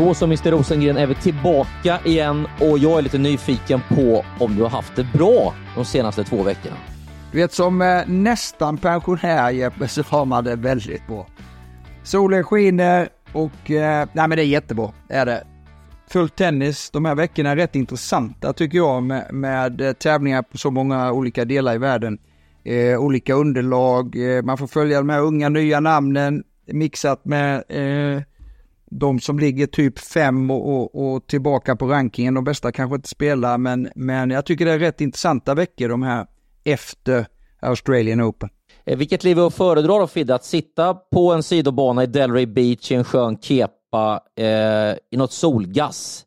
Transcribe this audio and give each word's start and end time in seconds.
Då 0.00 0.14
så, 0.14 0.24
Mr 0.24 0.50
Rosengren 0.50 0.96
är 0.96 1.06
vi 1.06 1.14
tillbaka 1.14 2.00
igen 2.04 2.46
och 2.60 2.78
jag 2.78 2.98
är 2.98 3.02
lite 3.02 3.18
nyfiken 3.18 3.80
på 3.88 4.24
om 4.38 4.56
du 4.56 4.62
har 4.62 4.68
haft 4.68 4.96
det 4.96 5.06
bra 5.12 5.54
de 5.76 5.84
senaste 5.84 6.24
två 6.24 6.42
veckorna. 6.42 6.76
Du 7.32 7.38
vet 7.38 7.52
som 7.52 7.82
eh, 7.82 8.02
nästan 8.06 8.78
pensionär 8.78 9.50
Jeppe 9.50 9.88
så 9.88 10.02
har 10.02 10.24
man 10.24 10.44
det 10.44 10.56
väldigt 10.56 11.06
bra. 11.06 11.26
Solen 12.02 12.44
skiner 12.44 13.08
och 13.32 13.70
eh, 13.70 14.08
nej 14.12 14.28
men 14.28 14.30
det 14.30 14.42
är 14.42 14.46
jättebra, 14.46 14.92
är 15.08 15.26
det. 15.26 15.44
Fullt 16.10 16.36
tennis 16.36 16.90
de 16.90 17.04
här 17.04 17.14
veckorna 17.14 17.50
är 17.50 17.56
rätt 17.56 17.76
intressanta 17.76 18.52
tycker 18.52 18.78
jag 18.78 19.02
med, 19.02 19.34
med 19.34 19.80
eh, 19.80 19.92
tävlingar 19.92 20.42
på 20.42 20.58
så 20.58 20.70
många 20.70 21.12
olika 21.12 21.44
delar 21.44 21.74
i 21.74 21.78
världen. 21.78 22.18
Eh, 22.64 22.98
olika 22.98 23.34
underlag, 23.34 24.36
eh, 24.36 24.42
man 24.42 24.58
får 24.58 24.66
följa 24.66 24.98
de 24.98 25.08
här 25.08 25.20
unga 25.20 25.48
nya 25.48 25.80
namnen 25.80 26.44
mixat 26.66 27.24
med 27.24 27.64
eh, 27.68 28.22
de 28.90 29.20
som 29.20 29.38
ligger 29.38 29.66
typ 29.66 29.98
fem 29.98 30.50
och, 30.50 30.68
och, 30.68 31.12
och, 31.12 31.26
tillbaka 31.26 31.76
på 31.76 31.86
rankingen. 31.86 32.34
De 32.34 32.44
bästa 32.44 32.72
kanske 32.72 32.96
inte 32.96 33.08
spelar 33.08 33.58
men, 33.58 33.88
men 33.94 34.30
jag 34.30 34.46
tycker 34.46 34.64
det 34.64 34.72
är 34.72 34.78
rätt 34.78 35.00
intressanta 35.00 35.54
veckor 35.54 35.88
de 35.88 36.02
här 36.02 36.26
efter 36.64 37.26
Australian 37.60 38.22
Open. 38.22 38.48
Eh, 38.86 38.98
vilket 38.98 39.24
liv 39.24 39.40
att 39.40 39.54
föredra 39.54 39.98
då 39.98 40.06
Fidde? 40.06 40.34
Att 40.34 40.44
sitta 40.44 40.94
på 40.94 41.32
en 41.32 41.42
sidobana 41.42 42.02
i 42.02 42.06
Delray 42.06 42.46
Beach 42.46 42.90
i 42.90 42.94
en 42.94 43.04
skön 43.04 43.38
kepa 43.40 44.20
eh, 44.36 44.94
i 45.10 45.16
något 45.16 45.32
solgass 45.32 46.24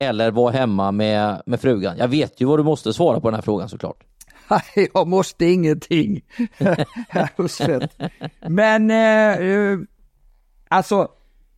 eller 0.00 0.30
vara 0.30 0.52
hemma 0.52 0.92
med, 0.92 1.42
med 1.46 1.60
frugan? 1.60 1.96
Jag 1.98 2.08
vet 2.08 2.40
ju 2.40 2.46
vad 2.46 2.58
du 2.58 2.62
måste 2.62 2.92
svara 2.92 3.20
på 3.20 3.28
den 3.28 3.34
här 3.34 3.42
frågan 3.42 3.68
såklart. 3.68 4.04
Nej, 4.48 4.90
jag 4.94 5.08
måste 5.08 5.44
ingenting. 5.44 6.20
Men 8.48 8.90
eh, 8.90 9.40
eh, 9.40 9.78
alltså 10.68 11.08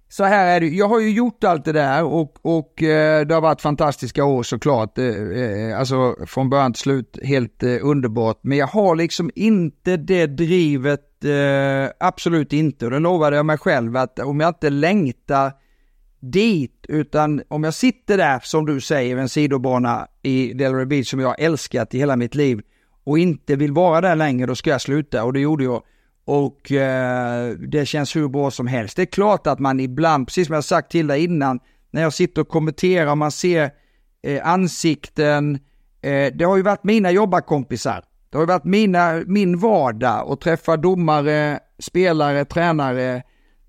så 0.09 0.25
här 0.25 0.57
är 0.57 0.61
det, 0.61 0.69
jag 0.69 0.89
har 0.89 1.01
ju 1.01 1.11
gjort 1.11 1.45
allt 1.45 1.65
det 1.65 1.73
där 1.73 2.05
och, 2.05 2.39
och 2.43 2.83
eh, 2.83 3.27
det 3.27 3.35
har 3.35 3.41
varit 3.41 3.61
fantastiska 3.61 4.25
år 4.25 4.43
såklart. 4.43 4.99
Eh, 4.99 5.07
eh, 5.07 5.79
alltså 5.79 6.17
från 6.27 6.51
början 6.51 6.73
till 6.73 6.81
slut 6.83 7.19
helt 7.23 7.63
eh, 7.63 7.77
underbart. 7.83 8.39
Men 8.43 8.59
jag 8.59 8.67
har 8.67 8.97
liksom 8.97 9.31
inte 9.35 9.97
det 9.97 10.27
drivet, 10.27 11.25
eh, 11.25 11.91
absolut 12.01 12.53
inte. 12.53 12.85
Och 12.85 12.91
det 12.91 12.99
lovade 12.99 13.37
jag 13.37 13.47
mig 13.47 13.59
själv 13.59 13.97
att 13.97 14.19
om 14.19 14.41
jag 14.41 14.49
inte 14.49 14.71
längtar 14.71 15.53
dit, 16.21 16.87
utan 16.89 17.43
om 17.49 17.65
jag 17.65 17.75
sitter 17.75 18.17
där 18.17 18.41
som 18.43 18.67
du 18.67 18.81
säger, 18.81 19.17
en 19.17 19.29
sidobana 19.29 20.07
i 20.23 20.53
Delray 20.53 20.85
Beach 20.85 21.11
som 21.11 21.21
jag 21.21 21.29
har 21.29 21.37
älskat 21.39 21.95
i 21.95 21.99
hela 21.99 22.17
mitt 22.17 22.35
liv 22.35 22.61
och 23.05 23.19
inte 23.19 23.57
vill 23.57 23.73
vara 23.73 24.01
där 24.01 24.17
längre, 24.17 24.47
då 24.47 24.55
ska 24.55 24.71
jag 24.71 24.81
sluta. 24.81 25.25
Och 25.25 25.33
det 25.33 25.41
gjorde 25.41 25.65
jag. 25.65 25.83
Och 26.29 26.73
eh, 26.73 27.51
det 27.51 27.87
känns 27.87 28.17
hur 28.17 28.29
bra 28.29 28.51
som 28.51 28.67
helst. 28.67 28.97
Det 28.97 29.03
är 29.03 29.07
klart 29.07 29.47
att 29.47 29.59
man 29.59 29.81
ibland, 29.81 30.27
precis 30.27 30.47
som 30.47 30.55
jag 30.55 30.65
sagt 30.65 30.91
till 30.91 31.07
dig 31.07 31.25
innan, 31.25 31.61
när 31.91 32.03
jag 32.03 32.13
sitter 32.13 32.43
och 32.43 32.49
kommenterar 32.49 33.11
och 33.11 33.19
man 33.19 33.33
ser 33.33 33.71
eh, 34.23 34.47
ansikten. 34.49 35.59
Eh, 36.01 36.33
det 36.35 36.45
har 36.45 36.57
ju 36.57 36.63
varit 36.63 36.85
mina 36.85 37.11
jobbarkompisar. 37.11 38.05
Det 38.31 38.37
har 38.37 38.43
ju 38.43 38.47
varit 38.47 38.65
mina, 38.65 39.23
min 39.27 39.59
vardag 39.59 40.33
att 40.33 40.41
träffa 40.41 40.77
domare, 40.77 41.61
spelare, 41.79 42.45
tränare, 42.45 43.23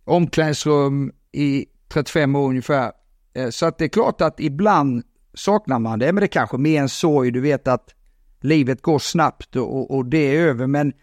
omklädningsrum 0.06 1.12
i 1.32 1.66
35 1.94 2.36
år 2.36 2.50
ungefär. 2.50 2.92
Eh, 3.34 3.50
så 3.50 3.66
att 3.66 3.78
det 3.78 3.86
är 3.86 3.90
klart 3.90 4.22
att 4.22 4.40
ibland 4.40 5.04
saknar 5.34 5.80
man 5.80 6.00
det, 6.00 6.14
men 6.14 6.22
det 6.22 6.28
kanske 6.28 6.58
mer 6.58 6.82
en 6.82 6.90
sorg. 6.90 7.32
Du 7.32 7.42
vet 7.42 7.68
att 7.68 7.96
livet 8.42 8.82
går 8.82 9.00
snabbt 9.00 9.56
och, 9.56 9.96
och 9.96 10.06
det 10.06 10.36
är 10.36 10.42
över. 10.42 10.68
Men 10.68 10.94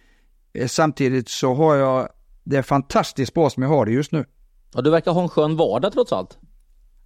samtidigt 0.66 1.28
så 1.28 1.54
har 1.54 1.76
jag 1.76 2.08
det 2.44 2.62
fantastiskt 2.62 3.34
bra 3.34 3.50
som 3.50 3.62
jag 3.62 3.70
har 3.70 3.86
det 3.86 3.92
just 3.92 4.12
nu. 4.12 4.24
Ja, 4.74 4.80
du 4.80 4.90
verkar 4.90 5.12
ha 5.12 5.22
en 5.22 5.28
skön 5.28 5.56
vardag 5.56 5.92
trots 5.92 6.12
allt. 6.12 6.38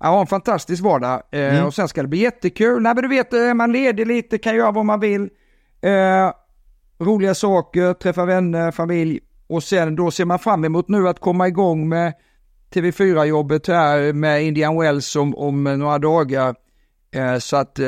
Jag 0.01 0.09
har 0.09 0.21
en 0.21 0.27
fantastisk 0.27 0.83
vardag 0.83 1.23
eh, 1.33 1.55
mm. 1.55 1.67
och 1.67 1.75
sen 1.75 1.89
ska 1.89 2.03
det 2.03 2.09
bli 2.09 2.19
jättekul. 2.19 2.83
Nej 2.83 2.95
men 2.95 3.03
du 3.03 3.09
vet, 3.09 3.33
är 3.33 3.55
man 3.55 3.73
ledig 3.73 4.07
lite, 4.07 4.39
kan 4.39 4.57
göra 4.57 4.71
vad 4.71 4.87
man 4.87 5.01
vill. 5.01 5.29
Eh, 5.81 6.33
roliga 6.99 7.35
saker, 7.35 7.95
träffa 7.95 8.25
vänner, 8.25 8.71
familj 8.71 9.21
och 9.47 9.63
sen 9.63 9.97
då 9.97 10.11
ser 10.11 10.25
man 10.25 10.39
fram 10.39 10.65
emot 10.65 10.89
nu 10.89 11.09
att 11.09 11.21
komma 11.21 11.49
igång 11.49 11.89
med 11.89 12.15
TV4-jobbet 12.75 13.69
här 13.69 14.13
med 14.13 14.45
Indian 14.45 14.79
Wells 14.79 15.17
om, 15.17 15.35
om 15.35 15.65
några 15.65 15.99
dagar. 15.99 16.55
Eh, 17.15 17.39
så 17.39 17.57
att 17.57 17.79
eh, 17.79 17.85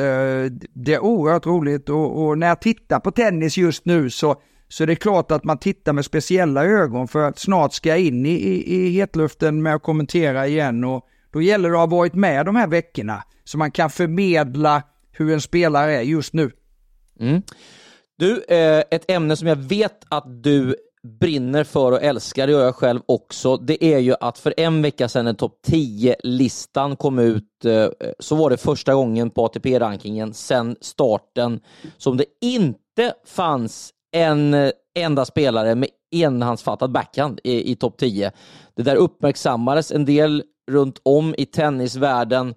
det 0.75 0.95
är 0.95 1.01
oerhört 1.01 1.47
roligt 1.47 1.89
och, 1.89 2.25
och, 2.25 2.39
när 2.39 2.47
jag 2.47 2.61
tittar 2.61 3.01
på 3.01 3.11
tennis 3.11 3.59
just 3.59 3.85
nu 3.85 4.11
så 4.11 4.37
så 4.73 4.87
det 4.87 4.93
är 4.93 4.97
klart 4.97 5.31
att 5.31 5.45
man 5.45 5.59
tittar 5.59 5.93
med 5.93 6.05
speciella 6.05 6.65
ögon 6.65 7.09
för 7.09 7.23
att 7.23 7.39
snart 7.39 7.73
ska 7.73 7.89
jag 7.89 8.01
in 8.01 8.27
i, 8.27 8.31
i, 8.31 8.75
i 8.75 8.91
hetluften 8.91 9.63
med 9.63 9.75
att 9.75 9.83
kommentera 9.83 10.47
igen 10.47 10.85
och 10.85 11.09
då 11.33 11.43
gäller 11.43 11.71
det 11.71 11.75
att 11.75 11.91
ha 11.91 11.97
varit 11.97 12.15
med 12.15 12.47
de 12.47 12.57
här 12.57 12.67
veckorna 12.67 13.23
så 13.45 13.59
man 13.59 13.71
kan 13.71 13.91
förmedla 13.91 14.83
hur 15.13 15.33
en 15.33 15.41
spelare 15.41 15.97
är 15.97 16.03
just 16.03 16.33
nu. 16.33 16.51
Mm. 17.21 17.43
Du, 18.19 18.45
eh, 18.49 18.83
ett 18.91 19.11
ämne 19.11 19.37
som 19.37 19.49
jag 19.49 19.57
vet 19.57 20.05
att 20.09 20.43
du 20.43 20.77
brinner 21.21 21.65
för 21.65 21.93
och 21.93 22.03
älskar, 22.03 22.47
det 22.47 22.53
gör 22.53 22.65
jag 22.65 22.77
själv 22.77 23.01
också, 23.07 23.57
det 23.57 23.85
är 23.85 23.99
ju 23.99 24.15
att 24.21 24.39
för 24.39 24.55
en 24.57 24.83
vecka 24.83 25.09
sedan 25.09 25.25
när 25.25 25.33
topp 25.33 25.59
10-listan 25.67 26.97
kom 26.97 27.19
ut 27.19 27.65
eh, 27.65 27.89
så 28.19 28.37
var 28.37 28.51
det 28.51 28.57
första 28.57 28.95
gången 28.95 29.31
på 29.31 29.45
ATP-rankingen 29.45 30.35
sedan 30.35 30.77
starten 30.81 31.61
som 31.99 32.17
det 32.17 32.25
inte 32.41 33.15
fanns 33.27 33.93
en 34.13 34.73
enda 34.95 35.25
spelare 35.25 35.75
med 35.75 35.89
enhandsfattad 36.11 36.93
backhand 36.93 37.41
i, 37.45 37.73
i 37.73 37.77
topp 37.77 37.99
10. 37.99 38.33
Det 38.77 38.83
där 38.83 38.97
uppmärksammades 38.97 39.93
en 39.93 40.05
del 40.05 40.43
runt 40.71 41.01
om 41.03 41.35
i 41.39 41.47
tennisvärlden 41.47 42.55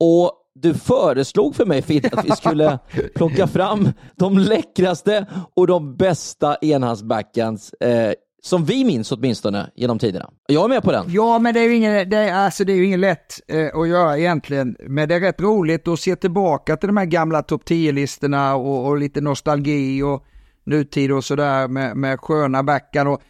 och 0.00 0.32
du 0.54 0.74
föreslog 0.74 1.56
för 1.56 1.66
mig 1.66 1.82
Fid 1.82 2.08
att 2.12 2.24
vi 2.24 2.30
skulle 2.36 2.78
plocka 3.14 3.46
fram 3.46 3.88
de 4.16 4.38
läckraste 4.38 5.26
och 5.54 5.66
de 5.66 5.96
bästa 5.96 6.56
enhandsbackhands 6.56 7.72
eh, 7.72 8.12
som 8.42 8.64
vi 8.64 8.84
minns 8.84 9.12
åtminstone 9.12 9.70
genom 9.74 9.98
tiderna. 9.98 10.30
Jag 10.46 10.64
är 10.64 10.68
med 10.68 10.82
på 10.82 10.92
den. 10.92 11.04
Ja, 11.08 11.38
men 11.38 11.54
det 11.54 11.60
är 11.60 11.64
ju 11.64 11.76
ingen, 11.76 12.10
det 12.10 12.16
är, 12.16 12.34
alltså 12.34 12.64
det 12.64 12.72
är 12.72 12.82
ingen 12.82 13.00
lätt 13.00 13.40
eh, 13.48 13.80
att 13.80 13.88
göra 13.88 14.18
egentligen. 14.18 14.76
Men 14.88 15.08
det 15.08 15.14
är 15.14 15.20
rätt 15.20 15.40
roligt 15.40 15.88
att 15.88 16.00
se 16.00 16.16
tillbaka 16.16 16.76
till 16.76 16.86
de 16.86 16.96
här 16.96 17.04
gamla 17.04 17.42
topp 17.42 17.62
10-listorna 17.64 18.54
och, 18.54 18.86
och, 18.86 18.98
lite 18.98 19.20
nostalgi 19.20 20.02
och 20.02 20.24
nutid 20.64 21.12
och 21.12 21.24
sådär 21.24 21.68
med, 21.68 21.96
med 21.96 22.20
sköna 22.20 22.62
backar 22.62 23.06
och 23.06 23.22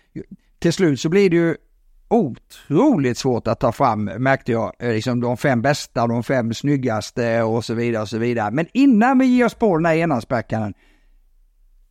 till 0.58 0.72
slut 0.72 1.00
så 1.00 1.08
blir 1.08 1.30
det 1.30 1.36
ju 1.36 1.56
otroligt 2.08 3.18
svårt 3.18 3.46
att 3.46 3.60
ta 3.60 3.72
fram, 3.72 4.04
märkte 4.04 4.52
jag, 4.52 4.72
eh, 4.78 4.92
liksom 4.92 5.20
de 5.20 5.36
fem 5.36 5.62
bästa, 5.62 6.06
de 6.06 6.22
fem 6.22 6.54
snyggaste 6.54 7.42
och 7.42 7.64
så 7.64 7.74
vidare 7.74 8.02
och 8.02 8.08
så 8.08 8.18
vidare. 8.18 8.50
Men 8.50 8.66
innan 8.72 9.18
vi 9.18 9.26
ger 9.26 9.44
oss 9.44 9.54
på 9.54 9.76
den 9.76 9.86
här 9.86 9.96
enhandsbackaren, 9.96 10.74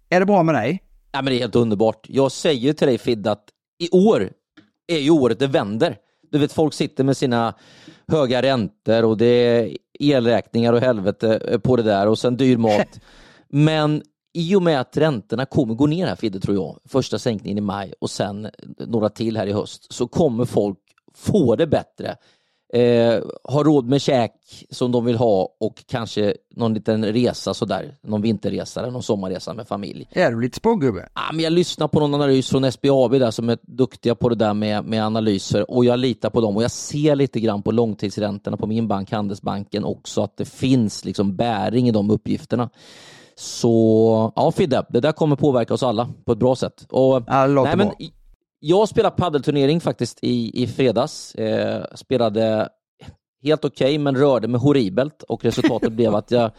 är 0.09 0.20
det 0.20 0.26
bra 0.26 0.44
med 0.44 0.56
dig? 0.56 0.84
Ja, 1.12 1.22
men 1.22 1.26
det 1.26 1.38
är 1.38 1.40
helt 1.40 1.56
underbart. 1.56 2.06
Jag 2.10 2.31
säger 2.31 2.74
till 2.74 2.88
dig 2.88 2.98
Fid 2.98 3.28
att 3.28 3.44
i 3.80 3.90
år 3.90 4.31
är 4.88 4.98
ju 4.98 5.10
året 5.10 5.40
det 5.40 5.48
vänder. 5.48 5.98
Du 6.31 6.40
vet, 6.40 6.54
folk 6.54 6.74
sitter 6.74 7.04
med 7.04 7.18
sina 7.18 7.54
höga 8.08 8.42
räntor 8.42 9.06
och 9.06 9.18
det 9.18 9.25
är 9.25 9.78
elräkningar 10.00 10.74
och 10.74 10.81
helvete 10.81 11.60
på 11.63 11.75
det 11.75 11.84
där 11.84 12.07
och 12.07 12.19
sen 12.19 12.38
dyr 12.38 12.57
mat. 12.57 13.00
Men 13.50 14.01
i 14.33 14.56
och 14.56 14.62
med 14.62 14.80
att 14.80 14.97
räntorna 14.97 15.45
kommer 15.45 15.74
gå 15.74 15.85
ner 15.85 16.07
här 16.07 16.15
Fidde, 16.15 16.39
tror 16.39 16.56
jag, 16.56 16.80
första 16.85 17.19
sänkningen 17.19 17.57
i 17.57 17.62
maj 17.62 17.94
och 18.00 18.09
sen 18.09 18.47
några 18.77 19.09
till 19.09 19.38
här 19.38 19.47
i 19.47 19.51
höst, 19.51 19.94
så 19.94 20.07
kommer 20.07 20.45
folk 20.45 20.80
få 21.15 21.56
det 21.56 21.68
bättre. 21.68 22.15
Eh, 22.74 23.24
ha 23.44 23.63
råd 23.63 23.88
med 23.88 24.01
käk 24.01 24.33
som 24.69 24.91
de 24.91 25.06
vill 25.06 25.15
ha 25.15 25.56
och 25.59 25.83
kanske 25.88 26.33
någon 26.56 26.74
liten 26.74 27.06
resa 27.06 27.53
sådär, 27.53 27.95
någon 28.01 28.21
vinterresa 28.21 28.80
eller 28.80 28.91
någon 28.91 29.03
sommarresa 29.03 29.53
med 29.53 29.68
familj. 29.68 30.07
Är 30.12 30.31
du 30.31 30.41
lite 30.41 30.57
spågubbe? 30.57 31.09
Ah, 31.13 31.31
men 31.33 31.44
jag 31.44 31.53
lyssnar 31.53 31.88
på 31.88 32.00
någon 32.00 32.13
analys 32.13 32.50
från 32.50 32.71
SBAB 32.71 33.12
där 33.12 33.31
som 33.31 33.50
är 33.50 33.57
duktiga 33.62 34.15
på 34.15 34.29
det 34.29 34.36
där 34.36 34.53
med, 34.53 34.86
med 34.86 35.06
analyser 35.06 35.71
och 35.71 35.86
jag 35.86 36.00
litar 36.00 36.29
på 36.29 36.41
dem 36.41 36.57
och 36.57 36.63
jag 36.63 36.71
ser 36.71 37.15
lite 37.15 37.39
grann 37.39 37.62
på 37.62 37.71
långtidsräntorna 37.71 38.57
på 38.57 38.68
min 38.68 38.88
bank, 38.88 39.12
Handelsbanken 39.12 39.83
också, 39.83 40.24
att 40.24 40.38
det 40.38 40.45
finns 40.45 41.06
liksom 41.06 41.36
bäring 41.36 41.88
i 41.88 41.91
de 41.91 42.09
uppgifterna. 42.09 42.69
Så 43.35 44.33
ja, 44.35 44.51
Fidde, 44.51 44.85
det 44.89 45.00
där 45.00 45.12
kommer 45.12 45.35
påverka 45.35 45.74
oss 45.74 45.83
alla 45.83 46.09
på 46.25 46.31
ett 46.31 46.38
bra 46.38 46.56
sätt. 46.56 46.85
Och, 46.89 47.24
nej, 47.27 47.77
men, 47.77 47.91
jag 48.59 48.89
spelade 48.89 49.15
paddelturnering 49.15 49.81
faktiskt 49.81 50.19
i, 50.21 50.63
i 50.63 50.68
fredags. 50.68 51.35
Eh, 51.35 51.85
spelade 51.95 52.69
helt 53.44 53.65
okej, 53.65 53.85
okay, 53.85 54.00
men 54.00 54.15
rörde 54.18 54.47
mig 54.47 54.62
horribelt 54.62 55.24
och 55.24 55.45
resultatet 55.45 55.91
blev 55.94 56.15
att 56.15 56.31
jag, 56.31 56.51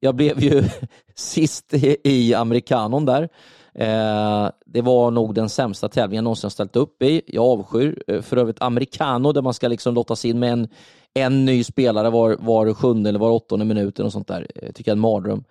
jag 0.00 0.14
blev 0.14 0.42
ju 0.42 0.64
sist 1.14 1.74
i, 1.74 1.96
i 2.04 2.34
amerikanon 2.34 3.04
där. 3.04 3.28
Eh, 3.74 4.50
det 4.66 4.82
var 4.82 5.10
nog 5.10 5.34
den 5.34 5.48
sämsta 5.48 5.88
tävlingen 5.88 6.16
jag 6.16 6.24
någonsin 6.24 6.50
ställt 6.50 6.76
upp 6.76 7.02
i. 7.02 7.22
Jag 7.26 7.44
avskyr 7.44 8.02
eh, 8.06 8.20
för 8.20 8.36
övrigt 8.36 8.62
americano 8.62 9.32
där 9.32 9.42
man 9.42 9.54
ska 9.54 9.68
liksom 9.68 9.94
lottas 9.94 10.24
in 10.24 10.38
med 10.38 10.52
en, 10.52 10.68
en 11.14 11.44
ny 11.44 11.64
spelare 11.64 12.10
var, 12.10 12.36
var 12.40 12.74
sjunde 12.74 13.08
eller 13.08 13.18
var 13.18 13.30
åttonde 13.30 13.64
minut 13.64 13.98
och 13.98 14.12
sånt 14.12 14.28
där. 14.28 14.46
Jag 14.54 14.74
tycker 14.74 14.90
jag 14.90 14.94
är 14.94 14.96
en 14.96 15.00
mardröm. 15.00 15.44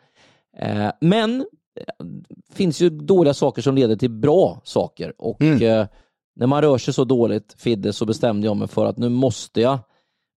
Eh, 0.58 0.92
men 1.02 1.46
det 1.76 1.82
eh, 1.82 2.06
finns 2.54 2.82
ju 2.82 2.90
dåliga 2.90 3.34
saker 3.34 3.62
som 3.62 3.76
leder 3.76 3.96
till 3.96 4.10
bra 4.10 4.62
saker 4.64 5.14
och 5.18 5.42
mm. 5.42 5.62
Eh, 5.62 5.88
när 6.36 6.48
man 6.48 6.62
rör 6.62 6.78
sig 6.78 6.94
så 6.94 7.04
dåligt, 7.04 7.56
Fidde, 7.58 7.94
så 7.94 8.06
bestämde 8.06 8.48
jag 8.48 8.58
mig 8.58 8.68
för 8.68 8.86
att 8.86 8.98
nu 8.98 9.10
måste 9.10 9.62
jag 9.62 9.80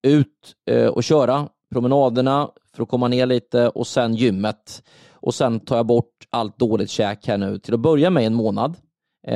ut 0.07 0.55
och 0.93 1.05
köra 1.05 1.49
promenaderna 1.73 2.51
för 2.77 2.83
att 2.83 2.89
komma 2.89 3.09
ner 3.09 3.27
lite 3.27 3.69
och 3.69 3.87
sen 3.87 4.15
gymmet. 4.15 4.83
Och 5.13 5.35
sen 5.35 5.61
tar 5.61 5.77
jag 5.77 5.87
bort 5.87 6.29
allt 6.31 6.59
dåligt 6.59 6.91
käk 6.91 7.27
här 7.27 7.39
nu 7.39 7.59
till 7.59 7.75
att 7.75 7.81
börja 7.81 8.11
med 8.11 8.27
en 8.27 8.35
månad. 8.35 8.77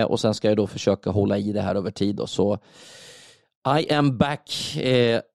Och 0.07 0.21
sen 0.21 0.35
ska 0.35 0.49
jag 0.49 0.57
då 0.57 0.67
försöka 0.67 1.11
hålla 1.11 1.39
i 1.39 1.53
det 1.53 1.61
här 1.61 1.75
över 1.75 1.91
tid. 1.91 2.17
Då. 2.17 2.27
Så 2.27 2.59
I 3.81 3.93
am 3.93 4.19
back 4.19 4.77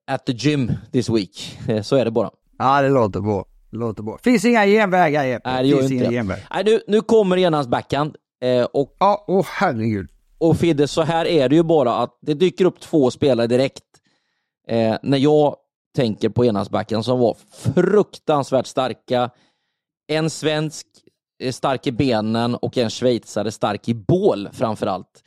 at 0.06 0.26
the 0.26 0.32
gym 0.32 0.72
this 0.92 1.10
week. 1.10 1.58
Så 1.82 1.96
är 1.96 2.04
det 2.04 2.10
bara. 2.10 2.30
Ja, 2.58 2.82
det 2.82 2.88
låter 2.88 3.20
bra. 3.20 3.44
Låter 3.74 4.02
bra. 4.02 4.18
Finns 4.24 4.44
inga 4.44 4.66
genvägar 4.66 5.24
Jeppe. 5.24 5.50
Nej, 5.52 5.62
det 5.62 5.68
gör 5.68 5.78
Finns 5.78 5.90
inte 5.92 6.04
inga 6.04 6.10
det. 6.10 6.16
genvägar. 6.16 6.48
Nej, 6.54 6.64
nu, 6.64 6.80
nu 6.86 7.00
kommer 7.00 7.36
Enas 7.36 7.66
backhand. 7.68 8.16
Eh, 8.44 8.64
och, 8.64 8.96
Ja, 9.00 9.24
åh 9.28 9.46
herregud. 9.48 10.10
och 10.38 10.56
Fidde, 10.56 10.88
så 10.88 11.02
här 11.02 11.24
är 11.26 11.48
det 11.48 11.56
ju 11.56 11.62
bara 11.62 11.94
att 11.96 12.18
det 12.22 12.34
dyker 12.34 12.64
upp 12.64 12.80
två 12.80 13.10
spelare 13.10 13.46
direkt. 13.46 13.82
Eh, 14.68 14.96
när 15.02 15.18
jag 15.18 15.56
tänker 15.96 16.28
på 16.28 16.44
Enas 16.44 16.70
backhand 16.70 17.04
som 17.04 17.18
var 17.18 17.36
fruktansvärt 17.74 18.66
starka. 18.66 19.30
En 20.12 20.30
svensk 20.30 20.86
eh, 21.42 21.52
stark 21.52 21.86
i 21.86 21.92
benen 21.92 22.54
och 22.54 22.78
en 22.78 22.90
schweizare 22.90 23.50
stark 23.52 23.88
i 23.88 23.94
bål 23.94 24.48
framför 24.52 24.86
allt. 24.86 25.22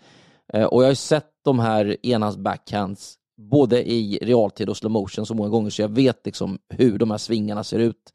Eh, 0.54 0.64
och 0.64 0.82
jag 0.82 0.86
har 0.88 0.92
ju 0.92 0.96
sett 0.96 1.28
de 1.46 1.60
här 1.60 1.98
Enas 2.04 2.38
backhands 2.38 3.16
både 3.38 3.92
i 3.92 4.20
realtid 4.22 4.70
och 4.70 4.78
slow 4.78 4.92
motion 4.92 5.26
så 5.26 5.34
många 5.34 5.50
gånger 5.50 5.70
så 5.70 5.82
jag 5.82 5.90
vet 5.90 6.26
liksom 6.26 6.60
hur 6.70 6.98
de 6.98 7.12
här 7.12 7.18
svingarna 7.18 7.64
ser 7.64 7.80
ut. 7.80 8.14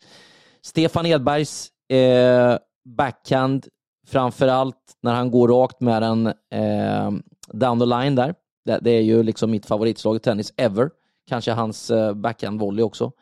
Stefan 0.62 1.06
Edbergs 1.06 1.68
eh, 1.88 2.58
backhand 2.84 3.66
framför 4.06 4.48
allt 4.48 4.96
när 5.02 5.14
han 5.14 5.30
går 5.30 5.48
rakt 5.48 5.80
med 5.80 6.02
den 6.02 6.26
eh, 6.26 7.10
down 7.52 7.80
the 7.80 7.86
line 7.86 8.14
där. 8.14 8.34
Det, 8.64 8.78
det 8.82 8.90
är 8.90 9.00
ju 9.00 9.22
liksom 9.22 9.50
mitt 9.50 9.66
favoritslag 9.66 10.16
i 10.16 10.18
tennis 10.18 10.52
ever. 10.56 10.90
Kanske 11.28 11.52
hans 11.52 11.90
eh, 11.90 12.14
backhand 12.14 12.60
volley 12.60 12.82
också. 12.82 13.12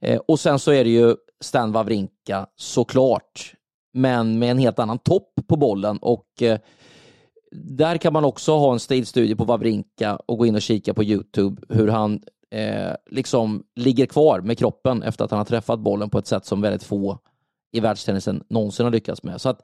Eh, 0.00 0.20
och 0.28 0.40
sen 0.40 0.58
så 0.58 0.72
är 0.72 0.84
det 0.84 0.90
ju 0.90 1.16
Stan 1.40 1.72
Wawrinka 1.72 2.46
såklart, 2.56 3.54
men 3.92 4.38
med 4.38 4.50
en 4.50 4.58
helt 4.58 4.78
annan 4.78 4.98
topp 4.98 5.32
på 5.48 5.56
bollen 5.56 5.98
och 5.98 6.42
eh, 6.42 6.58
där 7.54 7.96
kan 7.96 8.12
man 8.12 8.24
också 8.24 8.52
ha 8.52 8.72
en 8.72 8.80
stilstudie 8.80 9.36
på 9.36 9.44
Wawrinka 9.44 10.16
och 10.16 10.38
gå 10.38 10.46
in 10.46 10.54
och 10.54 10.62
kika 10.62 10.94
på 10.94 11.04
Youtube 11.04 11.62
hur 11.68 11.88
han 11.88 12.22
eh, 12.50 12.92
liksom 13.10 13.62
ligger 13.76 14.06
kvar 14.06 14.40
med 14.40 14.58
kroppen 14.58 15.02
efter 15.02 15.24
att 15.24 15.30
han 15.30 15.38
har 15.38 15.44
träffat 15.44 15.80
bollen 15.80 16.10
på 16.10 16.18
ett 16.18 16.26
sätt 16.26 16.46
som 16.46 16.60
väldigt 16.60 16.82
få 16.82 17.18
i 17.72 17.80
världstennisen 17.80 18.44
någonsin 18.50 18.86
har 18.86 18.90
lyckats 18.90 19.22
med. 19.22 19.40
Så 19.40 19.48
att 19.48 19.62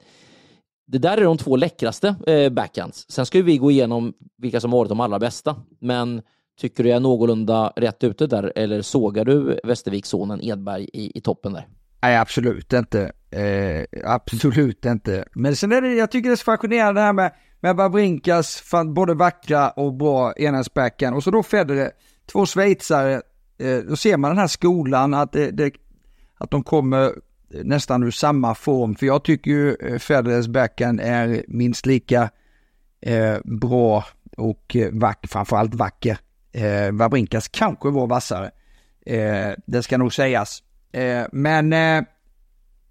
det 0.87 0.97
där 0.97 1.17
är 1.17 1.23
de 1.23 1.37
två 1.37 1.55
läckraste 1.55 2.15
eh, 2.27 2.49
backhands. 2.49 3.05
Sen 3.09 3.25
ska 3.25 3.41
vi 3.41 3.57
gå 3.57 3.71
igenom 3.71 4.13
vilka 4.37 4.61
som 4.61 4.71
varit 4.71 4.89
de 4.89 4.99
allra 4.99 5.19
bästa. 5.19 5.55
Men 5.79 6.21
tycker 6.59 6.83
du 6.83 6.89
jag 6.89 6.95
är 6.95 6.99
någorlunda 6.99 7.73
rätt 7.75 8.03
ute 8.03 8.27
där 8.27 8.53
eller 8.55 8.81
sågar 8.81 9.25
du 9.25 9.59
Västervikssonen 9.63 10.41
Edberg 10.43 10.89
i, 10.93 11.17
i 11.17 11.21
toppen 11.21 11.53
där? 11.53 11.67
Nej, 12.01 12.17
absolut 12.17 12.73
inte. 12.73 13.11
Eh, 13.31 13.85
absolut 14.05 14.85
inte. 14.85 15.25
Men 15.33 15.55
sen 15.55 15.71
är 15.71 15.81
det, 15.81 15.93
jag 15.93 16.11
tycker 16.11 16.29
det 16.29 16.33
är 16.33 16.37
så 16.37 16.43
fascinerande 16.43 17.01
det 17.01 17.05
här 17.05 17.13
med, 17.13 17.31
med 17.59 17.75
Wawrinkas 17.75 18.63
både 18.95 19.13
vackra 19.13 19.69
och 19.69 19.93
bra 19.93 20.33
enhetsbacken. 20.33 21.13
och 21.13 21.23
så 21.23 21.31
då 21.31 21.43
Federer, 21.43 21.91
två 22.31 22.45
schweizare. 22.45 23.21
Eh, 23.57 23.77
då 23.77 23.95
ser 23.95 24.17
man 24.17 24.31
den 24.31 24.37
här 24.37 24.47
skolan 24.47 25.13
att, 25.13 25.31
det, 25.31 25.51
det, 25.51 25.73
att 26.37 26.51
de 26.51 26.63
kommer 26.63 27.05
eh, 27.05 27.11
nästan 27.63 28.03
ur 28.03 28.11
samma 28.11 28.55
form. 28.55 28.95
För 28.95 29.05
jag 29.05 29.23
tycker 29.23 29.51
ju 29.51 29.75
eh, 29.75 29.97
Federers 29.97 30.47
backhand 30.47 30.99
är 31.03 31.43
minst 31.47 31.85
lika 31.85 32.29
eh, 33.01 33.37
bra 33.43 34.05
och 34.37 34.75
eh, 34.75 34.89
vack, 34.91 35.25
framförallt 35.29 35.73
vacker. 35.73 36.17
Eh, 36.51 36.91
Wawrinkas 36.91 37.47
kanske 37.47 37.89
var 37.89 38.07
vassare. 38.07 38.51
Eh, 39.05 39.51
det 39.65 39.83
ska 39.83 39.97
nog 39.97 40.13
sägas. 40.13 40.63
Eh, 40.91 41.25
men 41.31 41.73
eh, 41.73 42.03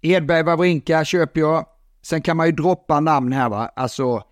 Edberg 0.01 0.43
Wawrinka 0.43 1.05
köper 1.05 1.39
jag. 1.39 1.65
Sen 2.01 2.21
kan 2.21 2.37
man 2.37 2.45
ju 2.45 2.51
droppa 2.51 2.99
namn 2.99 3.33
här 3.33 3.49
va. 3.49 3.71
Alltså, 3.75 4.23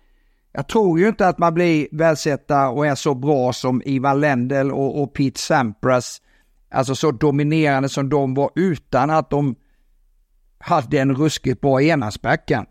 jag 0.52 0.68
tror 0.68 1.00
ju 1.00 1.08
inte 1.08 1.28
att 1.28 1.38
man 1.38 1.54
blir 1.54 1.88
välsetta 1.92 2.68
och 2.68 2.86
är 2.86 2.94
så 2.94 3.14
bra 3.14 3.52
som 3.52 3.82
Ivan 3.84 4.20
Lendl 4.20 4.70
och, 4.70 5.02
och 5.02 5.14
Pete 5.14 5.40
Sampras. 5.40 6.22
Alltså 6.70 6.94
så 6.94 7.10
dominerande 7.10 7.88
som 7.88 8.08
de 8.08 8.34
var 8.34 8.50
utan 8.54 9.10
att 9.10 9.30
de 9.30 9.54
hade 10.58 10.98
en 10.98 11.14
ruskigt 11.14 11.60
bra 11.60 11.82
enhandsbackhand. 11.82 12.66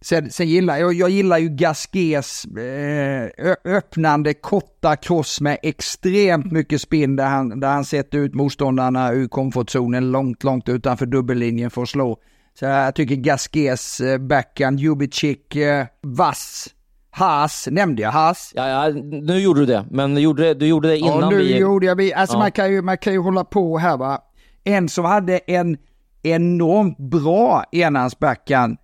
Sen, 0.00 0.30
sen 0.30 0.48
gillar 0.48 0.76
jag, 0.76 0.94
jag 0.94 1.10
gillar 1.10 1.38
ju 1.38 1.48
Gasquets 1.48 2.44
eh, 2.44 3.30
öppnande 3.64 4.34
korta 4.34 4.96
kross 4.96 5.40
med 5.40 5.58
extremt 5.62 6.52
mycket 6.52 6.80
spinn 6.80 7.16
där 7.16 7.26
han, 7.26 7.60
där 7.60 7.68
han 7.68 7.84
sätter 7.84 8.18
ut 8.18 8.34
motståndarna 8.34 9.12
ur 9.12 9.28
komfortzonen 9.28 10.12
långt, 10.12 10.44
långt 10.44 10.68
utanför 10.68 11.06
dubbellinjen 11.06 11.70
för 11.70 11.82
att 11.82 11.88
slå. 11.88 12.18
Så 12.58 12.64
jag 12.64 12.94
tycker 12.94 13.14
Gasquets 13.14 14.00
eh, 14.00 14.18
backhand, 14.18 14.80
Jubicic, 14.80 15.56
eh, 15.56 15.86
vass. 16.02 16.66
Haas, 17.10 17.68
nämnde 17.70 18.02
jag 18.02 18.10
Haas? 18.10 18.52
Ja, 18.54 18.68
ja, 18.68 18.88
nu 19.02 19.38
gjorde 19.38 19.60
du 19.60 19.66
det, 19.66 19.86
men 19.90 20.14
du 20.14 20.20
gjorde, 20.20 20.54
du 20.54 20.66
gjorde 20.66 20.88
det 20.88 20.98
innan 20.98 21.20
ja, 21.20 21.30
nu 21.30 21.36
vi... 21.36 21.58
gjorde 21.58 21.86
jag, 21.86 21.96
vi- 21.96 22.14
alltså 22.14 22.36
Ja. 22.36 22.40
man, 22.40 22.52
kan 22.52 22.72
ju, 22.72 22.82
man 22.82 22.98
kan 22.98 23.12
ju 23.12 23.18
hålla 23.18 23.44
på 23.44 23.78
här 23.78 23.96
va. 23.96 24.18
En 24.64 24.88
som 24.88 25.04
hade 25.04 25.38
en 25.38 25.76
enormt 26.22 26.98
bra 26.98 27.64
enhandsbackhand 27.72 28.76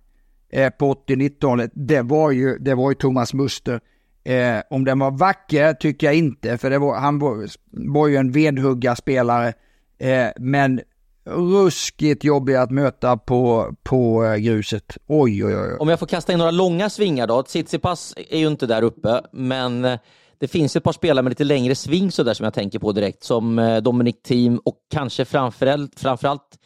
eh, 0.51 0.69
på 0.69 0.93
80-90-talet, 0.93 1.71
det 1.73 2.01
var 2.01 2.31
ju, 2.31 2.57
det 2.57 2.75
var 2.75 2.91
ju 2.91 2.95
Thomas 2.95 3.33
Muster. 3.33 3.79
Eh, 4.23 4.61
om 4.69 4.85
den 4.85 4.99
var 4.99 5.11
vacker 5.11 5.73
tycker 5.73 6.07
jag 6.07 6.15
inte, 6.15 6.57
för 6.57 6.69
det 6.69 6.77
var, 6.79 6.99
han 6.99 7.19
var, 7.19 7.47
var 7.71 8.07
ju 8.07 8.15
en 8.15 8.31
vedhuggarspelare. 8.31 9.53
Eh, 9.99 10.27
men 10.39 10.81
ruskigt 11.25 12.23
jobbig 12.23 12.55
att 12.55 12.71
möta 12.71 13.17
på, 13.17 13.73
på 13.83 14.25
eh, 14.25 14.35
gruset. 14.35 14.97
Oj, 15.07 15.45
oj, 15.45 15.55
oj. 15.57 15.77
Om 15.79 15.89
jag 15.89 15.99
får 15.99 16.07
kasta 16.07 16.31
in 16.33 16.37
några 16.39 16.51
långa 16.51 16.89
svingar 16.89 17.27
då. 17.27 17.43
Tsitsipas 17.43 18.13
är 18.29 18.37
ju 18.39 18.47
inte 18.47 18.67
där 18.67 18.81
uppe, 18.81 19.21
men 19.31 19.85
eh, 19.85 19.99
det 20.39 20.47
finns 20.47 20.75
ett 20.75 20.83
par 20.83 20.91
spelare 20.91 21.23
med 21.23 21.31
lite 21.31 21.43
längre 21.43 21.75
sving 21.75 22.11
så 22.11 22.23
där 22.23 22.33
som 22.33 22.43
jag 22.43 22.53
tänker 22.53 22.79
på 22.79 22.91
direkt, 22.91 23.23
som 23.23 23.59
eh, 23.59 23.77
Dominic 23.77 24.15
Thiem 24.23 24.59
och 24.65 24.75
kanske 24.93 25.25
framförallt, 25.25 25.99
framförallt 25.99 26.57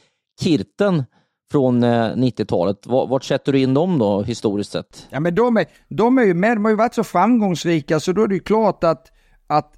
Kirten 0.41 1.03
från 1.51 1.83
eh, 1.83 1.87
90-talet. 2.15 2.87
Var- 2.87 3.07
Vart 3.07 3.23
sätter 3.23 3.51
du 3.51 3.59
in 3.59 3.73
dem 3.73 3.97
då 3.99 4.21
historiskt 4.21 4.71
sett? 4.71 5.07
Ja 5.09 5.19
men 5.19 5.35
de 5.35 5.57
är, 5.57 5.65
de 5.89 6.17
är 6.17 6.23
ju 6.23 6.33
med, 6.33 6.57
de 6.57 6.65
har 6.65 6.71
ju 6.71 6.77
varit 6.77 6.93
så 6.93 7.03
framgångsrika 7.03 7.99
så 7.99 8.11
då 8.11 8.23
är 8.23 8.27
det 8.27 8.33
ju 8.35 8.39
klart 8.41 8.83
att, 8.83 9.11
att 9.47 9.73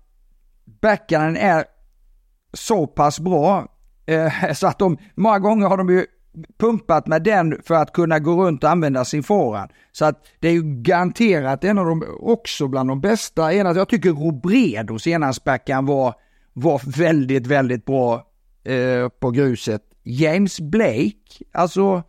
backhanden 0.82 1.38
är 1.38 1.66
så 2.54 2.88
pass 2.88 3.20
bra 3.20 3.71
eh, 4.06 4.54
så 4.54 4.68
att 4.68 4.80
de, 4.80 4.98
många 5.16 5.40
gånger 5.40 5.68
har 5.68 5.78
de 5.78 5.90
ju 5.90 6.06
pumpat 6.60 7.08
med 7.08 7.24
den 7.24 7.62
för 7.66 7.76
att 7.76 7.94
kunna 7.94 8.20
gå 8.20 8.46
runt 8.46 8.64
och 8.64 8.70
använda 8.70 9.06
sin 9.06 9.24
forehand. 9.24 9.72
Så 9.92 10.06
att 10.06 10.24
det 10.40 10.48
är 10.48 10.54
ju 10.54 10.82
garanterat 10.82 11.64
en 11.64 11.78
av 11.78 11.86
de, 11.86 12.04
också 12.20 12.68
bland 12.68 12.90
de 12.90 13.02
bästa, 13.02 13.54
en 13.54 13.68
av- 13.68 13.78
jag 13.78 13.90
tycker 13.90 14.10
Robredos 14.10 15.08
enhandsbackhand 15.08 15.88
var, 15.88 16.14
var 16.54 16.82
väldigt, 16.98 17.48
väldigt 17.48 17.86
bra 17.86 18.28
eh, 18.64 19.10
på 19.20 19.32
gruset. 19.32 19.82
James 20.04 20.60
Blake, 20.60 21.44
alltså 21.52 22.04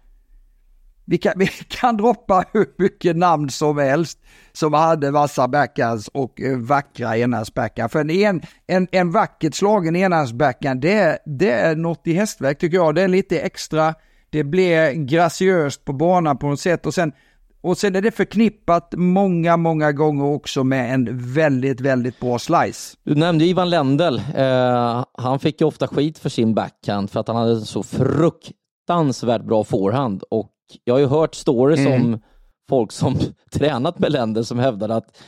vi 1.05 1.19
kan, 1.19 1.33
vi 1.37 1.47
kan 1.69 1.97
droppa 1.97 2.45
hur 2.53 2.67
mycket 2.79 3.17
namn 3.17 3.51
som 3.51 3.79
helst 3.79 4.19
som 4.53 4.73
hade 4.73 5.11
vassa 5.11 5.49
backhands 5.49 6.09
och 6.09 6.41
eh, 6.41 6.59
vackra 6.59 7.17
enhandsbackhand. 7.19 7.91
För 7.93 8.01
en, 8.11 8.41
en, 8.67 8.89
en, 8.93 9.11
vackert 9.11 9.55
slagen 9.55 9.97
enhandsbackhand, 9.97 10.81
det, 10.81 10.93
är- 10.93 11.19
det 11.39 11.51
är 11.51 11.77
något 11.77 12.07
i 12.07 12.13
hästverk 12.13 12.59
tycker 12.59 12.77
jag. 12.77 12.95
Det 12.95 13.03
är 13.03 13.09
lite 13.09 13.41
extra, 13.41 13.95
det 14.31 14.45
blir 14.45 14.93
graciöst 14.93 15.85
på 15.85 15.93
banan 15.93 16.39
på 16.39 16.47
något 16.49 16.61
sätt 16.61 16.87
och 16.87 16.95
sen, 16.95 17.13
och 17.61 17.79
sen 17.79 17.97
är 17.97 18.01
det 18.01 18.11
förknippat 18.11 18.95
många, 18.97 19.57
många 19.57 19.93
gånger 19.93 20.25
också 20.25 20.65
med 20.65 20.95
en 20.95 21.09
väldigt, 21.33 21.81
väldigt 21.81 22.21
bra 22.21 22.39
slice. 22.39 22.97
Du 23.05 23.15
nämnde 23.15 23.45
Ivan 23.45 23.71
Lendl. 23.71 24.17
Eh, 24.37 25.05
han 25.19 25.39
fick 25.39 25.61
ju 25.61 25.67
ofta 25.67 25.87
skit 25.89 26.19
för 26.19 26.29
sin 26.29 26.55
backhand 26.55 27.11
för 27.11 27.21
att 27.21 27.29
han 27.29 27.37
hade 27.37 27.61
så 27.61 27.83
fruktansvärt 27.83 29.45
bra 29.45 29.65
forehand. 29.65 30.23
Och 30.31 30.52
jag 30.85 30.95
har 30.95 30.99
ju 30.99 31.07
hört 31.07 31.35
stories 31.35 31.81
Mm. 31.87 32.03
om 32.03 32.21
folk 32.69 32.93
som 32.93 33.17
tränat 33.53 33.99
med 33.99 34.13
Lendl 34.13 34.43
som 34.43 34.59
hävdade 34.59 34.95
att 34.97 35.19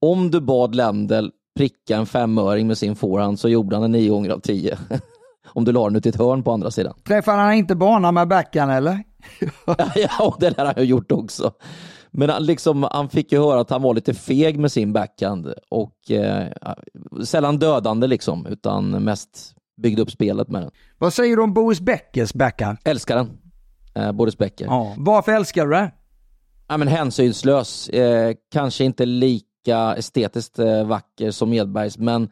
om 0.00 0.30
du 0.30 0.40
bad 0.40 0.74
Lendl 0.74 1.28
pricka 1.58 1.96
en 1.96 2.06
femöring 2.06 2.66
med 2.66 2.78
sin 2.78 2.96
forehand 2.96 3.38
så 3.40 3.48
gjorde 3.48 3.76
han 3.76 3.82
det 3.82 3.88
nio 3.98 4.10
gånger 4.10 4.30
av 4.30 4.38
tio. 4.40 4.78
om 5.52 5.64
du 5.64 5.72
la 5.72 5.84
den 5.84 5.96
ut 5.96 6.06
i 6.06 6.08
ett 6.08 6.16
hörn 6.16 6.42
på 6.42 6.52
andra 6.52 6.70
sidan. 6.70 6.94
Träffade 7.06 7.38
han 7.38 7.52
inte 7.52 7.74
banan 7.74 8.14
med 8.14 8.28
backhand 8.28 8.72
eller? 8.72 9.02
ja, 9.96 10.36
det 10.40 10.50
där 10.50 10.64
har 10.64 10.74
jag 10.76 10.84
gjort 10.84 11.12
också. 11.12 11.52
Men 12.10 12.30
han, 12.30 12.46
liksom, 12.46 12.82
han 12.90 13.08
fick 13.08 13.32
ju 13.32 13.38
höra 13.38 13.60
att 13.60 13.70
han 13.70 13.82
var 13.82 13.94
lite 13.94 14.14
feg 14.14 14.58
med 14.58 14.72
sin 14.72 14.92
backhand 14.92 15.52
och 15.70 16.10
eh, 16.10 16.46
sällan 17.24 17.58
dödande 17.58 18.06
liksom, 18.06 18.46
utan 18.46 18.90
mest 18.90 19.54
byggde 19.82 20.02
upp 20.02 20.10
spelet 20.10 20.48
med 20.48 20.62
den. 20.62 20.70
Vad 20.98 21.12
säger 21.12 21.36
du 21.36 21.42
om 21.42 21.54
Boris 21.54 21.80
Beckers 21.80 22.34
backhand? 22.34 22.78
Älskar 22.84 23.16
den, 23.16 23.30
eh, 23.94 24.12
Boris 24.12 24.38
Becker. 24.38 24.64
Ja. 24.64 24.72
Ja. 24.72 24.94
Varför 24.98 25.32
älskar 25.32 25.66
du 25.66 25.72
det? 25.72 25.90
men 26.78 26.88
hänsynslös, 26.88 27.88
eh, 27.88 28.34
kanske 28.52 28.84
inte 28.84 29.06
lika 29.06 29.94
estetiskt 29.96 30.58
eh, 30.58 30.86
vacker 30.86 31.30
som 31.30 31.52
Edbergs, 31.52 31.98
men 31.98 32.28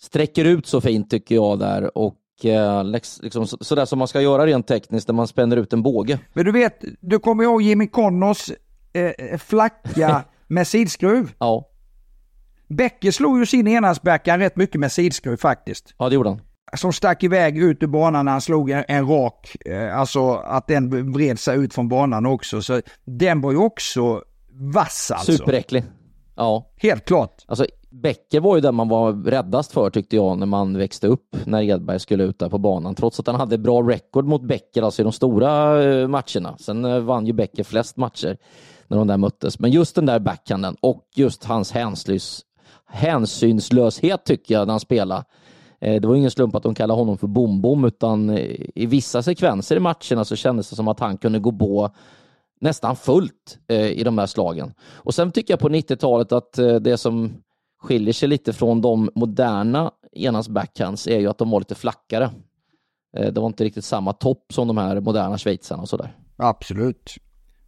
sträcker 0.00 0.44
ut 0.44 0.66
så 0.66 0.80
fint 0.80 1.10
tycker 1.10 1.34
jag 1.34 1.58
där 1.58 1.98
och 1.98 2.44
eh, 2.44 2.84
liksom, 2.84 3.46
sådär 3.46 3.84
som 3.84 3.98
man 3.98 4.08
ska 4.08 4.20
göra 4.20 4.46
rent 4.46 4.66
tekniskt 4.66 5.08
när 5.08 5.14
man 5.14 5.28
spänner 5.28 5.56
ut 5.56 5.72
en 5.72 5.82
båge. 5.82 6.18
Men 6.32 6.44
du 6.44 6.52
vet, 6.52 6.84
du 7.00 7.18
kommer 7.18 7.44
ihåg 7.44 7.62
Jimmy 7.62 7.86
Connors 7.86 8.50
eh, 8.92 9.38
flacka 9.38 10.24
med 10.46 10.66
sidskruv? 10.66 11.32
Ja. 11.38 11.68
Bäcke 12.68 13.12
slog 13.12 13.38
ju 13.38 13.46
sin 13.46 13.68
enhandsbackhand 13.68 14.42
rätt 14.42 14.56
mycket 14.56 14.80
med 14.80 14.92
sidskruv 14.92 15.36
faktiskt. 15.36 15.94
Ja, 15.98 16.08
det 16.08 16.14
gjorde 16.14 16.28
han. 16.28 16.40
Som 16.76 16.92
stack 16.92 17.22
iväg 17.22 17.58
ut 17.58 17.82
ur 17.82 17.86
banan 17.86 18.24
när 18.24 18.32
han 18.32 18.40
slog 18.40 18.70
en, 18.70 18.84
en 18.88 19.08
rak, 19.08 19.56
eh, 19.66 19.98
alltså 19.98 20.34
att 20.34 20.66
den 20.66 21.12
vred 21.12 21.38
sig 21.38 21.58
ut 21.58 21.74
från 21.74 21.88
banan 21.88 22.26
också. 22.26 22.62
Så 22.62 22.80
den 23.04 23.40
var 23.40 23.52
ju 23.52 23.58
också 23.58 24.22
vass 24.52 25.10
alltså. 25.10 25.32
Superäcklig. 25.32 25.84
Ja. 26.36 26.70
Helt 26.76 27.04
klart. 27.04 27.44
Alltså, 27.46 27.66
Bäcker 27.90 28.40
var 28.40 28.56
ju 28.56 28.60
den 28.60 28.74
man 28.74 28.88
var 28.88 29.12
räddast 29.12 29.72
för 29.72 29.90
tyckte 29.90 30.16
jag 30.16 30.38
när 30.38 30.46
man 30.46 30.78
växte 30.78 31.06
upp 31.06 31.36
när 31.44 31.62
Edberg 31.62 32.00
skulle 32.00 32.24
ut 32.24 32.38
där 32.38 32.48
på 32.48 32.58
banan. 32.58 32.94
Trots 32.94 33.20
att 33.20 33.26
han 33.26 33.36
hade 33.36 33.58
bra 33.58 33.82
record 33.82 34.24
mot 34.24 34.42
Bäcker, 34.42 34.82
alltså 34.82 35.02
i 35.02 35.04
de 35.04 35.12
stora 35.12 35.82
eh, 35.84 36.08
matcherna. 36.08 36.56
Sen 36.58 36.84
eh, 36.84 37.00
vann 37.00 37.26
ju 37.26 37.32
Bäcker 37.32 37.64
flest 37.64 37.96
matcher 37.96 38.36
när 38.88 38.96
de 38.98 39.06
där 39.06 39.16
möttes. 39.16 39.58
Men 39.58 39.70
just 39.70 39.94
den 39.94 40.06
där 40.06 40.18
backhanden 40.18 40.76
och 40.80 41.08
just 41.14 41.44
hans 41.44 41.72
hänslös, 41.72 42.42
hänsynslöshet 42.86 44.24
tycker 44.24 44.54
jag 44.54 44.66
när 44.66 44.72
han 44.72 44.80
spelade. 44.80 45.24
Eh, 45.80 46.00
det 46.00 46.08
var 46.08 46.14
ingen 46.14 46.30
slump 46.30 46.54
att 46.54 46.62
de 46.62 46.74
kallade 46.74 47.00
honom 47.00 47.18
för 47.18 47.26
Bom-Bom 47.26 47.86
utan 47.86 48.30
eh, 48.30 48.66
i 48.74 48.86
vissa 48.86 49.22
sekvenser 49.22 49.76
i 49.76 49.80
matcherna 49.80 50.24
så 50.24 50.36
kändes 50.36 50.70
det 50.70 50.76
som 50.76 50.88
att 50.88 51.00
han 51.00 51.18
kunde 51.18 51.38
gå 51.38 51.52
på 51.52 51.90
nästan 52.60 52.96
fullt 52.96 53.58
eh, 53.68 53.86
i 53.86 54.02
de 54.04 54.18
här 54.18 54.26
slagen. 54.26 54.74
Och 54.80 55.14
sen 55.14 55.32
tycker 55.32 55.52
jag 55.52 55.60
på 55.60 55.68
90-talet 55.68 56.32
att 56.32 56.52
det 56.80 56.96
som 56.96 57.34
skiljer 57.82 58.12
sig 58.12 58.28
lite 58.28 58.52
från 58.52 58.80
de 58.80 59.10
moderna 59.14 59.90
enans 60.12 60.48
backhands 60.48 61.06
är 61.06 61.18
ju 61.18 61.28
att 61.28 61.38
de 61.38 61.50
var 61.50 61.60
lite 61.60 61.74
flackare. 61.74 62.30
Det 63.12 63.40
var 63.40 63.46
inte 63.46 63.64
riktigt 63.64 63.84
samma 63.84 64.12
topp 64.12 64.44
som 64.52 64.68
de 64.68 64.78
här 64.78 65.00
moderna 65.00 65.38
schweizarna 65.38 65.82
och 65.82 65.88
sådär. 65.88 66.16
Absolut. 66.36 67.14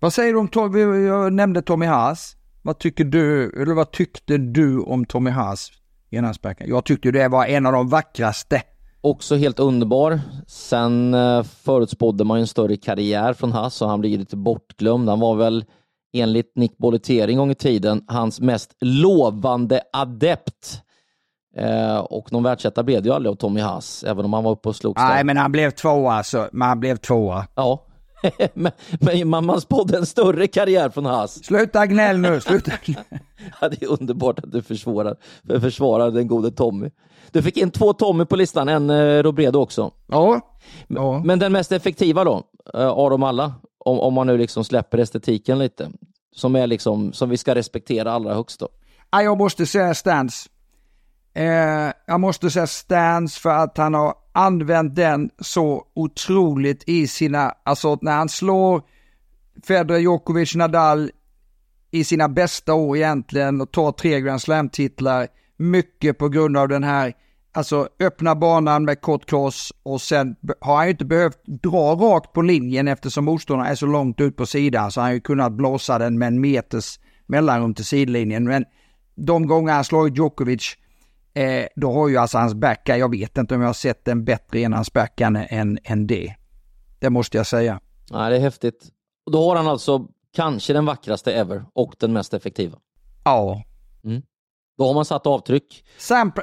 Vad 0.01 0.13
säger 0.13 0.33
du 0.33 0.39
om 0.39 0.49
Tommy, 0.49 0.81
jag 1.07 1.33
nämnde 1.33 1.63
Tommy 1.63 1.87
Haas. 1.87 2.37
Vad 2.63 2.79
tycker 2.79 3.05
du, 3.05 3.51
eller 3.63 3.75
vad 3.75 3.91
tyckte 3.91 4.39
du 4.39 4.81
om 4.81 5.05
Tommy 5.05 5.31
Haas 5.31 5.71
enhandsbackhand? 6.11 6.71
Jag 6.71 6.85
tyckte 6.85 7.11
det 7.11 7.29
var 7.29 7.47
en 7.47 7.67
av 7.67 7.73
de 7.73 7.89
vackraste. 7.89 8.63
Också 9.01 9.37
helt 9.37 9.59
underbar. 9.59 10.21
Sen 10.47 11.15
eh, 11.15 11.43
förutspådde 11.43 12.25
man 12.25 12.39
ju 12.39 12.41
en 12.41 12.47
större 12.47 12.77
karriär 12.77 13.33
från 13.33 13.53
Haas 13.53 13.83
och 13.83 13.89
han 13.89 14.01
blir 14.01 14.19
lite 14.19 14.37
bortglömd. 14.37 15.09
Han 15.09 15.21
var 15.21 15.37
väl 15.37 15.65
enligt 16.13 16.53
Nick 16.57 16.79
Bollettieri 16.79 17.33
en 17.33 17.39
gång 17.39 17.51
i 17.51 17.55
tiden 17.55 18.05
hans 18.09 18.41
mest 18.41 18.77
lovande 18.81 19.81
adept. 19.93 20.83
Eh, 21.57 21.99
och 21.99 22.33
någon 22.33 22.43
världsetta 22.43 22.83
blev 22.83 23.03
det 23.03 23.09
ju 23.09 23.15
aldrig 23.15 23.31
av 23.31 23.37
Tommy 23.37 23.61
Haas, 23.61 24.05
även 24.05 24.25
om 24.25 24.33
han 24.33 24.45
var 24.45 24.51
uppe 24.51 24.69
och 24.69 24.77
slogs 24.77 25.03
Nej, 25.03 25.25
men 25.25 25.37
han 25.37 25.53
blev 25.53 25.71
tvåa 25.71 26.13
alltså. 26.13 26.49
Men 26.53 26.69
han 26.69 26.81
blev 26.81 26.97
tvåa. 26.97 27.47
Ja. 27.55 27.85
men, 28.55 28.73
men 29.25 29.47
man, 29.47 29.61
spådde 29.61 29.99
en 29.99 30.07
större 30.07 30.47
karriär 30.47 30.91
från 30.91 31.07
Haas. 31.07 31.45
Sluta 31.45 31.87
gnäll 31.87 32.19
nu, 32.19 32.41
sluta 32.47 32.73
ja, 33.61 33.69
det 33.69 33.83
är 33.83 33.87
underbart 33.87 34.39
att 34.39 34.53
du 34.53 34.63
försvarar, 34.63 35.17
försvarar 35.61 36.11
den 36.11 36.29
gode 36.29 36.51
Tommy. 36.51 36.91
Du 37.31 37.43
fick 37.43 37.57
in 37.57 37.71
två 37.71 37.93
Tommy 37.93 38.25
på 38.25 38.37
listan, 38.37 38.69
en 38.69 38.91
eh, 38.91 39.23
Robredo 39.23 39.59
också. 39.59 39.91
Ja. 40.07 40.41
ja. 40.89 41.23
Men 41.25 41.39
den 41.39 41.53
mest 41.53 41.73
effektiva 41.73 42.25
då, 42.25 42.43
eh, 42.75 42.89
av 42.89 43.11
dem 43.11 43.23
alla? 43.23 43.55
om, 43.89 44.01
om 44.01 44.15
man 44.15 44.27
nu 44.27 44.39
liksom 44.39 44.65
släpper 44.65 44.99
estetiken 44.99 45.59
lite, 45.59 45.91
som, 46.35 46.57
är 46.57 46.67
liksom, 46.67 47.13
som 47.13 47.31
vi 47.31 47.37
ska 47.37 47.55
respektera 47.55 48.13
allra 48.13 48.35
högst 48.35 48.61
då? 48.61 48.69
Ja, 49.11 49.23
jag 49.23 49.39
måste 49.39 49.67
säga 49.67 49.95
Stans. 49.95 50.49
Eh, 51.35 51.93
jag 52.07 52.21
måste 52.21 52.51
säga 52.51 52.67
Stans 52.67 53.39
för 53.39 53.51
att 53.51 53.77
han 53.77 53.95
har 53.95 54.15
använt 54.39 54.97
den 54.97 55.31
så 55.39 55.85
otroligt 55.95 56.85
i 56.87 57.07
sina, 57.07 57.55
alltså 57.63 57.99
när 58.03 58.17
han 58.17 58.29
slår 58.29 58.83
Federer, 59.67 59.99
Djokovic, 59.99 60.55
Nadal 60.55 61.11
i 61.91 62.05
sina 62.05 62.29
bästa 62.29 62.75
år 62.75 62.97
egentligen 62.97 63.61
och 63.61 63.73
tar 63.73 63.93
tre 63.93 64.21
Grand 64.21 64.43
Slam-titlar, 64.43 65.29
mycket 65.57 66.19
på 66.19 66.29
grund 66.29 66.57
av 66.57 66.69
den 66.69 66.85
här 66.85 67.15
Alltså 67.53 67.89
öppna 68.01 68.35
banan 68.35 68.85
med 68.85 69.01
kort 69.01 69.31
cross 69.31 69.73
och 69.83 70.01
sen 70.01 70.37
har 70.61 70.77
han 70.77 70.87
ju 70.87 70.91
inte 70.91 71.05
behövt 71.05 71.47
dra 71.47 71.95
rakt 71.95 72.33
på 72.33 72.43
linjen 72.43 72.89
eftersom 72.89 73.25
motståndaren 73.25 73.71
är 73.71 73.75
så 73.75 73.87
långt 73.87 74.21
ut 74.21 74.37
på 74.37 74.47
sidan 74.47 74.91
så 74.91 75.01
han 75.01 75.09
har 75.09 75.15
ju 75.15 75.21
kunnat 75.21 75.53
blåsa 75.53 75.99
den 75.99 76.19
med 76.19 76.29
en 76.29 76.41
meters 76.41 76.99
mellanrum 77.27 77.75
till 77.75 77.85
sidlinjen. 77.85 78.45
Men 78.45 78.65
de 79.15 79.47
gånger 79.47 79.73
han 79.73 79.85
slagit 79.85 80.17
Djokovic, 80.17 80.77
eh, 81.35 81.67
då 81.77 81.93
har 81.93 82.09
ju 82.09 82.17
alltså 82.17 82.39
hans 82.39 82.55
backhand, 82.55 83.01
jag 83.01 83.11
vet 83.11 83.39
inte 83.39 83.55
om 83.55 83.61
jag 83.61 83.69
har 83.69 83.75
sett 83.75 84.09
en 84.09 84.25
bättre 84.25 84.85
backhand 84.95 85.39
än, 85.49 85.79
än 85.85 86.07
det. 86.07 86.35
Det 86.99 87.11
måste 87.11 87.37
jag 87.37 87.47
säga. 87.47 87.81
Ja, 88.11 88.29
det 88.29 88.37
är 88.37 88.41
häftigt. 88.41 88.89
Då 89.31 89.49
har 89.49 89.57
han 89.57 89.67
alltså 89.67 90.07
kanske 90.35 90.73
den 90.73 90.87
vackraste 90.87 91.33
ever 91.33 91.65
och 91.73 91.95
den 91.99 92.13
mest 92.13 92.35
effektiva. 92.35 92.79
Ja. 93.25 93.63
Mm. 94.05 94.23
Då 94.79 94.87
har 94.87 94.95
man 94.95 95.05
satt 95.05 95.27
avtryck. 95.27 95.85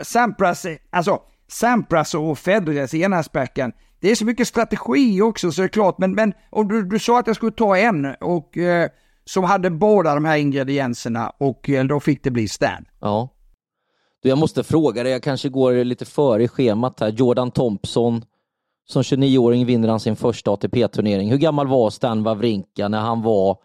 Sampras, 0.03 0.65
alltså 0.89 1.21
Sampras 1.47 2.13
och 2.13 2.39
Federers 2.39 2.93
enhandsbacken. 2.93 3.73
Det 3.99 4.11
är 4.11 4.15
så 4.15 4.25
mycket 4.25 4.47
strategi 4.47 5.21
också 5.21 5.51
så 5.51 5.61
är 5.61 5.63
det 5.63 5.69
klart. 5.69 5.97
Men, 5.97 6.11
men 6.11 6.33
och 6.49 6.65
du, 6.65 6.83
du 6.83 6.99
sa 6.99 7.19
att 7.19 7.27
jag 7.27 7.35
skulle 7.35 7.51
ta 7.51 7.77
en 7.77 8.15
och 8.21 8.57
eh, 8.57 8.89
som 9.25 9.43
hade 9.43 9.69
båda 9.69 10.15
de 10.15 10.25
här 10.25 10.37
ingredienserna 10.37 11.29
och 11.29 11.69
eh, 11.69 11.85
då 11.85 11.99
fick 11.99 12.23
det 12.23 12.31
bli 12.31 12.47
Stan. 12.47 12.85
Ja. 13.01 13.29
Du, 14.25 14.29
jag 14.29 14.37
måste 14.37 14.63
fråga 14.63 15.03
dig, 15.03 15.11
jag 15.11 15.23
kanske 15.23 15.49
går 15.49 15.83
lite 15.83 16.05
före 16.05 16.43
i 16.43 16.47
schemat 16.47 16.99
här. 16.99 17.09
Jordan 17.09 17.51
Thompson, 17.51 18.25
som 18.87 19.01
29-åring 19.01 19.65
vinner 19.65 19.87
han 19.87 19.99
sin 19.99 20.15
första 20.15 20.51
ATP-turnering. 20.51 21.29
Hur 21.29 21.37
gammal 21.37 21.67
var 21.67 21.89
Stan 21.89 22.23
Wawrinka 22.23 22.87
när 22.87 22.99
han 22.99 23.21
var 23.21 23.57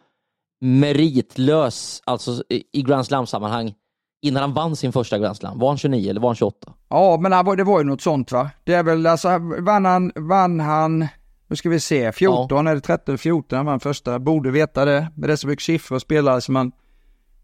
meritlös, 0.61 2.02
alltså 2.05 2.43
i 2.73 2.83
Grand 2.83 3.07
Slam-sammanhang, 3.07 3.75
innan 4.23 4.43
han 4.43 4.55
vann 4.55 4.76
sin 4.76 4.93
första 4.93 5.19
Grand 5.19 5.37
Slam. 5.37 5.59
Var 5.59 5.69
han 5.69 5.79
29 5.79 6.11
eller 6.11 6.21
var 6.21 6.29
han 6.29 6.37
28? 6.37 6.73
Ja, 6.88 7.19
men 7.21 7.57
det 7.57 7.64
var 7.64 7.79
ju 7.79 7.85
något 7.85 8.00
sånt 8.02 8.33
va? 8.33 8.50
Det 8.64 8.75
är 8.75 8.83
väl 8.83 9.07
alltså, 9.07 9.29
vann 9.59 9.85
han, 9.85 10.12
vann 10.17 10.61
han, 10.61 11.09
nu 11.49 11.57
ska 11.57 11.69
vi 11.69 11.81
se, 11.81 12.12
14 12.12 12.47
ja. 12.50 12.71
eller 12.71 12.81
13, 12.81 13.19
14 13.19 13.57
han 13.57 13.67
vann 13.67 13.81
första. 13.81 14.19
Borde 14.19 14.50
veta 14.50 14.85
det, 14.85 15.09
men 15.14 15.26
det 15.26 15.33
är 15.33 15.37
så 15.37 15.47
mycket 15.47 15.64
siffror 15.64 15.97
och 15.97 16.02
spelare 16.02 16.40
som 16.40 16.55
man, 16.55 16.73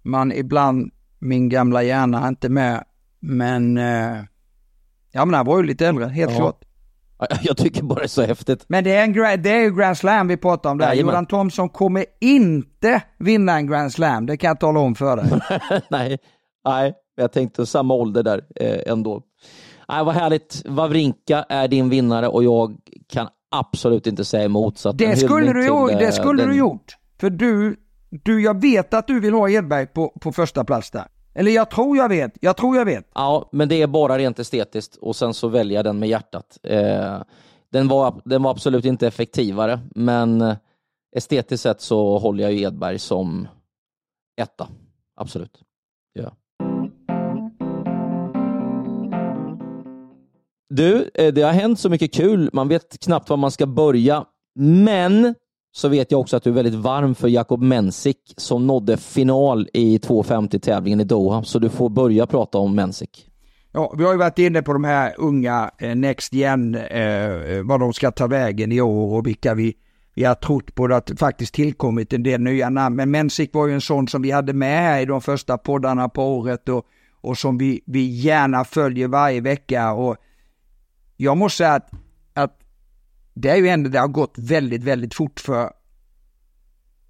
man 0.02 0.32
ibland, 0.32 0.90
min 1.18 1.48
gamla 1.48 1.82
hjärna 1.82 2.24
är 2.24 2.28
inte 2.28 2.48
med. 2.48 2.84
Men, 3.26 3.78
eh, 3.78 4.24
ja 5.12 5.24
men 5.24 5.34
han 5.34 5.46
var 5.46 5.56
ju 5.56 5.62
lite 5.62 5.86
äldre, 5.86 6.06
helt 6.06 6.32
ja. 6.32 6.38
klart. 6.38 6.62
Jag 7.42 7.56
tycker 7.56 7.82
bara 7.82 7.98
det 7.98 8.04
är 8.04 8.08
så 8.08 8.22
häftigt. 8.22 8.64
Men 8.68 8.84
det 8.84 8.94
är, 8.94 9.04
en, 9.04 9.42
det 9.42 9.50
är 9.50 9.60
ju 9.60 9.76
Grand 9.76 9.98
Slam 9.98 10.28
vi 10.28 10.36
pratar 10.36 10.70
om 10.70 10.78
där. 10.78 10.86
Jajamän. 10.86 11.12
Jordan 11.12 11.26
Thompson 11.26 11.68
kommer 11.68 12.04
inte 12.20 13.02
vinna 13.18 13.56
en 13.56 13.66
Grand 13.66 13.92
Slam, 13.92 14.26
det 14.26 14.36
kan 14.36 14.48
jag 14.48 14.60
tala 14.60 14.80
om 14.80 14.94
för 14.94 15.16
dig. 15.16 15.40
Nej, 15.90 16.18
Nej, 16.64 16.94
jag 17.16 17.32
tänkte 17.32 17.66
samma 17.66 17.94
ålder 17.94 18.22
där 18.22 18.40
eh, 18.56 18.92
ändå. 18.92 19.22
Nej, 19.88 20.04
vad 20.04 20.14
härligt. 20.14 20.62
Wawrinka 20.66 21.44
är 21.48 21.68
din 21.68 21.88
vinnare 21.88 22.28
och 22.28 22.44
jag 22.44 22.76
kan 23.08 23.28
absolut 23.50 24.06
inte 24.06 24.24
säga 24.24 24.44
emot. 24.44 24.78
Så 24.78 24.92
det 24.92 25.16
skulle, 25.16 25.52
du, 25.52 25.62
till, 25.62 25.98
det 25.98 26.12
skulle 26.12 26.42
den... 26.42 26.50
du 26.50 26.56
gjort. 26.56 26.96
För 27.20 27.30
du, 27.30 27.76
du, 28.10 28.42
jag 28.42 28.60
vet 28.60 28.94
att 28.94 29.06
du 29.06 29.20
vill 29.20 29.34
ha 29.34 29.50
Edberg 29.50 29.86
på, 29.86 30.08
på 30.20 30.32
första 30.32 30.64
plats 30.64 30.90
där. 30.90 31.06
Eller 31.38 31.50
jag 31.50 31.70
tror 31.70 31.96
jag 31.96 32.08
vet, 32.08 32.32
jag 32.40 32.56
tror 32.56 32.76
jag 32.76 32.84
vet. 32.84 33.10
Ja, 33.14 33.48
men 33.52 33.68
det 33.68 33.82
är 33.82 33.86
bara 33.86 34.18
rent 34.18 34.38
estetiskt 34.38 34.96
och 34.96 35.16
sen 35.16 35.34
så 35.34 35.48
väljer 35.48 35.78
jag 35.78 35.84
den 35.84 35.98
med 35.98 36.08
hjärtat. 36.08 36.58
Eh, 36.62 37.22
den, 37.72 37.88
var, 37.88 38.22
den 38.24 38.42
var 38.42 38.50
absolut 38.50 38.84
inte 38.84 39.06
effektivare, 39.06 39.80
men 39.94 40.40
eh, 40.40 40.56
estetiskt 41.16 41.62
sett 41.62 41.80
så 41.80 42.18
håller 42.18 42.44
jag 42.44 42.52
ju 42.52 42.60
Edberg 42.60 42.98
som 42.98 43.48
etta. 44.40 44.68
Absolut. 45.16 45.60
Ja. 46.12 46.32
Du, 50.68 51.10
eh, 51.14 51.34
det 51.34 51.42
har 51.42 51.52
hänt 51.52 51.80
så 51.80 51.90
mycket 51.90 52.14
kul. 52.14 52.50
Man 52.52 52.68
vet 52.68 53.00
knappt 53.00 53.30
var 53.30 53.36
man 53.36 53.50
ska 53.50 53.66
börja. 53.66 54.24
Men 54.58 55.34
så 55.76 55.88
vet 55.88 56.10
jag 56.10 56.20
också 56.20 56.36
att 56.36 56.42
du 56.42 56.50
är 56.50 56.54
väldigt 56.54 56.74
varm 56.74 57.14
för 57.14 57.28
Jakob 57.28 57.62
Mensik 57.62 58.34
som 58.36 58.66
nådde 58.66 58.96
final 58.96 59.68
i 59.72 59.98
250-tävlingen 59.98 61.00
i 61.00 61.04
Doha. 61.04 61.42
Så 61.42 61.58
du 61.58 61.68
får 61.68 61.88
börja 61.88 62.26
prata 62.26 62.58
om 62.58 62.74
Mensik. 62.74 63.30
Ja, 63.72 63.94
vi 63.98 64.04
har 64.04 64.12
ju 64.12 64.18
varit 64.18 64.38
inne 64.38 64.62
på 64.62 64.72
de 64.72 64.84
här 64.84 65.14
unga 65.18 65.70
eh, 65.78 65.96
Next 65.96 66.32
Gen, 66.32 66.74
eh, 66.74 67.62
vad 67.64 67.80
de 67.80 67.92
ska 67.92 68.10
ta 68.10 68.26
vägen 68.26 68.72
i 68.72 68.80
år 68.80 69.14
och 69.14 69.26
vilka 69.26 69.54
vi, 69.54 69.74
vi 70.14 70.24
har 70.24 70.34
trott 70.34 70.74
på 70.74 70.84
att 70.84 71.06
det 71.06 71.16
faktiskt 71.16 71.54
tillkommit 71.54 72.12
en 72.12 72.22
del 72.22 72.40
nya 72.40 72.70
namn. 72.70 72.96
Men 72.96 73.10
Mensik 73.10 73.54
var 73.54 73.66
ju 73.66 73.74
en 73.74 73.80
sån 73.80 74.08
som 74.08 74.22
vi 74.22 74.30
hade 74.30 74.52
med 74.52 74.80
här 74.80 75.00
i 75.00 75.04
de 75.04 75.20
första 75.20 75.58
poddarna 75.58 76.08
på 76.08 76.36
året 76.38 76.68
och, 76.68 76.86
och 77.20 77.38
som 77.38 77.58
vi, 77.58 77.80
vi 77.86 78.04
gärna 78.04 78.64
följer 78.64 79.08
varje 79.08 79.40
vecka. 79.40 79.92
Och 79.92 80.16
jag 81.16 81.36
måste 81.36 81.56
säga 81.56 81.72
att, 81.72 81.90
att 82.34 82.65
det 83.36 83.48
är 83.48 83.56
ju 83.56 83.68
ändå, 83.68 83.90
det 83.90 83.98
har 83.98 84.08
gått 84.08 84.34
väldigt, 84.38 84.84
väldigt 84.84 85.14
fort 85.14 85.40
för 85.40 85.70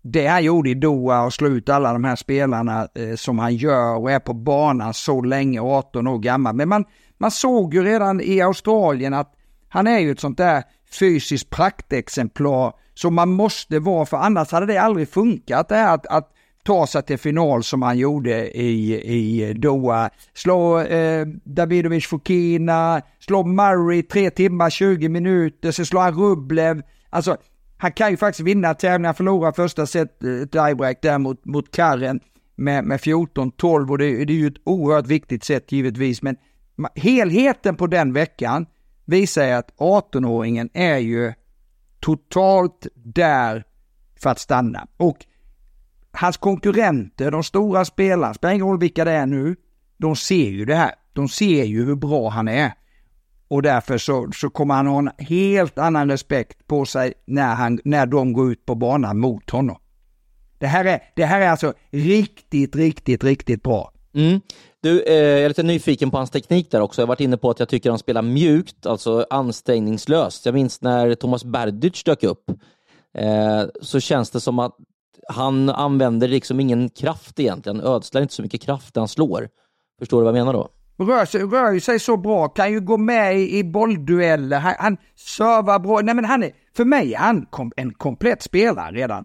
det 0.02 0.26
han 0.26 0.44
gjorde 0.44 0.70
i 0.70 0.74
Doha 0.74 1.24
och 1.24 1.32
slå 1.32 1.48
ut 1.48 1.68
alla 1.68 1.92
de 1.92 2.04
här 2.04 2.16
spelarna 2.16 2.88
eh, 2.94 3.14
som 3.16 3.38
han 3.38 3.56
gör 3.56 3.96
och 3.96 4.10
är 4.10 4.18
på 4.18 4.34
banan 4.34 4.94
så 4.94 5.22
länge, 5.22 5.60
18 5.60 6.06
år 6.06 6.18
gammal. 6.18 6.54
Men 6.54 6.68
man, 6.68 6.84
man 7.18 7.30
såg 7.30 7.74
ju 7.74 7.84
redan 7.84 8.20
i 8.20 8.40
Australien 8.40 9.14
att 9.14 9.34
han 9.68 9.86
är 9.86 9.98
ju 9.98 10.10
ett 10.10 10.20
sånt 10.20 10.38
där 10.38 10.62
fysiskt 10.98 11.50
praktexemplar 11.50 12.72
som 12.94 13.14
man 13.14 13.28
måste 13.28 13.78
vara, 13.78 14.06
för 14.06 14.16
annars 14.16 14.52
hade 14.52 14.66
det 14.66 14.78
aldrig 14.78 15.08
funkat 15.08 15.68
det 15.68 15.76
här 15.76 15.94
att, 15.94 16.06
att 16.06 16.32
ta 16.66 16.86
sig 16.86 17.02
till 17.02 17.18
final 17.18 17.62
som 17.62 17.82
han 17.82 17.98
gjorde 17.98 18.58
i, 18.58 18.94
i 18.94 19.52
Doha. 19.52 20.10
Slå 20.34 20.80
eh, 20.80 21.26
Davidovic 21.44 22.06
Fokina, 22.06 23.02
slå 23.18 23.44
Murray 23.44 24.02
3 24.02 24.30
timmar 24.30 24.70
20 24.70 25.08
minuter, 25.08 25.70
så 25.70 25.84
slår 25.84 26.00
han 26.00 26.14
Rublev. 26.14 26.82
Alltså, 27.10 27.36
han 27.76 27.92
kan 27.92 28.10
ju 28.10 28.16
faktiskt 28.16 28.46
vinna 28.46 28.74
tävlingen, 28.74 29.04
han 29.04 29.14
förlorar 29.14 29.52
första 29.52 29.86
set 29.86 30.24
eh, 30.24 30.46
tiebreak 30.46 31.02
där 31.02 31.18
mot, 31.18 31.44
mot 31.44 31.70
Karren 31.70 32.20
med, 32.56 32.84
med 32.84 33.00
14-12 33.00 33.90
och 33.90 33.98
det, 33.98 34.24
det, 34.24 34.32
är 34.32 34.36
ju 34.36 34.46
ett 34.46 34.62
oerhört 34.64 35.06
viktigt 35.06 35.44
sätt 35.44 35.72
givetvis, 35.72 36.22
men 36.22 36.36
helheten 36.94 37.76
på 37.76 37.86
den 37.86 38.12
veckan 38.12 38.66
visar 39.04 39.50
att 39.50 39.76
18-åringen 39.76 40.70
är 40.74 40.98
ju 40.98 41.32
totalt 42.00 42.86
där 42.94 43.64
för 44.20 44.30
att 44.30 44.38
stanna. 44.38 44.86
Och 44.96 45.26
hans 46.16 46.36
konkurrenter, 46.36 47.30
de 47.30 47.42
stora 47.44 47.84
spelarna, 47.84 48.34
spelar 48.34 48.54
ingen 48.54 48.66
roll 48.66 48.78
vilka 48.78 49.04
det 49.04 49.10
är 49.10 49.26
nu, 49.26 49.56
de 49.98 50.16
ser 50.16 50.48
ju 50.48 50.64
det 50.64 50.74
här. 50.74 50.94
De 51.12 51.28
ser 51.28 51.64
ju 51.64 51.84
hur 51.84 51.94
bra 51.94 52.28
han 52.28 52.48
är. 52.48 52.72
Och 53.48 53.62
därför 53.62 53.98
så, 53.98 54.30
så 54.34 54.50
kommer 54.50 54.74
han 54.74 54.86
ha 54.86 54.98
en 54.98 55.10
helt 55.18 55.78
annan 55.78 56.10
respekt 56.10 56.66
på 56.66 56.84
sig 56.84 57.12
när, 57.26 57.54
han, 57.54 57.80
när 57.84 58.06
de 58.06 58.32
går 58.32 58.52
ut 58.52 58.66
på 58.66 58.74
banan 58.74 59.18
mot 59.18 59.50
honom. 59.50 59.76
Det 60.58 60.66
här 60.66 60.84
är, 60.84 61.02
det 61.16 61.24
här 61.24 61.40
är 61.40 61.48
alltså 61.48 61.74
riktigt, 61.90 62.76
riktigt, 62.76 63.24
riktigt 63.24 63.62
bra. 63.62 63.92
Mm. 64.14 64.40
Du, 64.80 65.02
eh, 65.02 65.14
jag 65.14 65.40
är 65.40 65.48
lite 65.48 65.62
nyfiken 65.62 66.10
på 66.10 66.16
hans 66.16 66.30
teknik 66.30 66.70
där 66.70 66.80
också. 66.80 67.00
Jag 67.00 67.06
har 67.06 67.08
varit 67.08 67.20
inne 67.20 67.36
på 67.36 67.50
att 67.50 67.58
jag 67.58 67.68
tycker 67.68 67.90
han 67.90 67.98
spelar 67.98 68.22
mjukt, 68.22 68.86
alltså 68.86 69.26
ansträngningslöst. 69.30 70.46
Jag 70.46 70.54
minns 70.54 70.82
när 70.82 71.14
Thomas 71.14 71.44
Berdych 71.44 72.04
dök 72.04 72.22
upp, 72.22 72.50
eh, 73.18 73.64
så 73.82 74.00
känns 74.00 74.30
det 74.30 74.40
som 74.40 74.58
att 74.58 74.76
han 75.28 75.68
använder 75.68 76.28
liksom 76.28 76.60
ingen 76.60 76.88
kraft 76.88 77.40
egentligen, 77.40 77.80
ödslar 77.80 78.22
inte 78.22 78.34
så 78.34 78.42
mycket 78.42 78.62
kraft 78.62 78.94
när 78.94 79.00
han 79.00 79.08
slår. 79.08 79.48
Förstår 79.98 80.20
du 80.20 80.24
vad 80.24 80.36
jag 80.36 80.46
menar 80.46 80.52
då? 80.52 80.68
Rör 81.04 81.24
sig, 81.24 81.40
rör 81.40 81.78
sig 81.78 81.98
så 81.98 82.16
bra, 82.16 82.48
kan 82.48 82.72
ju 82.72 82.80
gå 82.80 82.96
med 82.96 83.38
i, 83.38 83.58
i 83.58 83.64
bolldueller, 83.64 84.58
han, 84.58 84.74
han 84.78 84.96
servar 85.14 85.78
bra. 85.78 86.00
Nej 86.00 86.14
men 86.14 86.24
han 86.24 86.42
är, 86.42 86.50
för 86.76 86.84
mig 86.84 87.14
är 87.14 87.18
han 87.18 87.46
kom, 87.46 87.72
en 87.76 87.94
komplett 87.94 88.42
spelare 88.42 88.92
redan. 88.92 89.24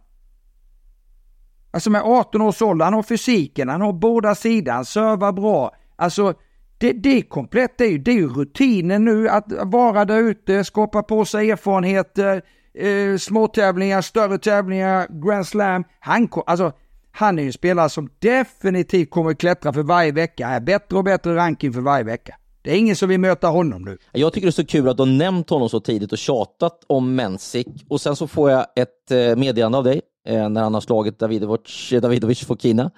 Alltså 1.74 1.90
med 1.90 2.02
18 2.02 2.42
års 2.42 2.62
ålder, 2.62 2.86
han 2.86 2.94
har 2.94 3.04
fysiken, 3.04 3.70
han 3.70 3.82
har 3.82 3.94
båda 3.94 4.36
sidor, 4.36 4.72
han 4.72 4.86
servar 4.86 5.32
bra. 5.32 5.72
Alltså 5.96 6.34
det, 6.78 6.94
det 6.94 7.18
är 7.18 7.22
komplett, 7.22 7.78
det 7.78 7.86
är, 7.86 7.90
ju, 7.90 7.98
det 7.98 8.12
är 8.12 8.16
ju 8.16 8.30
rutinen 8.30 9.06
nu 9.06 9.30
att 9.30 9.46
vara 9.64 10.06
där 10.06 10.20
ute, 10.20 10.64
skapa 10.64 11.04
på 11.04 11.26
sig 11.26 11.52
erfarenheter, 11.52 12.42
eh, 12.74 13.18
småtävlingar, 13.18 14.02
större 14.02 14.38
tävlingar, 14.38 15.08
Grand 15.26 15.48
Slam. 15.48 15.84
Han, 16.00 16.30
alltså, 16.46 16.72
han 17.12 17.40
är 17.40 17.44
ju 17.44 17.48
en 17.48 17.54
spelare 17.54 17.90
som 17.90 18.10
definitivt 18.20 19.10
kommer 19.10 19.32
att 19.32 19.38
klättra 19.38 19.74
för 19.74 19.84
varje 19.84 20.12
vecka, 20.12 20.48
är 20.48 20.60
bättre 20.60 20.98
och 20.98 21.04
bättre 21.04 21.36
ranking 21.36 21.74
för 21.74 21.82
varje 21.82 22.04
vecka. 22.04 22.36
Det 22.64 22.72
är 22.72 22.76
ingen 22.76 22.96
som 22.96 23.10
vill 23.10 23.20
möta 23.20 23.48
honom 23.48 23.82
nu. 23.82 23.98
Jag 24.12 24.34
tycker 24.34 24.48
det 24.48 24.50
är 24.50 24.52
så 24.52 24.66
kul 24.66 24.90
att 24.90 24.98
du 24.98 25.04
har 25.04 25.08
nämnt 25.08 25.50
honom 25.50 25.70
så 25.70 25.80
tidigt 25.80 26.12
och 26.12 26.18
tjatat 26.18 26.84
om 26.88 27.16
Mensik 27.16 27.68
och 27.90 28.02
sen 28.02 28.16
så 28.16 28.28
får 28.28 28.52
jag 28.52 28.66
ett 28.76 29.12
eh, 29.12 29.36
meddelande 29.36 29.78
av 29.78 29.84
dig 29.84 30.02
eh, 30.28 30.50
när 30.50 30.62
han 30.62 30.74
har 30.74 30.82
slagit 30.82 31.20
Davidovic, 31.20 31.94
Davidovic 32.02 32.46
Fokina. 32.46 32.92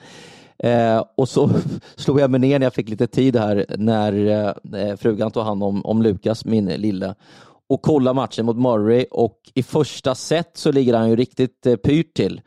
Eh, 0.60 1.04
och 1.18 1.30
så 1.30 1.50
slog 1.96 2.20
jag 2.20 2.32
mig 2.32 2.40
ner 2.40 2.60
när 2.60 2.66
jag 2.66 2.74
fick 2.74 2.90
lite 2.90 3.08
tid 3.08 3.36
här 3.36 3.66
när 3.78 4.28
eh, 4.28 4.82
eh 4.82 4.96
frugan 4.96 5.32
tog 5.32 5.44
hand 5.44 5.64
om, 5.64 5.86
om 5.86 6.02
Lukas, 6.02 6.46
min 6.46 6.66
lilla 6.66 7.16
och 7.74 7.82
kolla 7.82 8.14
matchen 8.14 8.46
mot 8.46 8.58
Murray 8.58 9.06
och 9.12 9.38
i 9.54 9.64
första 9.64 10.16
set 10.16 10.52
så 10.54 10.72
ligger 10.72 10.94
han 10.94 11.10
ju 11.10 11.16
riktigt 11.16 11.66
eh, 11.66 11.76
pyrt 11.76 12.14
till. 12.14 12.42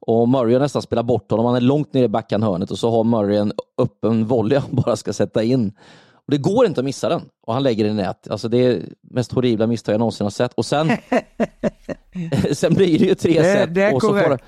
Och 0.00 0.28
Murray 0.28 0.52
har 0.52 0.60
nästan 0.60 0.82
spelat 0.82 1.06
bort 1.06 1.30
honom. 1.30 1.46
Han 1.46 1.54
är 1.56 1.60
långt 1.60 1.94
ner 1.94 2.02
i 2.02 2.08
backhand-hörnet 2.08 2.70
och 2.70 2.78
så 2.78 2.90
har 2.90 3.04
Murray 3.04 3.36
en 3.36 3.52
öppen 3.78 4.26
volley 4.26 4.58
han 4.58 4.68
bara 4.84 4.96
ska 4.96 5.12
sätta 5.12 5.42
in. 5.42 5.72
Och 6.12 6.30
Det 6.30 6.38
går 6.38 6.66
inte 6.66 6.80
att 6.80 6.84
missa 6.84 7.08
den 7.08 7.22
och 7.46 7.54
han 7.54 7.62
lägger 7.62 7.84
den 7.84 7.98
i 7.98 8.02
nät. 8.02 8.30
Alltså 8.30 8.48
det 8.48 8.58
är 8.58 8.82
mest 9.00 9.32
horribla 9.32 9.66
misstag 9.66 9.92
jag 9.92 9.98
någonsin 9.98 10.24
har 10.24 10.30
sett. 10.30 10.52
Och 10.54 10.66
sen, 10.66 10.90
sen 12.52 12.74
blir 12.74 12.98
det 12.98 13.04
ju 13.04 13.14
tre 13.14 13.38
det, 13.38 13.44
set. 13.44 13.74
Det 13.74 13.82
är 13.82 13.94
och, 13.94 14.02
så 14.02 14.08
får, 14.08 14.38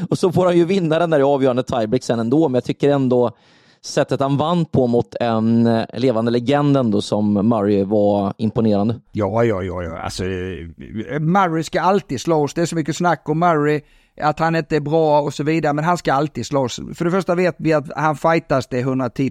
och 0.10 0.18
så 0.18 0.32
får 0.32 0.44
han 0.44 0.56
ju 0.56 0.64
vinna 0.64 0.98
den 0.98 1.10
där 1.10 1.20
i 1.20 1.22
avgörande 1.22 1.62
tiebreak 1.62 2.02
sen 2.02 2.20
ändå. 2.20 2.48
Men 2.48 2.54
jag 2.54 2.64
tycker 2.64 2.90
ändå 2.90 3.36
sättet 3.84 4.20
han 4.20 4.36
vann 4.36 4.64
på 4.64 4.86
mot 4.86 5.14
en 5.20 5.66
eh, 5.66 5.84
levande 5.92 6.30
legend 6.30 6.76
ändå 6.76 7.02
som 7.02 7.32
Murray 7.32 7.84
var 7.84 8.34
imponerande. 8.38 9.00
Ja, 9.12 9.44
ja, 9.44 9.62
ja, 9.62 9.82
ja. 9.82 9.98
Alltså, 9.98 10.24
eh, 10.24 11.20
Murray 11.20 11.62
ska 11.62 11.80
alltid 11.80 12.20
slås. 12.20 12.54
Det 12.54 12.62
är 12.62 12.66
så 12.66 12.76
mycket 12.76 12.96
snack 12.96 13.28
om 13.28 13.38
Murray, 13.38 13.80
att 14.20 14.38
han 14.38 14.56
inte 14.56 14.76
är 14.76 14.80
bra 14.80 15.20
och 15.20 15.34
så 15.34 15.44
vidare, 15.44 15.72
men 15.72 15.84
han 15.84 15.98
ska 15.98 16.12
alltid 16.12 16.46
slås. 16.46 16.80
För 16.94 17.04
det 17.04 17.10
första 17.10 17.34
vet 17.34 17.56
vi 17.58 17.72
att 17.72 17.84
han 17.96 18.16
fightas 18.16 18.66
det 18.66 18.78
110 18.78 19.30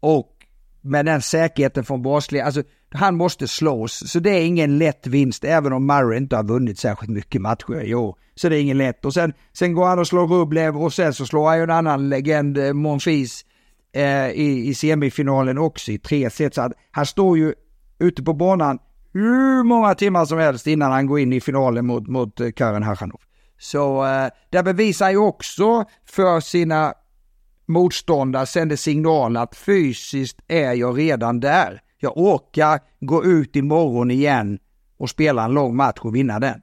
och 0.00 0.28
med 0.80 1.06
den 1.06 1.22
säkerheten 1.22 1.84
från 1.84 2.02
Bosley, 2.02 2.40
alltså 2.40 2.62
han 2.90 3.16
måste 3.16 3.48
slås. 3.48 4.02
Så 4.06 4.18
det 4.18 4.30
är 4.30 4.46
ingen 4.46 4.78
lätt 4.78 5.06
vinst, 5.06 5.44
även 5.44 5.72
om 5.72 5.86
Murray 5.86 6.18
inte 6.18 6.36
har 6.36 6.44
vunnit 6.44 6.78
särskilt 6.78 7.12
mycket 7.12 7.40
matcher 7.40 7.82
i 7.84 7.94
år. 7.94 8.16
Så 8.34 8.48
det 8.48 8.56
är 8.56 8.60
ingen 8.60 8.78
lätt. 8.78 9.04
Och 9.04 9.14
sen, 9.14 9.32
sen 9.52 9.72
går 9.72 9.86
han 9.86 9.98
och 9.98 10.06
slår 10.06 10.26
Rublev 10.26 10.76
och 10.76 10.92
sen 10.92 11.14
så 11.14 11.26
slår 11.26 11.48
han 11.48 11.56
ju 11.56 11.62
en 11.62 11.70
annan 11.70 12.08
legend, 12.08 12.58
eh, 12.58 12.72
Monfils, 12.72 13.44
eh, 13.92 14.30
i, 14.30 14.68
i 14.68 14.74
semifinalen 14.74 15.58
också 15.58 15.92
i 15.92 15.98
tre 15.98 16.30
set. 16.30 16.54
Så 16.54 16.62
att 16.62 16.72
han 16.90 17.06
står 17.06 17.38
ju 17.38 17.54
ute 17.98 18.22
på 18.22 18.32
banan 18.32 18.78
hur 19.12 19.62
många 19.62 19.94
timmar 19.94 20.24
som 20.24 20.38
helst 20.38 20.66
innan 20.66 20.92
han 20.92 21.06
går 21.06 21.20
in 21.20 21.32
i 21.32 21.40
finalen 21.40 21.86
mot, 21.86 22.06
mot 22.08 22.40
eh, 22.40 22.50
Karen 22.50 22.82
Hachanov. 22.82 23.20
Så 23.58 24.06
eh, 24.06 24.28
det 24.50 24.62
bevisar 24.62 25.10
ju 25.10 25.16
också 25.16 25.84
för 26.06 26.40
sina 26.40 26.94
motståndare, 27.66 28.46
sänder 28.46 28.76
signal 28.76 29.36
att 29.36 29.56
fysiskt 29.56 30.40
är 30.48 30.72
jag 30.72 30.98
redan 30.98 31.40
där. 31.40 31.80
Jag 31.98 32.18
orkar 32.18 32.80
gå 33.00 33.24
ut 33.24 33.56
imorgon 33.56 34.10
igen 34.10 34.58
och 34.98 35.10
spela 35.10 35.44
en 35.44 35.50
lång 35.50 35.76
match 35.76 35.98
och 36.00 36.14
vinna 36.14 36.40
den. 36.40 36.62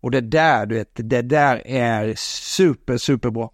Och 0.00 0.10
det 0.10 0.20
där, 0.20 0.66
du 0.66 0.74
vet, 0.74 0.90
det 0.94 1.22
där 1.22 1.66
är 1.66 2.14
super, 2.16 2.96
superbra. 2.96 3.48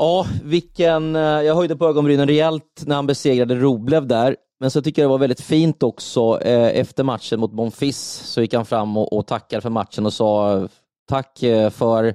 Ja, 0.00 0.26
vilken... 0.44 1.16
Eh, 1.16 1.22
jag 1.22 1.54
höjde 1.54 1.76
på 1.76 1.86
ögonbrynen 1.86 2.26
rejält 2.26 2.82
när 2.86 2.96
han 2.96 3.06
besegrade 3.06 3.54
Roblev 3.54 4.06
där. 4.06 4.36
Men 4.60 4.70
så 4.70 4.82
tycker 4.82 5.02
jag 5.02 5.08
det 5.08 5.10
var 5.10 5.18
väldigt 5.18 5.40
fint 5.40 5.82
också. 5.82 6.40
Eh, 6.42 6.80
efter 6.80 7.04
matchen 7.04 7.40
mot 7.40 7.52
Bonfils 7.52 8.22
så 8.24 8.40
gick 8.40 8.54
han 8.54 8.64
fram 8.64 8.96
och, 8.96 9.12
och 9.12 9.26
tackade 9.26 9.62
för 9.62 9.70
matchen 9.70 10.06
och 10.06 10.12
sa 10.12 10.56
eh, 10.56 10.64
tack 11.08 11.38
för 11.70 12.14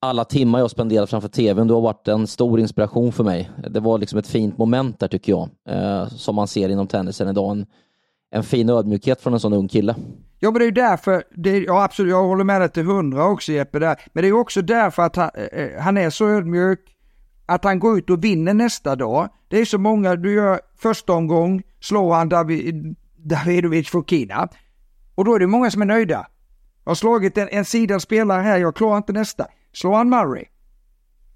alla 0.00 0.24
timmar 0.24 0.58
jag 0.58 0.70
spenderat 0.70 1.10
framför 1.10 1.28
tvn. 1.28 1.66
Du 1.66 1.74
har 1.74 1.80
varit 1.80 2.08
en 2.08 2.26
stor 2.26 2.60
inspiration 2.60 3.12
för 3.12 3.24
mig. 3.24 3.50
Det 3.68 3.80
var 3.80 3.98
liksom 3.98 4.18
ett 4.18 4.26
fint 4.26 4.58
moment 4.58 5.00
där 5.00 5.08
tycker 5.08 5.32
jag, 5.32 5.48
som 6.10 6.34
man 6.34 6.48
ser 6.48 6.68
inom 6.68 6.86
tennisen 6.86 7.28
idag. 7.28 7.50
En, 7.50 7.66
en 8.30 8.42
fin 8.42 8.70
ödmjukhet 8.70 9.20
från 9.20 9.34
en 9.34 9.40
sån 9.40 9.52
ung 9.52 9.68
kille. 9.68 9.94
Ja 10.38 10.50
men 10.50 10.58
det 10.58 10.64
är 10.64 10.66
ju 10.66 10.72
därför, 10.72 11.24
det 11.36 11.50
är, 11.50 11.64
ja 11.66 11.84
absolut, 11.84 12.10
jag 12.10 12.26
håller 12.26 12.44
med 12.44 12.60
dig 12.60 12.68
till 12.68 12.84
hundra 12.84 13.26
också 13.26 13.52
Jeppe 13.52 13.78
där. 13.78 14.00
Men 14.12 14.22
det 14.22 14.28
är 14.28 14.32
också 14.32 14.62
därför 14.62 15.02
att 15.02 15.16
han, 15.16 15.30
han 15.78 15.96
är 15.96 16.10
så 16.10 16.28
ödmjuk, 16.28 16.80
att 17.50 17.64
han 17.64 17.78
går 17.78 17.98
ut 17.98 18.10
och 18.10 18.24
vinner 18.24 18.54
nästa 18.54 18.96
dag. 18.96 19.28
Det 19.48 19.58
är 19.58 19.64
så 19.64 19.78
många, 19.78 20.16
du 20.16 20.34
gör 20.34 20.60
första 20.76 21.12
omgång, 21.12 21.62
slår 21.80 22.14
han 22.14 22.28
David, 22.28 22.96
Davidovic 23.16 23.88
Fokina. 23.88 24.48
Och 25.14 25.24
då 25.24 25.34
är 25.34 25.38
det 25.38 25.46
många 25.46 25.70
som 25.70 25.82
är 25.82 25.86
nöjda. 25.86 26.26
Jag 26.84 26.90
har 26.90 26.94
slagit 26.94 27.38
en, 27.38 27.48
en 27.48 27.64
sidad 27.64 28.02
spelare 28.02 28.42
här, 28.42 28.58
jag 28.58 28.76
klarar 28.76 28.96
inte 28.96 29.12
nästa. 29.12 29.46
Slår 29.72 29.94
han 29.94 30.08
Murray. 30.08 30.44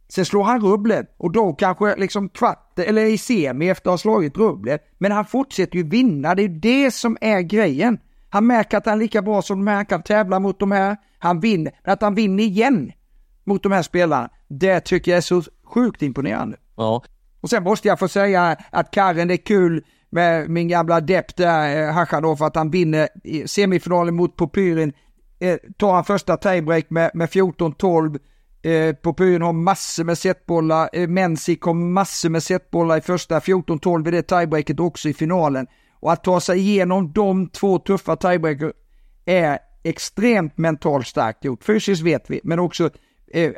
Sen 0.09 0.24
slår 0.24 0.44
han 0.44 0.61
rubblet 0.61 1.14
och 1.18 1.33
då 1.33 1.53
kanske 1.53 1.96
liksom 1.96 2.29
kvart 2.29 2.79
eller 2.79 3.05
i 3.05 3.18
semi 3.18 3.68
efter 3.68 3.90
att 3.90 3.92
ha 3.92 3.98
slagit 3.98 4.37
rubblet. 4.37 4.81
Men 4.98 5.12
han 5.12 5.24
fortsätter 5.24 5.77
ju 5.77 5.88
vinna, 5.88 6.35
det 6.35 6.42
är 6.42 6.48
det 6.48 6.90
som 6.90 7.16
är 7.20 7.40
grejen. 7.40 7.98
Han 8.29 8.46
märker 8.46 8.77
att 8.77 8.87
han 8.87 8.94
är 8.94 9.03
lika 9.03 9.22
bra 9.22 9.42
som 9.42 9.59
de 9.59 9.66
här, 9.66 9.77
han 9.77 9.87
kan 9.87 10.03
tävla 10.03 10.40
mot 10.40 10.59
de 10.59 10.72
här. 10.72 10.96
Han 11.18 11.40
vinner, 11.40 11.72
men 11.85 11.92
att 11.92 12.03
han 12.03 12.14
vinner 12.14 12.44
igen 12.44 12.92
mot 13.44 13.62
de 13.62 13.72
här 13.72 13.83
spelarna, 13.83 14.31
det 14.48 14.81
tycker 14.81 15.11
jag 15.11 15.16
är 15.18 15.22
så 15.22 15.42
sjukt 15.64 16.03
imponerande. 16.03 16.57
Ja. 16.77 17.03
Och 17.40 17.50
sen 17.50 17.62
måste 17.62 17.88
jag 17.88 17.98
få 17.98 18.09
säga 18.09 18.57
att 18.70 18.90
Karen, 18.90 19.29
det 19.29 19.35
är 19.35 19.46
kul 19.46 19.85
med 20.11 20.50
min 20.50 20.68
gamla 20.68 20.94
adept 20.94 21.37
där, 21.37 21.88
eh, 21.88 21.94
Hachanov, 21.94 22.42
att 22.42 22.57
han 22.57 22.70
vinner 22.70 23.09
semifinalen 23.46 24.14
mot 24.14 24.37
Popyrin. 24.37 24.92
Eh, 25.38 25.57
tar 25.77 25.94
han 25.94 26.05
första 26.05 26.37
tiebreak 26.37 26.90
med, 26.90 27.11
med 27.14 27.29
14-12. 27.29 28.18
Eh, 28.62 28.94
Popyrin 28.94 29.42
har 29.42 29.53
massor 29.53 30.05
med 30.05 30.18
setbollar. 30.18 30.90
Eh, 30.92 31.09
Mensik 31.09 31.62
har 31.62 31.74
massor 31.74 32.29
med 32.29 32.42
setbollar 32.42 32.96
i 32.96 33.00
första 33.00 33.38
14-12 33.38 34.09
i 34.09 34.11
det 34.11 34.22
tiebreaket 34.22 34.81
också 34.81 35.09
i 35.09 35.14
finalen. 35.14 35.66
Och 36.00 36.12
att 36.12 36.24
ta 36.24 36.40
sig 36.40 36.59
igenom 36.59 37.12
de 37.12 37.48
två 37.48 37.79
tuffa 37.79 38.16
tiebreaker 38.16 38.72
är 39.24 39.59
extremt 39.83 40.59
mentalt 40.59 41.07
starkt 41.07 41.44
gjort. 41.44 41.64
Fysiskt 41.64 42.03
vet 42.03 42.31
vi, 42.31 42.40
men 42.44 42.59
också 42.59 42.85
eh, 42.85 42.90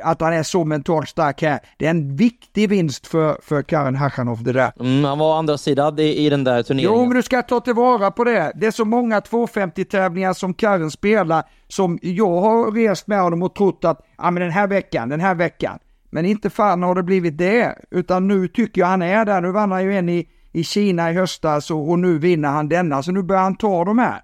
att 0.03 0.21
han 0.21 0.33
är 0.33 0.43
så 0.43 0.63
mentalt 0.63 1.09
stark 1.09 1.41
här. 1.41 1.59
Det 1.77 1.85
är 1.85 1.89
en 1.89 2.15
viktig 2.15 2.69
vinst 2.69 3.07
för, 3.07 3.37
för 3.43 3.61
Karin 3.61 3.95
Hachanov 3.95 4.43
det 4.43 4.53
där. 4.53 4.71
Mm, 4.79 5.03
han 5.03 5.19
var 5.19 5.39
andra 5.39 5.57
sidan 5.57 5.99
i, 5.99 6.25
i 6.25 6.29
den 6.29 6.43
där 6.43 6.63
turneringen. 6.63 6.99
Jo, 6.99 7.05
men 7.05 7.15
du 7.17 7.23
ska 7.23 7.41
ta 7.41 7.59
tillvara 7.59 8.11
på 8.11 8.23
det. 8.23 8.51
Det 8.55 8.67
är 8.67 8.71
så 8.71 8.85
många 8.85 9.19
250-tävlingar 9.19 10.33
som 10.33 10.53
Karin 10.53 10.91
spelar 10.91 11.43
som 11.67 11.99
jag 12.01 12.41
har 12.41 12.71
rest 12.71 13.07
med 13.07 13.21
honom 13.21 13.43
och 13.43 13.55
trott 13.55 13.85
att, 13.85 14.05
ja 14.17 14.31
men 14.31 14.43
den 14.43 14.51
här 14.51 14.67
veckan, 14.67 15.09
den 15.09 15.19
här 15.19 15.35
veckan. 15.35 15.79
Men 16.09 16.25
inte 16.25 16.49
fan 16.49 16.83
har 16.83 16.95
det 16.95 17.03
blivit 17.03 17.37
det, 17.37 17.75
utan 17.91 18.27
nu 18.27 18.47
tycker 18.47 18.81
jag 18.81 18.87
han 18.87 19.01
är 19.01 19.25
där. 19.25 19.41
Nu 19.41 19.51
vann 19.51 19.71
han 19.71 19.83
ju 19.83 19.97
en 19.97 20.09
i, 20.09 20.27
i 20.51 20.63
Kina 20.63 21.11
i 21.11 21.13
höstas 21.13 21.71
och, 21.71 21.89
och 21.89 21.99
nu 21.99 22.19
vinner 22.19 22.49
han 22.49 22.69
denna, 22.69 23.03
så 23.03 23.11
nu 23.11 23.23
börjar 23.23 23.41
han 23.41 23.55
ta 23.55 23.85
de 23.85 23.99
här. 23.99 24.21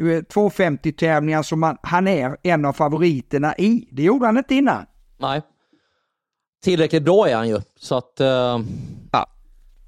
250-tävlingar 0.00 1.42
som 1.42 1.62
han, 1.62 1.76
han 1.82 2.08
är 2.08 2.36
en 2.42 2.64
av 2.64 2.72
favoriterna 2.72 3.54
i. 3.58 3.88
Det 3.92 4.02
gjorde 4.02 4.26
han 4.26 4.38
inte 4.38 4.54
innan. 4.54 4.86
Nej. 5.18 5.42
Tillräckligt 6.64 7.02
bra 7.02 7.28
är 7.28 7.36
han 7.36 7.48
ju, 7.48 7.60
så 7.76 7.96
att... 7.96 8.20
Uh, 8.20 8.26
ja, 9.12 9.26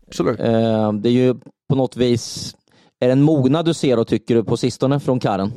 absolut. 0.07 0.41
Uh, 0.41 0.93
det 0.93 1.09
är 1.09 1.13
ju 1.13 1.35
på 1.69 1.75
något 1.75 1.97
vis... 1.97 2.57
Är 3.01 3.07
det 3.07 3.13
en 3.13 3.23
mognad 3.23 3.65
du 3.65 3.75
ser 3.75 3.99
och 3.99 4.09
tycker 4.09 4.35
du 4.35 4.45
på 4.45 4.57
sistone 4.57 5.01
från 5.01 5.21
Karen? 5.21 5.53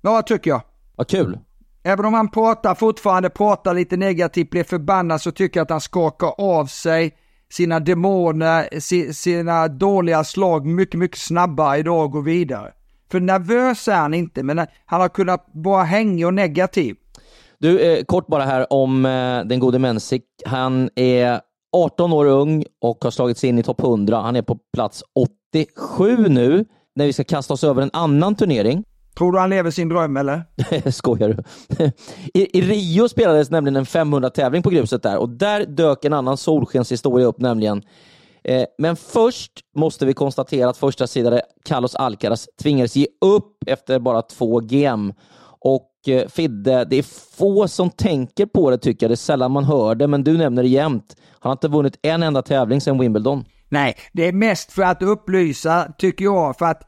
Ja, 0.00 0.22
tycker 0.22 0.50
jag. 0.50 0.62
Vad 0.96 1.08
kul. 1.08 1.38
Även 1.82 2.04
om 2.04 2.14
han 2.14 2.30
pratar 2.30 2.74
fortfarande, 2.74 3.30
pratar 3.30 3.74
lite 3.74 3.96
negativt, 3.96 4.50
blir 4.50 4.64
förbannad 4.64 5.20
så 5.20 5.32
tycker 5.32 5.60
jag 5.60 5.64
att 5.64 5.70
han 5.70 5.80
skakar 5.80 6.34
av 6.38 6.66
sig 6.66 7.14
sina 7.50 7.80
demoner, 7.80 8.80
sina 9.12 9.68
dåliga 9.68 10.24
slag 10.24 10.66
mycket, 10.66 11.00
mycket 11.00 11.18
snabbare 11.18 11.78
idag 11.78 12.04
och 12.04 12.10
går 12.10 12.22
vidare. 12.22 12.72
För 13.10 13.20
nervös 13.20 13.88
är 13.88 13.96
han 13.96 14.14
inte, 14.14 14.42
men 14.42 14.66
han 14.86 15.00
har 15.00 15.08
kunnat 15.08 15.46
vara 15.52 15.84
hängig 15.84 16.26
och 16.26 16.34
negativ. 16.34 16.96
Du, 17.58 17.80
eh, 17.80 18.04
kort 18.04 18.26
bara 18.26 18.44
här 18.44 18.72
om 18.72 19.06
eh, 19.06 19.44
den 19.44 19.60
gode 19.60 19.78
Mensik. 19.78 20.24
Han 20.46 20.90
är 20.94 21.40
18 21.76 22.12
år 22.12 22.26
ung 22.26 22.64
och 22.80 22.98
har 23.04 23.10
slagit 23.10 23.38
sig 23.38 23.48
in 23.48 23.58
i 23.58 23.62
topp 23.62 23.80
100. 23.80 24.16
Han 24.16 24.36
är 24.36 24.42
på 24.42 24.58
plats 24.72 25.04
87 25.14 26.16
nu 26.28 26.64
när 26.96 27.06
vi 27.06 27.12
ska 27.12 27.24
kasta 27.24 27.54
oss 27.54 27.64
över 27.64 27.82
en 27.82 27.90
annan 27.92 28.34
turnering. 28.34 28.84
Tror 29.18 29.32
du 29.32 29.38
han 29.38 29.50
lever 29.50 29.70
sin 29.70 29.88
dröm 29.88 30.16
eller? 30.16 30.44
Skojar 30.90 31.28
du? 31.28 31.42
I, 32.34 32.58
I, 32.58 32.60
Rio 32.60 33.08
spelades 33.08 33.50
nämligen 33.50 33.76
en 33.76 33.84
500-tävling 33.84 34.62
på 34.62 34.70
gruset 34.70 35.02
där 35.02 35.18
och 35.18 35.28
där 35.28 35.66
dök 35.66 36.04
en 36.04 36.12
annan 36.12 36.36
solskenshistoria 36.36 37.26
upp, 37.26 37.40
nämligen 37.40 37.82
Eh, 38.44 38.64
men 38.78 38.96
först 38.96 39.52
måste 39.76 40.06
vi 40.06 40.14
konstatera 40.14 40.70
att 40.70 40.76
första 40.76 41.06
sidan 41.06 41.40
Carlos 41.64 41.94
Alcaraz 41.94 42.48
tvingades 42.62 42.96
ge 42.96 43.06
upp 43.20 43.64
efter 43.66 43.98
bara 43.98 44.22
två 44.22 44.60
game. 44.60 45.14
Och 45.60 45.90
eh, 46.06 46.28
Fidde, 46.28 46.84
det 46.84 46.96
är 46.96 47.36
få 47.36 47.68
som 47.68 47.90
tänker 47.90 48.46
på 48.46 48.70
det 48.70 48.78
tycker 48.78 49.06
jag. 49.06 49.10
Det 49.10 49.14
är 49.14 49.16
sällan 49.16 49.52
man 49.52 49.64
hör 49.64 49.94
det, 49.94 50.06
men 50.06 50.24
du 50.24 50.38
nämner 50.38 50.62
det 50.62 50.68
jämt. 50.68 51.16
Han 51.40 51.50
har 51.50 51.52
inte 51.52 51.68
vunnit 51.68 51.98
en 52.02 52.22
enda 52.22 52.42
tävling 52.42 52.80
sedan 52.80 52.98
Wimbledon. 52.98 53.44
Nej, 53.68 53.96
det 54.12 54.28
är 54.28 54.32
mest 54.32 54.72
för 54.72 54.82
att 54.82 55.02
upplysa, 55.02 55.92
tycker 55.98 56.24
jag, 56.24 56.58
för 56.58 56.66
att 56.66 56.82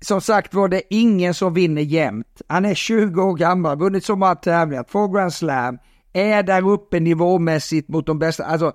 som 0.00 0.20
sagt 0.20 0.54
var 0.54 0.68
det 0.68 0.82
ingen 0.90 1.34
som 1.34 1.54
vinner 1.54 1.82
jämt. 1.82 2.42
Han 2.48 2.64
är 2.64 2.74
20 2.74 3.22
år 3.22 3.34
gammal, 3.34 3.78
vunnit 3.78 4.04
så 4.04 4.16
många 4.16 4.34
tävlingar, 4.34 4.84
två 4.84 5.08
Grand 5.08 5.32
Slam, 5.32 5.78
är 6.12 6.42
där 6.42 6.68
uppe 6.68 7.00
nivåmässigt 7.00 7.88
mot 7.88 8.06
de 8.06 8.18
bästa. 8.18 8.44
Alltså, 8.44 8.72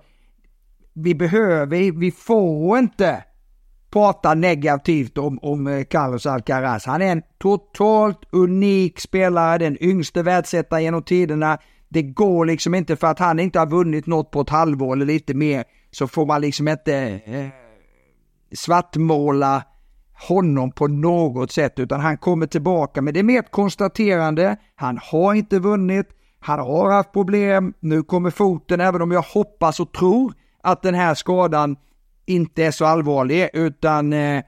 vi 1.03 1.15
behöver, 1.15 1.91
vi 1.99 2.11
får 2.11 2.79
inte 2.79 3.23
prata 3.91 4.33
negativt 4.33 5.17
om, 5.17 5.39
om 5.41 5.67
eh, 5.67 5.83
Carlos 5.83 6.25
Alcaraz. 6.25 6.85
Han 6.85 7.01
är 7.01 7.11
en 7.11 7.21
totalt 7.37 8.19
unik 8.31 8.99
spelare, 8.99 9.57
den 9.57 9.83
yngste 9.83 10.23
världsettan 10.23 10.83
genom 10.83 11.03
tiderna. 11.03 11.57
Det 11.89 12.01
går 12.01 12.45
liksom 12.45 12.75
inte 12.75 12.95
för 12.95 13.07
att 13.07 13.19
han 13.19 13.39
inte 13.39 13.59
har 13.59 13.67
vunnit 13.67 14.07
något 14.07 14.31
på 14.31 14.41
ett 14.41 14.49
halvår 14.49 14.95
eller 14.95 15.05
lite 15.05 15.33
mer 15.33 15.63
så 15.91 16.07
får 16.07 16.25
man 16.25 16.41
liksom 16.41 16.67
inte 16.67 16.95
eh, 17.25 17.47
svartmåla 18.55 19.63
honom 20.27 20.71
på 20.71 20.87
något 20.87 21.51
sätt 21.51 21.79
utan 21.79 21.99
han 21.99 22.17
kommer 22.17 22.47
tillbaka. 22.47 23.01
Men 23.01 23.13
det 23.13 23.19
är 23.19 23.23
mer 23.23 23.39
ett 23.39 23.51
konstaterande. 23.51 24.57
Han 24.75 24.99
har 25.01 25.33
inte 25.33 25.59
vunnit. 25.59 26.07
Han 26.39 26.59
har 26.59 26.91
haft 26.91 27.13
problem. 27.13 27.73
Nu 27.79 28.03
kommer 28.03 28.29
foten, 28.29 28.81
även 28.81 29.01
om 29.01 29.11
jag 29.11 29.21
hoppas 29.21 29.79
och 29.79 29.91
tror 29.91 30.33
att 30.67 30.81
den 30.81 30.95
här 30.95 31.13
skadan 31.15 31.75
inte 32.25 32.63
är 32.63 32.71
så 32.71 32.85
allvarlig 32.85 33.49
utan 33.53 34.13
eh, 34.13 34.43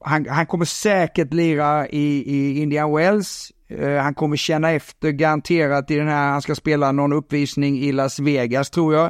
han, 0.00 0.26
han, 0.28 0.46
kommer 0.46 0.64
säkert 0.64 1.32
lira 1.32 1.88
i, 1.88 2.22
i 2.36 2.62
Indian 2.62 2.94
Wells. 2.94 3.52
Eh, 3.68 3.96
han 3.96 4.14
kommer 4.14 4.36
känna 4.36 4.70
efter 4.70 5.10
garanterat 5.10 5.90
i 5.90 5.96
den 5.96 6.08
här, 6.08 6.30
han 6.30 6.42
ska 6.42 6.54
spela 6.54 6.92
någon 6.92 7.12
uppvisning 7.12 7.78
i 7.78 7.92
Las 7.92 8.18
Vegas 8.18 8.70
tror 8.70 8.94
jag. 8.94 9.06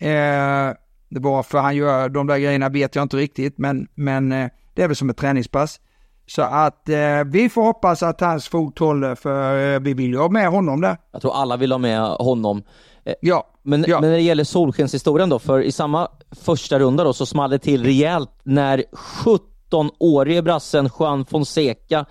Eh, 0.00 0.74
varför 1.08 1.58
han 1.58 1.76
gör 1.76 2.08
de 2.08 2.26
där 2.26 2.38
grejerna 2.38 2.68
vet 2.68 2.94
jag 2.94 3.02
inte 3.02 3.16
riktigt 3.16 3.58
men, 3.58 3.88
men 3.94 4.32
eh, 4.32 4.50
det 4.74 4.82
är 4.82 4.86
väl 4.86 4.96
som 4.96 5.10
ett 5.10 5.16
träningspass. 5.16 5.80
Så 6.26 6.42
att 6.42 6.88
eh, 6.88 7.24
vi 7.26 7.48
får 7.48 7.62
hoppas 7.62 8.02
att 8.02 8.20
hans 8.20 8.48
fot 8.48 8.78
håller 8.78 9.14
för 9.14 9.74
eh, 9.74 9.80
vi 9.80 9.94
vill 9.94 10.10
ju 10.10 10.18
ha 10.18 10.28
med 10.28 10.48
honom 10.48 10.80
där. 10.80 10.96
Jag 11.12 11.22
tror 11.22 11.34
alla 11.34 11.56
vill 11.56 11.72
ha 11.72 11.78
med 11.78 12.00
honom. 12.00 12.62
Eh, 13.04 13.14
ja. 13.20 13.46
Men, 13.62 13.84
ja. 13.88 14.00
men 14.00 14.10
när 14.10 14.16
det 14.16 14.22
gäller 14.22 14.44
solskenshistorien 14.44 15.28
då, 15.28 15.38
för 15.38 15.62
i 15.62 15.72
samma 15.72 16.08
första 16.30 16.78
runda 16.78 17.04
då 17.04 17.12
så 17.12 17.26
small 17.26 17.50
det 17.50 17.58
till 17.58 17.84
rejält 17.84 18.30
när 18.42 18.84
17-årige 19.24 20.42
brassen 20.42 20.90
Juan 20.98 21.24
Fonseca 21.24 22.06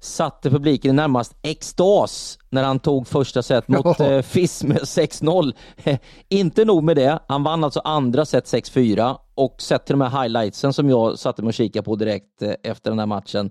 satte 0.00 0.50
publiken 0.50 0.90
i 0.90 0.94
närmast 0.94 1.36
extas 1.42 2.38
när 2.48 2.62
han 2.62 2.78
tog 2.78 3.06
första 3.06 3.42
set 3.42 3.68
mot 3.68 4.00
eh, 4.00 4.22
FIS 4.22 4.64
med 4.64 4.78
6-0. 4.78 5.52
Inte 6.28 6.64
nog 6.64 6.84
med 6.84 6.96
det, 6.96 7.18
han 7.28 7.42
vann 7.42 7.64
alltså 7.64 7.80
andra 7.80 8.24
set 8.24 8.44
6-4 8.44 9.16
och 9.34 9.62
sett 9.62 9.86
till 9.86 9.98
de 9.98 10.00
här 10.00 10.22
highlightsen 10.22 10.72
som 10.72 10.90
jag 10.90 11.18
satte 11.18 11.42
mig 11.42 11.48
och 11.48 11.54
kikade 11.54 11.82
på 11.82 11.96
direkt 11.96 12.42
eh, 12.42 12.54
efter 12.62 12.90
den 12.90 12.98
här 12.98 13.06
matchen 13.06 13.50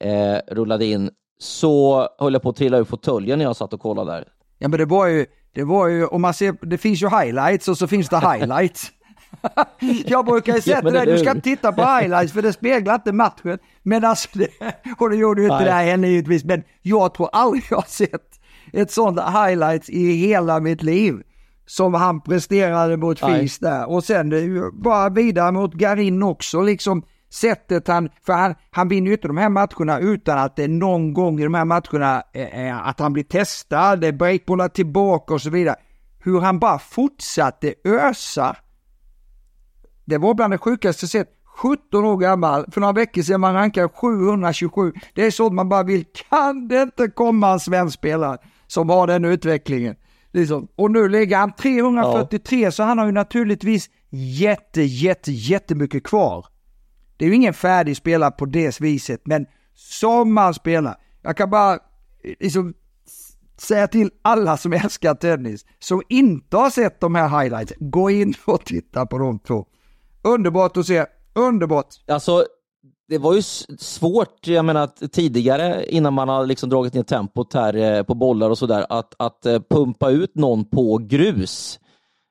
eh, 0.00 0.36
rullade 0.48 0.84
in 0.84 1.10
så 1.38 2.08
höll 2.18 2.32
jag 2.32 2.42
på 2.42 2.48
att 2.48 2.56
trilla 2.56 2.78
ur 2.78 2.84
fåtöljen 2.84 3.38
när 3.38 3.46
jag 3.46 3.56
satt 3.56 3.72
och 3.72 3.80
kollade 3.80 4.12
där. 4.12 4.28
Ja 4.58 4.68
men 4.68 4.78
det 4.78 4.84
var 4.84 5.06
ju, 5.06 5.26
det 5.54 5.64
var 5.64 5.88
ju, 5.88 6.06
om 6.06 6.22
man 6.22 6.34
ser, 6.34 6.66
det 6.66 6.78
finns 6.78 7.02
ju 7.02 7.08
highlights 7.08 7.68
och 7.68 7.78
så 7.78 7.86
finns 7.86 8.08
det 8.08 8.18
highlights. 8.18 8.92
jag 10.06 10.24
brukar 10.24 10.54
ju 10.54 10.60
säga 10.60 10.80
till 10.80 10.92
dig, 10.92 11.06
du 11.06 11.18
ska 11.18 11.30
inte 11.30 11.40
titta 11.40 11.72
på 11.72 11.82
highlights 11.82 12.32
för 12.32 12.42
det 12.42 12.52
speglar 12.52 12.94
inte 12.94 13.12
matchen. 13.12 13.58
Men 13.82 14.04
alltså, 14.04 14.28
det, 14.32 14.48
och 14.98 15.10
det 15.10 15.16
gjorde 15.16 15.40
ju 15.40 15.46
inte 15.46 15.56
Nej. 15.56 15.64
det 15.64 15.72
här 15.72 15.84
henne 15.84 16.08
givetvis, 16.08 16.44
men 16.44 16.62
jag 16.82 17.14
tror 17.14 17.28
aldrig 17.32 17.64
jag 17.70 17.76
har 17.76 17.84
sett 17.88 18.40
ett 18.72 18.90
sånt 18.90 19.20
highlights 19.20 19.90
i 19.90 20.12
hela 20.12 20.60
mitt 20.60 20.82
liv. 20.82 21.14
Som 21.66 21.94
han 21.94 22.20
presterade 22.20 22.96
mot 22.96 23.20
Fis 23.20 23.58
där. 23.58 23.90
Och 23.90 24.04
sen 24.04 24.32
bara 24.82 25.08
vidare 25.08 25.52
mot 25.52 25.74
Garin 25.74 26.22
också 26.22 26.60
liksom 26.60 27.02
sättet 27.32 27.88
han, 27.88 28.08
för 28.26 28.32
han, 28.32 28.54
han 28.70 28.88
vinner 28.88 29.06
ju 29.06 29.12
inte 29.12 29.28
de 29.28 29.36
här 29.36 29.48
matcherna 29.48 29.98
utan 29.98 30.38
att 30.38 30.56
det 30.56 30.68
någon 30.68 31.14
gång 31.14 31.40
i 31.40 31.44
de 31.44 31.54
här 31.54 31.64
matcherna 31.64 32.22
eh, 32.32 32.86
att 32.88 33.00
han 33.00 33.12
blir 33.12 33.24
testad, 33.24 34.16
breakbollar 34.16 34.68
tillbaka 34.68 35.34
och 35.34 35.42
så 35.42 35.50
vidare. 35.50 35.76
Hur 36.18 36.40
han 36.40 36.58
bara 36.58 36.78
fortsatte 36.78 37.74
ösa. 37.84 38.56
Det 40.04 40.18
var 40.18 40.34
bland 40.34 40.52
det 40.52 40.58
sjukaste 40.58 41.06
sett. 41.06 41.28
17 41.56 42.04
år 42.04 42.16
gammal, 42.16 42.66
för 42.72 42.80
några 42.80 42.92
veckor 42.92 43.22
sedan 43.22 43.40
man 43.40 43.54
rankade 43.54 43.88
727. 43.88 44.92
Det 45.14 45.26
är 45.26 45.30
så 45.30 45.46
att 45.46 45.52
man 45.52 45.68
bara 45.68 45.82
vill, 45.82 46.04
kan 46.30 46.68
det 46.68 46.82
inte 46.82 47.08
komma 47.08 47.52
en 47.52 47.60
svensk 47.60 47.98
spelare 47.98 48.38
som 48.66 48.90
har 48.90 49.06
den 49.06 49.24
utvecklingen? 49.24 49.96
Liksom. 50.32 50.68
Och 50.76 50.90
nu 50.90 51.08
ligger 51.08 51.36
han 51.36 51.52
343 51.52 52.60
ja. 52.60 52.70
så 52.70 52.82
han 52.82 52.98
har 52.98 53.06
ju 53.06 53.12
naturligtvis 53.12 53.90
jätte, 54.10 54.82
jätte, 54.82 55.32
jättemycket 55.32 56.04
kvar. 56.04 56.46
Det 57.16 57.24
är 57.24 57.28
ju 57.28 57.34
ingen 57.34 57.54
färdig 57.54 57.96
spelare 57.96 58.30
på 58.30 58.46
det 58.46 58.80
viset, 58.80 59.20
men 59.24 59.46
som 59.74 60.34
man 60.34 60.54
spelar. 60.54 60.96
Jag 61.22 61.36
kan 61.36 61.50
bara 61.50 61.72
eh, 61.74 61.78
liksom 62.40 62.74
säga 63.58 63.88
till 63.88 64.10
alla 64.22 64.56
som 64.56 64.72
älskar 64.84 65.14
tennis, 65.14 65.64
som 65.78 66.02
inte 66.08 66.56
har 66.56 66.70
sett 66.70 67.00
de 67.00 67.14
här 67.14 67.42
highlights, 67.42 67.72
gå 67.78 68.10
in 68.10 68.34
och 68.44 68.64
titta 68.64 69.06
på 69.06 69.18
de 69.18 69.38
två. 69.38 69.66
Underbart 70.22 70.76
att 70.76 70.86
se, 70.86 71.06
underbart! 71.34 71.86
Alltså, 72.08 72.44
det 73.08 73.18
var 73.18 73.34
ju 73.34 73.42
svårt, 73.78 74.46
jag 74.46 74.64
menar 74.64 75.08
tidigare 75.08 75.86
innan 75.88 76.14
man 76.14 76.28
har 76.28 76.46
liksom 76.46 76.70
dragit 76.70 76.94
ner 76.94 77.02
tempot 77.02 77.54
här 77.54 77.74
eh, 77.74 78.02
på 78.02 78.14
bollar 78.14 78.50
och 78.50 78.58
sådär, 78.58 78.86
att, 78.88 79.14
att 79.18 79.46
eh, 79.46 79.60
pumpa 79.70 80.10
ut 80.10 80.34
någon 80.34 80.64
på 80.64 80.98
grus. 80.98 81.80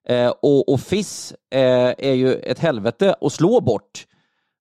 Eh, 0.07 0.33
och, 0.41 0.69
och 0.69 0.79
FIS 0.79 1.33
eh, 1.51 1.93
är 1.97 2.13
ju 2.13 2.33
ett 2.33 2.59
helvete 2.59 3.15
att 3.21 3.33
slå 3.33 3.61
bort. 3.61 4.05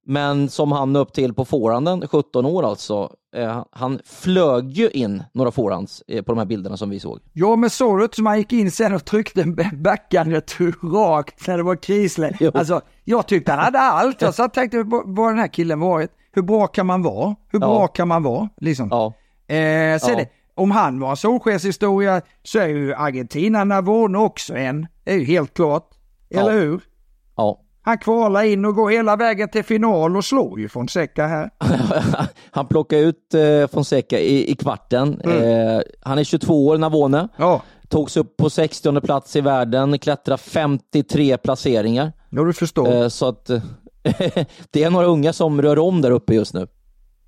Men 0.06 0.48
som 0.48 0.72
han 0.72 0.96
upp 0.96 1.12
till 1.12 1.34
på 1.34 1.44
forehanden, 1.44 2.08
17 2.08 2.46
år 2.46 2.62
alltså, 2.62 3.12
eh, 3.36 3.64
han 3.72 4.00
flög 4.04 4.70
ju 4.70 4.90
in 4.90 5.22
några 5.32 5.50
forehands 5.50 6.02
eh, 6.08 6.22
på 6.22 6.32
de 6.32 6.38
här 6.38 6.44
bilderna 6.44 6.76
som 6.76 6.90
vi 6.90 7.00
såg. 7.00 7.20
Ja, 7.32 7.56
men 7.56 7.70
såg 7.70 8.00
du 8.00 8.08
som 8.12 8.26
han 8.26 8.38
gick 8.38 8.52
in 8.52 8.70
sen 8.70 8.94
och 8.94 9.04
tryckte 9.04 9.42
en 9.42 9.82
backhandretur 9.82 10.74
rakt 10.92 11.46
när 11.46 11.56
det 11.56 11.62
var 11.62 11.76
krisläge? 11.76 12.50
Alltså, 12.54 12.80
jag 13.04 13.26
tyckte 13.26 13.52
han 13.52 13.64
hade 13.64 13.80
allt. 13.80 14.22
Jag 14.22 14.34
satt 14.34 14.46
och 14.46 14.54
tänkte, 14.54 14.82
vad 15.04 15.30
den 15.30 15.38
här 15.38 15.48
killen 15.48 15.80
varit? 15.80 16.10
Hur 16.32 16.42
bra 16.42 16.66
kan 16.66 16.86
man 16.86 17.02
vara? 17.02 17.36
Hur 17.48 17.58
bra 17.58 17.80
ja. 17.80 17.86
kan 17.86 18.08
man 18.08 18.22
vara? 18.22 18.48
Liksom. 18.56 18.88
Ja. 18.90 19.06
Eh, 19.54 19.98
sen 19.98 20.18
ja. 20.18 20.24
om 20.54 20.70
han 20.70 21.00
var 21.00 21.10
en 21.10 21.16
solskenshistoria 21.16 22.22
så 22.42 22.58
är 22.58 22.68
ju 22.68 22.94
Argentina 22.94 23.64
Navone 23.64 24.18
också 24.18 24.54
en. 24.54 24.86
Det 25.04 25.10
är 25.12 25.16
ju 25.16 25.24
helt 25.24 25.54
klart. 25.54 25.88
Eller 26.30 26.54
Ja. 26.54 26.60
hur? 26.60 26.80
Ja. 27.36 27.60
Han 27.82 27.98
kvalar 27.98 28.42
in 28.42 28.64
och 28.64 28.74
går 28.74 28.90
hela 28.90 29.16
vägen 29.16 29.48
till 29.48 29.64
final 29.64 30.16
och 30.16 30.24
slår 30.24 30.60
ju 30.60 30.68
Fonseca 30.68 31.26
här. 31.26 31.50
han 32.50 32.66
plockar 32.66 32.96
ut 32.96 33.34
eh, 33.34 33.66
Fonseca 33.66 34.18
i, 34.18 34.50
i 34.50 34.54
kvarten. 34.54 35.20
Eh, 35.20 35.80
han 36.00 36.18
är 36.18 36.24
22 36.24 36.66
år, 36.66 36.78
Navone. 36.78 37.28
Ja, 37.36 37.62
Togs 37.88 38.16
upp 38.16 38.36
på 38.36 38.50
60 38.50 39.00
plats 39.00 39.36
i 39.36 39.40
världen, 39.40 39.98
klättrar 39.98 40.36
53 40.36 41.36
placeringar. 41.36 42.12
ja 42.30 42.44
du 42.44 42.52
förstår. 42.52 42.92
Eh, 42.92 43.08
så 43.08 43.28
att 43.28 43.46
det 44.70 44.82
är 44.82 44.90
några 44.90 45.06
unga 45.06 45.32
som 45.32 45.62
rör 45.62 45.78
om 45.78 46.00
där 46.00 46.10
uppe 46.10 46.34
just 46.34 46.54
nu. 46.54 46.66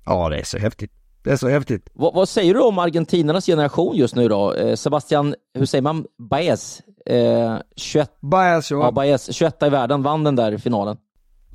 Ja, 0.05 0.29
det 0.29 0.39
är 0.39 0.43
så 0.43 0.57
häftigt. 0.57 0.91
Det 1.23 1.31
är 1.31 1.35
så 1.35 1.47
häftigt. 1.47 1.89
Vad, 1.93 2.13
vad 2.13 2.29
säger 2.29 2.53
du 2.53 2.59
om 2.61 2.79
argentinarnas 2.79 3.45
generation 3.45 3.95
just 3.95 4.15
nu 4.15 4.27
då? 4.27 4.53
Eh, 4.53 4.75
Sebastian, 4.75 5.35
hur 5.53 5.65
säger 5.65 5.81
man, 5.81 6.05
Baez? 6.29 6.81
Eh, 7.05 7.57
21, 7.75 8.11
Bara 8.19 8.61
så. 8.61 8.73
ja, 8.75 8.91
Baez, 8.91 9.33
21 9.33 9.63
i 9.63 9.69
världen, 9.69 10.03
vann 10.03 10.23
den 10.23 10.35
där 10.35 10.57
finalen. 10.57 10.97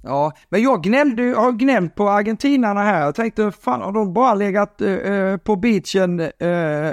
Ja, 0.03 0.33
men 0.49 0.63
jag 0.63 0.83
gnällde, 0.83 1.23
jag 1.23 1.41
har 1.41 1.53
gnällt 1.53 1.95
på 1.95 2.09
argentinarna 2.09 2.81
här. 2.83 3.05
Jag 3.05 3.15
tänkte, 3.15 3.51
fan 3.51 3.81
har 3.83 3.93
de 3.93 4.13
bara 4.13 4.35
legat 4.35 4.81
eh, 4.81 4.93
eh, 4.93 5.37
på 5.37 5.57
beachen 5.57 6.21
eh, 6.21 6.93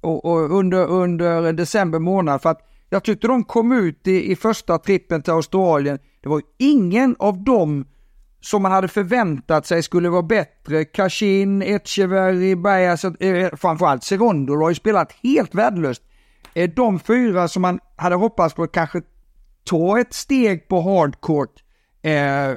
och, 0.00 0.24
och 0.24 0.58
under, 0.58 0.86
under 0.86 1.52
december 1.52 1.98
månad? 1.98 2.42
För 2.42 2.50
att 2.50 2.60
jag 2.90 3.04
tyckte 3.04 3.26
de 3.26 3.44
kom 3.44 3.72
ut 3.72 4.06
i, 4.06 4.32
i 4.32 4.36
första 4.36 4.78
trippen 4.78 5.22
till 5.22 5.32
Australien. 5.32 5.98
Det 6.22 6.28
var 6.28 6.42
ingen 6.58 7.16
av 7.18 7.44
dem 7.44 7.84
som 8.46 8.62
man 8.62 8.72
hade 8.72 8.88
förväntat 8.88 9.66
sig 9.66 9.82
skulle 9.82 10.08
vara 10.08 10.22
bättre. 10.22 10.84
Kashin, 10.84 11.62
Echeverry, 11.62 12.54
Bajas, 12.54 13.04
eh, 13.04 13.56
framförallt 13.56 14.04
Serondolo 14.04 14.62
har 14.62 14.68
ju 14.68 14.74
spelat 14.74 15.12
helt 15.22 15.54
värdelöst. 15.54 16.02
Eh, 16.54 16.70
de 16.70 16.98
fyra 16.98 17.48
som 17.48 17.62
man 17.62 17.80
hade 17.96 18.14
hoppats 18.14 18.54
på 18.54 18.62
att 18.62 18.72
kanske 18.72 19.02
ta 19.64 20.00
ett 20.00 20.14
steg 20.14 20.68
på 20.68 20.80
hardcourt 20.80 21.62
eh, 22.02 22.56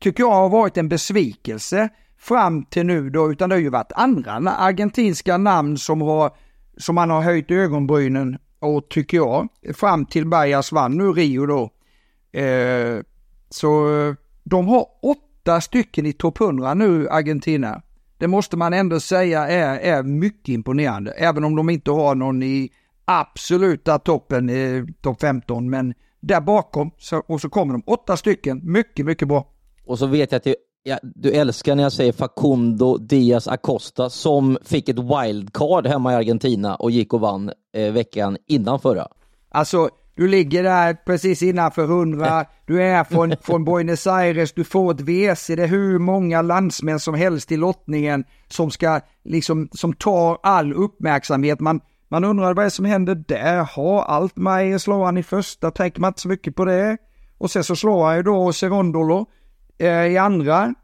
tycker 0.00 0.22
jag 0.22 0.30
har 0.30 0.48
varit 0.48 0.76
en 0.76 0.88
besvikelse 0.88 1.88
fram 2.18 2.64
till 2.64 2.86
nu 2.86 3.10
då, 3.10 3.32
utan 3.32 3.48
det 3.48 3.54
har 3.54 3.60
ju 3.60 3.70
varit 3.70 3.92
andra 3.92 4.32
argentinska 4.32 5.36
namn 5.36 5.78
som, 5.78 6.00
har, 6.00 6.30
som 6.76 6.94
man 6.94 7.10
har 7.10 7.22
höjt 7.22 7.50
ögonbrynen 7.50 8.38
åt 8.60 8.90
tycker 8.90 9.16
jag, 9.16 9.48
fram 9.74 10.06
till 10.06 10.26
Bergas 10.26 10.72
vann 10.72 10.98
nu 10.98 11.12
Rio 11.12 11.46
då. 11.46 11.70
Eh, 12.40 13.02
så 13.50 13.88
de 14.50 14.68
har 14.68 14.86
åtta 15.02 15.60
stycken 15.60 16.06
i 16.06 16.12
topp 16.12 16.40
100 16.40 16.74
nu, 16.74 17.08
Argentina. 17.08 17.82
Det 18.18 18.26
måste 18.26 18.56
man 18.56 18.72
ändå 18.72 19.00
säga 19.00 19.48
är, 19.48 19.78
är 19.78 20.02
mycket 20.02 20.48
imponerande, 20.48 21.10
även 21.10 21.44
om 21.44 21.56
de 21.56 21.70
inte 21.70 21.90
har 21.90 22.14
någon 22.14 22.42
i 22.42 22.70
absoluta 23.04 23.98
toppen, 23.98 24.48
eh, 24.48 24.84
topp 25.00 25.20
15, 25.20 25.70
men 25.70 25.94
där 26.20 26.40
bakom 26.40 26.90
så, 26.98 27.22
och 27.26 27.40
så 27.40 27.48
kommer 27.48 27.72
de 27.72 27.82
åtta 27.86 28.16
stycken, 28.16 28.60
mycket, 28.72 29.06
mycket 29.06 29.28
bra. 29.28 29.46
Och 29.86 29.98
så 29.98 30.06
vet 30.06 30.32
jag 30.32 30.36
att 30.36 30.44
du, 30.44 30.54
ja, 30.82 30.98
du 31.02 31.32
älskar 31.32 31.74
när 31.74 31.82
jag 31.82 31.92
säger 31.92 32.12
Facundo 32.12 32.96
Diaz 32.96 33.48
Acosta 33.48 34.10
som 34.10 34.58
fick 34.62 34.88
ett 34.88 34.98
wildcard 34.98 35.86
hemma 35.86 36.12
i 36.12 36.16
Argentina 36.16 36.74
och 36.74 36.90
gick 36.90 37.14
och 37.14 37.20
vann 37.20 37.52
eh, 37.72 37.92
veckan 37.92 38.36
innan 38.46 38.80
förra. 38.80 39.08
Alltså, 39.48 39.88
du 40.16 40.28
ligger 40.28 40.62
där 40.62 40.94
precis 40.94 41.42
innanför 41.42 41.84
100, 41.84 42.44
du 42.66 42.82
är 42.82 43.04
från, 43.04 43.34
från 43.42 43.64
Buenos 43.64 44.06
Aires, 44.06 44.52
du 44.52 44.64
får 44.64 44.90
ett 44.90 45.00
WC, 45.00 45.46
det 45.46 45.62
är 45.62 45.66
hur 45.66 45.98
många 45.98 46.42
landsmän 46.42 47.00
som 47.00 47.14
helst 47.14 47.52
i 47.52 47.56
lottningen 47.56 48.24
som 48.48 48.70
ska 48.70 49.00
liksom, 49.24 49.68
som 49.72 49.92
tar 49.92 50.38
all 50.42 50.72
uppmärksamhet. 50.72 51.60
Man, 51.60 51.80
man 52.08 52.24
undrar 52.24 52.54
vad 52.54 52.58
är 52.58 52.64
det 52.64 52.70
som 52.70 52.84
händer 52.84 53.14
där? 53.14 53.64
Har 53.64 54.02
Altmaier 54.02 54.78
slår 54.78 55.04
han 55.04 55.16
i 55.16 55.22
första, 55.22 55.70
tänker 55.70 56.00
man 56.00 56.08
inte 56.08 56.20
så 56.20 56.28
mycket 56.28 56.56
på 56.56 56.64
det. 56.64 56.96
Och 57.38 57.50
sen 57.50 57.64
så 57.64 57.76
slår 57.76 58.06
han 58.06 58.16
ju 58.16 58.22
då 58.22 58.52
Serondolo 58.52 59.26
eh, 59.78 60.06
i 60.06 60.18
andra. 60.18 60.74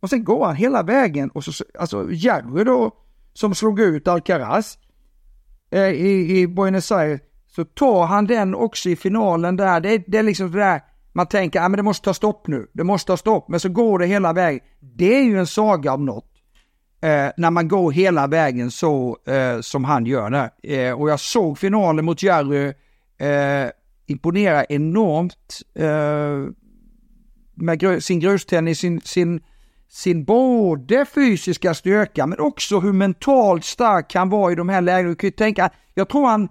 Och 0.00 0.10
sen 0.10 0.24
går 0.24 0.46
han 0.46 0.56
hela 0.56 0.82
vägen 0.82 1.30
och 1.30 1.44
så, 1.44 1.64
alltså 1.78 2.12
Jerry 2.12 2.64
då, 2.64 2.90
som 3.32 3.54
slog 3.54 3.80
ut 3.80 4.08
Alcaraz 4.08 4.78
eh, 5.70 5.88
i, 5.88 6.40
i 6.40 6.46
Buenos 6.46 6.92
Aires, 6.92 7.20
så 7.56 7.64
tar 7.64 8.06
han 8.06 8.26
den 8.26 8.54
också 8.54 8.88
i 8.88 8.96
finalen 8.96 9.56
där. 9.56 9.80
Det, 9.80 10.04
det 10.06 10.18
är 10.18 10.22
liksom 10.22 10.52
det 10.52 10.58
där, 10.58 10.80
man 11.12 11.26
tänker, 11.26 11.60
ja 11.60 11.68
men 11.68 11.76
det 11.76 11.82
måste 11.82 12.04
ta 12.04 12.14
stopp 12.14 12.46
nu, 12.46 12.66
det 12.72 12.84
måste 12.84 13.06
ta 13.06 13.16
stopp, 13.16 13.48
men 13.48 13.60
så 13.60 13.68
går 13.68 13.98
det 13.98 14.06
hela 14.06 14.32
vägen. 14.32 14.60
Det 14.80 15.18
är 15.18 15.22
ju 15.22 15.38
en 15.38 15.46
saga 15.46 15.94
om 15.94 16.04
något. 16.04 16.32
Eh, 17.00 17.28
när 17.36 17.50
man 17.50 17.68
går 17.68 17.92
hela 17.92 18.26
vägen 18.26 18.70
så 18.70 19.18
eh, 19.26 19.60
som 19.60 19.84
han 19.84 20.06
gör 20.06 20.30
där. 20.30 20.50
Eh, 20.62 21.00
och 21.00 21.10
jag 21.10 21.20
såg 21.20 21.58
finalen 21.58 22.04
mot 22.04 22.22
Jerry 22.22 22.66
eh, 23.18 23.70
imponera 24.06 24.64
enormt 24.64 25.62
eh, 25.74 26.52
med 27.54 27.78
gru- 27.82 28.00
sin 28.00 28.20
grustennis, 28.20 28.78
sin, 28.78 29.00
sin, 29.00 29.40
sin 29.88 30.24
både 30.24 31.04
fysiska 31.04 31.74
styrka 31.74 32.26
men 32.26 32.40
också 32.40 32.80
hur 32.80 32.92
mentalt 32.92 33.64
stark 33.64 34.14
han 34.14 34.28
var 34.28 34.50
i 34.50 34.54
de 34.54 34.68
här 34.68 34.80
lägena. 34.80 35.08
Du 35.08 35.14
kan 35.14 35.28
ju 35.28 35.32
tänka, 35.32 35.70
jag 35.94 36.08
tror 36.08 36.26
han 36.26 36.48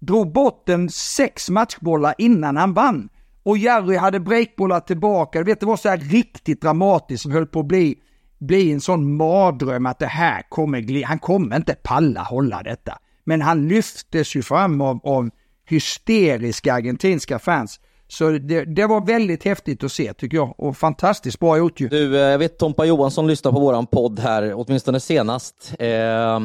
drog 0.00 0.32
bort 0.32 0.68
en 0.68 0.90
sex 0.90 1.50
matchbollar 1.50 2.14
innan 2.18 2.56
han 2.56 2.74
vann. 2.74 3.08
Och 3.42 3.58
Jerry 3.58 3.96
hade 3.96 4.20
breakbollar 4.20 4.80
tillbaka. 4.80 5.38
Du 5.38 5.44
vet, 5.44 5.60
det 5.60 5.66
var 5.66 5.76
så 5.76 5.88
här 5.88 5.96
riktigt 5.96 6.62
dramatiskt 6.62 7.22
som 7.22 7.32
höll 7.32 7.46
på 7.46 7.60
att 7.60 7.66
bli, 7.66 7.98
bli 8.38 8.72
en 8.72 8.80
sån 8.80 9.16
mardröm 9.16 9.86
att 9.86 9.98
det 9.98 10.06
här 10.06 10.42
kommer 10.48 10.80
glida. 10.80 11.06
Han 11.06 11.18
kommer 11.18 11.56
inte 11.56 11.74
palla 11.74 12.22
hålla 12.22 12.62
detta. 12.62 12.98
Men 13.24 13.42
han 13.42 13.68
lyftes 13.68 14.36
ju 14.36 14.42
fram 14.42 14.80
av, 14.80 15.00
av 15.04 15.30
hysteriska 15.68 16.74
argentinska 16.74 17.38
fans. 17.38 17.80
Så 18.08 18.30
det, 18.30 18.64
det 18.64 18.86
var 18.86 19.06
väldigt 19.06 19.44
häftigt 19.44 19.84
att 19.84 19.92
se 19.92 20.14
tycker 20.14 20.36
jag 20.36 20.54
och 20.58 20.76
fantastiskt 20.76 21.38
bra 21.38 21.58
gjort 21.58 21.80
ju. 21.80 21.88
Du, 21.88 22.16
eh, 22.16 22.20
jag 22.20 22.38
vet 22.38 22.58
Tompa 22.58 22.84
Johansson 22.84 23.26
lyssnar 23.26 23.52
på 23.52 23.60
våran 23.60 23.86
podd 23.86 24.18
här, 24.18 24.52
åtminstone 24.56 25.00
senast. 25.00 25.74
Eh, 25.78 26.40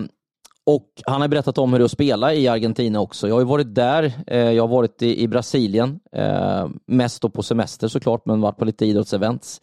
och 0.66 0.90
han 1.06 1.22
har 1.22 1.28
berättat 1.28 1.58
om 1.58 1.72
hur 1.72 1.80
det 1.80 1.84
är 1.84 1.86
att 1.86 1.92
spela 1.92 2.34
i 2.34 2.48
Argentina 2.48 3.00
också. 3.00 3.28
Jag 3.28 3.36
har 3.36 3.42
ju 3.42 3.48
varit 3.48 3.76
där, 3.76 4.14
eh, 4.28 4.52
jag 4.52 4.64
har 4.64 4.68
varit 4.68 5.02
i, 5.02 5.24
i 5.24 5.28
Brasilien, 5.28 6.00
eh, 6.12 6.68
mest 6.88 7.22
då 7.22 7.30
på 7.30 7.44
semester 7.44 7.88
såklart, 7.88 8.26
men 8.26 8.42
varit 8.42 8.58
på 8.58 8.66
lite 8.66 8.86
idrottsevents. 8.86 9.62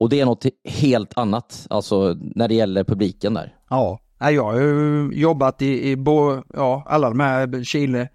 Och 0.00 0.08
det 0.08 0.20
är 0.20 0.24
något 0.24 0.44
helt 0.64 1.18
annat, 1.18 1.66
alltså 1.70 2.16
när 2.20 2.48
det 2.48 2.54
gäller 2.54 2.84
publiken 2.84 3.34
där. 3.34 3.56
Ja, 3.70 3.98
jag 4.18 4.44
har 4.44 4.60
ju 4.60 5.10
jobbat 5.14 5.62
i, 5.62 5.90
i 5.90 5.96
bo, 5.96 6.42
ja, 6.54 6.82
alla 6.86 7.08
de 7.08 7.20
här, 7.20 7.64
Chile, 7.64 8.08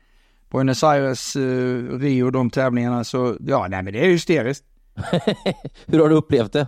Buenos 0.51 0.83
Aires, 0.83 1.35
eh, 1.35 1.99
Rio, 1.99 2.31
de 2.31 2.49
tävlingarna. 2.49 3.03
Så 3.03 3.35
ja, 3.39 3.67
nej 3.69 3.83
men 3.83 3.93
det 3.93 4.05
är 4.05 4.09
hysteriskt. 4.09 4.65
hur 5.85 5.99
har 5.99 6.09
du 6.09 6.15
upplevt 6.15 6.53
det 6.53 6.67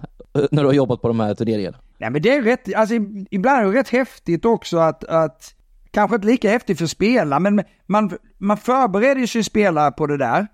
när 0.52 0.63
du 0.63 0.67
har 0.67 0.74
jobbat 0.74 1.02
på 1.02 1.08
de 1.08 1.19
här 1.19 1.36
turneringarna? 1.36 1.78
Nej 2.00 2.10
men 2.10 2.22
det 2.22 2.36
är 2.36 2.42
rätt, 2.42 2.74
alltså 2.76 2.96
ibland 3.32 3.62
är 3.62 3.72
det 3.72 3.80
rätt 3.80 3.90
häftigt 3.90 4.46
också 4.46 4.78
att, 4.78 5.04
att 5.04 5.56
kanske 5.92 6.16
inte 6.16 6.28
lika 6.28 6.50
häftigt 6.50 6.78
för 6.78 6.86
spelare, 6.86 7.40
men 7.40 7.64
man, 7.88 8.12
man 8.38 8.58
förbereder 8.58 9.26
sin 9.26 9.44
spelare 9.44 9.92
på 9.92 10.08
det 10.08 10.18
där. 10.18 10.48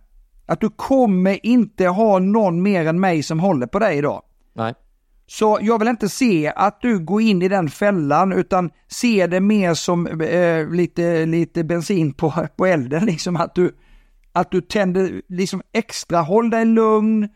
Att 0.46 0.62
du 0.62 0.70
kommer 0.70 1.46
inte 1.46 1.88
ha 1.88 2.20
någon 2.20 2.62
mer 2.62 2.88
än 2.88 3.00
mig 3.00 3.24
som 3.24 3.40
håller 3.40 3.68
på 3.68 3.80
dig 3.80 3.98
idag. 3.98 4.22
Nej. 4.54 4.74
Så 5.28 5.60
jag 5.62 5.80
vill 5.80 5.88
inte 5.88 6.10
se 6.10 6.54
att 6.56 6.82
du 6.82 7.00
går 7.00 7.22
in 7.22 7.42
i 7.42 7.48
den 7.48 7.70
fällan 7.70 8.34
utan 8.34 8.70
se 8.88 9.28
det 9.28 9.40
mer 9.40 9.74
som 9.74 10.22
eh, 10.22 10.70
lite, 10.70 11.26
lite 11.26 11.64
bensin 11.64 12.14
på, 12.14 12.34
på 12.56 12.66
elden. 12.66 13.06
Liksom 13.06 13.36
att 13.36 13.56
du, 13.56 13.76
att 14.34 14.52
du 14.52 14.62
tänder 14.62 15.22
liksom 15.28 15.62
extra, 15.74 16.22
håll 16.22 16.50
dig 16.50 16.66
lugn, 16.66 17.30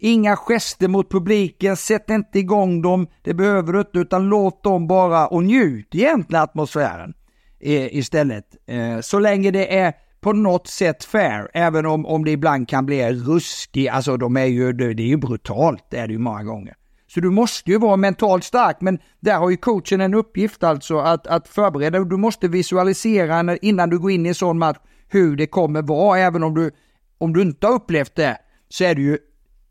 inga 0.00 0.36
gester 0.36 0.88
mot 0.88 1.10
publiken, 1.10 1.76
sätt 1.76 2.10
inte 2.10 2.38
igång 2.38 2.82
dem, 2.82 3.06
det 3.22 3.34
behöver 3.34 3.72
du 3.72 3.78
inte 3.78 3.98
utan 3.98 4.28
låt 4.28 4.64
dem 4.64 4.86
bara 4.86 5.26
och 5.26 5.44
njut 5.44 5.94
egentligen 5.94 6.42
atmosfären 6.42 7.14
eh, 7.60 7.96
istället. 7.96 8.44
Eh, 8.66 9.00
så 9.00 9.18
länge 9.18 9.50
det 9.50 9.78
är 9.78 9.92
på 10.20 10.32
något 10.32 10.66
sätt 10.66 11.04
fair, 11.04 11.50
även 11.54 11.86
om, 11.86 12.06
om 12.06 12.24
det 12.24 12.30
ibland 12.30 12.68
kan 12.68 12.86
bli 12.86 13.12
ruskigt, 13.12 13.92
alltså 13.92 14.16
de 14.16 14.36
är 14.36 14.44
ju, 14.44 14.72
det 14.72 15.02
är 15.02 15.06
ju 15.06 15.16
brutalt, 15.16 15.84
det 15.90 15.96
är 15.96 16.06
det 16.06 16.12
ju 16.12 16.18
många 16.18 16.42
gånger. 16.42 16.74
Så 17.06 17.20
du 17.20 17.30
måste 17.30 17.70
ju 17.70 17.78
vara 17.78 17.96
mentalt 17.96 18.44
stark, 18.44 18.76
men 18.80 18.98
där 19.20 19.38
har 19.38 19.50
ju 19.50 19.56
coachen 19.56 20.00
en 20.00 20.14
uppgift 20.14 20.62
alltså 20.62 20.98
att, 20.98 21.26
att 21.26 21.48
förbereda. 21.48 22.04
Du 22.04 22.16
måste 22.16 22.48
visualisera 22.48 23.56
innan 23.56 23.90
du 23.90 23.98
går 23.98 24.10
in 24.10 24.26
i 24.26 24.28
en 24.28 24.34
sån 24.34 24.58
match 24.58 24.78
hur 25.08 25.36
det 25.36 25.46
kommer 25.46 25.82
vara, 25.82 26.18
även 26.18 26.42
om 26.42 26.54
du, 26.54 26.70
om 27.18 27.32
du 27.32 27.42
inte 27.42 27.66
har 27.66 27.74
upplevt 27.74 28.14
det 28.14 28.38
så 28.68 28.84
är 28.84 28.94
det 28.94 29.02
ju 29.02 29.18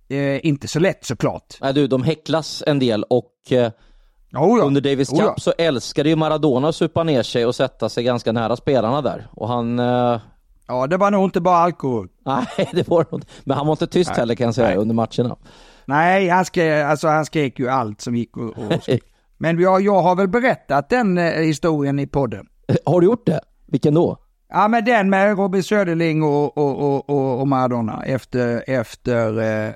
eh, 0.09 0.45
inte 0.45 0.67
så 0.67 0.79
lätt 0.79 1.05
såklart. 1.05 1.57
Nej, 1.61 1.73
du, 1.73 1.87
de 1.87 2.03
häcklas 2.03 2.63
en 2.67 2.79
del 2.79 3.03
och 3.03 3.33
eh, 3.51 3.71
Oh 4.35 4.59
ja. 4.59 4.63
under 4.65 4.81
Davis 4.81 5.09
Cup 5.09 5.19
Oh 5.19 5.25
ja. 5.25 5.35
så 5.37 5.53
älskade 5.57 6.09
ju 6.09 6.15
Maradona 6.15 6.67
att 6.69 6.75
supa 6.75 7.03
ner 7.03 7.23
sig 7.23 7.45
och 7.45 7.55
sätta 7.55 7.89
sig 7.89 8.03
ganska 8.03 8.31
nära 8.31 8.55
spelarna 8.55 9.01
där. 9.01 9.27
Och 9.31 9.47
han... 9.47 9.79
Eh, 9.79 10.19
Ja, 10.71 10.87
det 10.87 10.97
var 10.97 11.11
nog 11.11 11.23
inte 11.23 11.41
bara 11.41 11.57
alkohol. 11.57 12.07
nej, 12.25 12.45
det 12.71 12.87
var 12.87 13.05
nog 13.11 13.13
inte. 13.21 13.27
Men 13.43 13.57
han 13.57 13.67
var 13.67 13.73
inte 13.73 13.87
tyst 13.87 14.11
heller 14.11 14.35
kan 14.35 14.45
jag 14.45 14.55
säga 14.55 14.75
under 14.75 14.95
matcherna. 14.95 15.35
Nej, 15.85 16.29
han 16.29 16.45
skrek, 16.45 16.85
alltså, 16.85 17.07
han 17.07 17.25
skrek 17.25 17.59
ju 17.59 17.69
allt 17.69 18.01
som 18.01 18.15
gick 18.15 18.37
och, 18.37 18.43
och 18.43 18.73
Men 19.37 19.59
jag, 19.59 19.81
jag 19.81 20.01
har 20.01 20.15
väl 20.15 20.27
berättat 20.27 20.89
den 20.89 21.17
eh, 21.17 21.31
historien 21.31 21.99
i 21.99 22.07
podden. 22.07 22.45
Har 22.85 23.01
du 23.01 23.07
gjort 23.07 23.25
det? 23.25 23.39
Vilken 23.67 23.93
då? 23.93 24.17
Ja 24.49 24.67
men 24.67 24.85
den 24.85 25.09
med 25.09 25.37
Robin 25.37 25.63
Söderling 25.63 26.23
och, 26.23 26.57
och, 26.57 26.79
och, 26.79 27.09
och, 27.09 27.39
och 27.39 27.47
Maradona 27.47 28.03
efter, 28.05 28.63
efter 28.67 29.39
eh, 29.39 29.73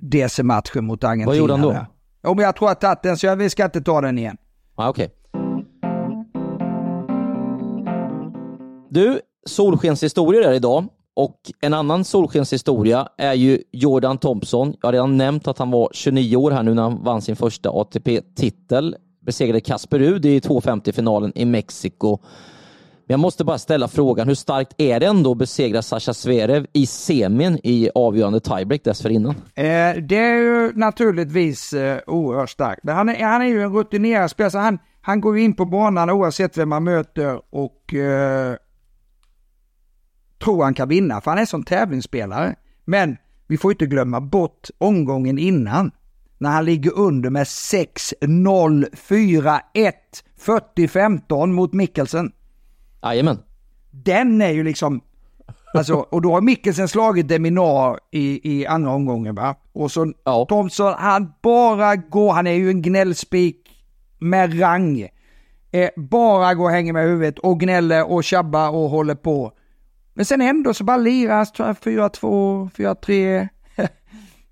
DC-matchen 0.00 0.84
mot 0.84 1.04
Argentina. 1.04 1.26
Vad 1.26 1.36
gjorde 1.36 1.52
han 1.52 1.62
då? 1.62 1.86
Jo 2.24 2.34
men 2.34 2.44
jag 2.44 2.56
tror 2.56 2.70
att 2.70 2.82
jag 2.82 2.90
tagit 2.90 3.02
den 3.02 3.16
så 3.16 3.26
jag, 3.26 3.36
vi 3.36 3.50
ska 3.50 3.64
inte 3.64 3.80
ta 3.80 4.00
den 4.00 4.18
igen. 4.18 4.36
Ah, 4.74 4.88
Okej. 4.88 5.10
Du, 8.90 9.20
solskenshistorier 9.46 10.42
är 10.42 10.52
idag 10.52 10.86
och 11.16 11.40
en 11.60 11.74
annan 11.74 12.04
solskenshistoria 12.04 13.08
är 13.18 13.34
ju 13.34 13.62
Jordan 13.72 14.18
Thompson. 14.18 14.74
Jag 14.80 14.88
har 14.88 14.92
redan 14.92 15.16
nämnt 15.16 15.48
att 15.48 15.58
han 15.58 15.70
var 15.70 15.90
29 15.92 16.36
år 16.36 16.50
här 16.50 16.62
nu 16.62 16.74
när 16.74 16.82
han 16.82 17.04
vann 17.04 17.22
sin 17.22 17.36
första 17.36 17.70
ATP-titel. 17.70 18.96
Besegrade 19.26 19.60
Kasper 19.60 19.98
Ruud 19.98 20.26
i 20.26 20.40
250-finalen 20.40 21.32
i 21.34 21.44
Mexiko. 21.44 22.18
Men 23.08 23.12
jag 23.12 23.20
måste 23.20 23.44
bara 23.44 23.58
ställa 23.58 23.88
frågan, 23.88 24.28
hur 24.28 24.34
starkt 24.34 24.74
är 24.78 25.00
det 25.00 25.06
ändå 25.06 25.32
att 25.32 25.38
besegra 25.38 25.82
Sasha 25.82 26.14
Zverev 26.14 26.66
i 26.72 26.86
semin 26.86 27.58
i 27.64 27.90
avgörande 27.94 28.40
tiebreak 28.40 28.84
dessförinnan? 28.84 29.34
Eh, 29.54 29.96
det 30.02 30.16
är 30.16 30.36
ju 30.36 30.72
naturligtvis 30.74 31.72
eh, 31.72 32.00
oerhört 32.06 32.50
starkt. 32.50 32.84
Men 32.84 32.96
han 32.96 33.08
är, 33.08 33.24
han 33.24 33.42
är 33.42 33.46
ju 33.46 33.62
en 33.62 33.72
rutinerad 33.72 34.30
spelare, 34.30 34.50
så 34.50 34.58
han, 34.58 34.78
han 35.00 35.20
går 35.20 35.38
in 35.38 35.54
på 35.54 35.64
banan 35.64 36.10
oavsett 36.10 36.58
vem 36.58 36.68
man 36.68 36.84
möter 36.84 37.40
och 37.50 37.94
eh, 37.94 38.56
tror 40.44 40.64
han 40.64 40.74
kan 40.74 40.88
vinna, 40.88 41.20
för 41.20 41.30
han 41.30 41.40
är 41.40 41.46
som 41.46 41.64
tävlingsspelare. 41.64 42.54
Men 42.84 43.16
vi 43.46 43.56
får 43.56 43.72
inte 43.72 43.86
glömma 43.86 44.20
bort 44.20 44.68
omgången 44.78 45.38
innan. 45.38 45.90
När 46.38 46.50
han 46.50 46.64
ligger 46.64 46.98
under 46.98 47.30
med 47.30 47.44
6-0, 47.44 48.86
4-1, 49.08 49.92
40-15 50.40 51.46
mot 51.46 51.72
Mikkelsen. 51.72 52.32
Jajamän. 53.02 53.38
Den 53.90 54.40
är 54.40 54.50
ju 54.50 54.64
liksom... 54.64 55.00
Alltså, 55.74 55.94
och 55.94 56.22
då 56.22 56.32
har 56.32 56.40
Mikkelsen 56.40 56.88
slagit 56.88 57.28
Deminar 57.28 57.98
i, 58.10 58.52
i 58.58 58.66
andra 58.66 58.90
omgången 58.90 59.34
va? 59.34 59.56
Och 59.72 59.92
så 59.92 60.12
Ja. 60.24 60.46
Thompson, 60.48 60.94
han 60.98 61.32
bara 61.42 61.96
går, 61.96 62.32
han 62.32 62.46
är 62.46 62.52
ju 62.52 62.70
en 62.70 62.82
gnällspik 62.82 63.68
med 64.18 64.60
rang. 64.60 65.08
Eh, 65.70 65.90
bara 65.96 66.54
går 66.54 66.64
och 66.64 66.70
hänger 66.70 66.92
med 66.92 67.04
huvudet 67.04 67.38
och 67.38 67.60
gnäller 67.60 68.10
och 68.10 68.24
tjabbar 68.24 68.70
och 68.70 68.90
håller 68.90 69.14
på. 69.14 69.52
Men 70.14 70.24
sen 70.24 70.40
ändå 70.40 70.74
så 70.74 70.84
bara 70.84 70.96
lirar 70.96 71.34
han 71.36 71.74
4-2, 71.74 72.70
4-3. 72.70 73.48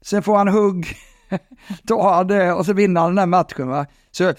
sen 0.03 0.23
får 0.23 0.37
han 0.37 0.49
hugg, 0.49 0.87
han 2.03 2.27
det 2.27 2.53
och 2.53 2.67
så 2.67 2.73
vinner 2.73 3.01
han 3.01 3.11
den 3.11 3.19
här 3.19 3.27
matchen 3.27 3.69
va. 3.69 3.87
Så 4.11 4.33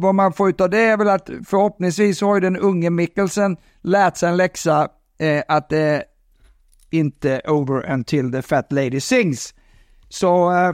vad 0.00 0.14
man 0.14 0.32
får 0.32 0.48
ut 0.48 0.60
av 0.60 0.70
det 0.70 0.80
är 0.80 0.96
väl 0.96 1.08
att 1.08 1.30
förhoppningsvis 1.46 2.20
har 2.20 2.34
ju 2.34 2.40
den 2.40 2.56
unge 2.56 2.90
Mikkelsen 2.90 3.56
lärt 3.80 4.16
sig 4.16 4.28
en 4.28 4.36
läxa 4.36 4.88
eh, 5.18 5.42
att 5.48 5.68
det 5.68 5.78
är 5.78 6.04
inte 6.90 7.40
over 7.48 7.92
until 7.92 8.32
the 8.32 8.42
fat 8.42 8.72
lady 8.72 9.00
sings. 9.00 9.54
Så 10.08 10.52
eh, 10.52 10.72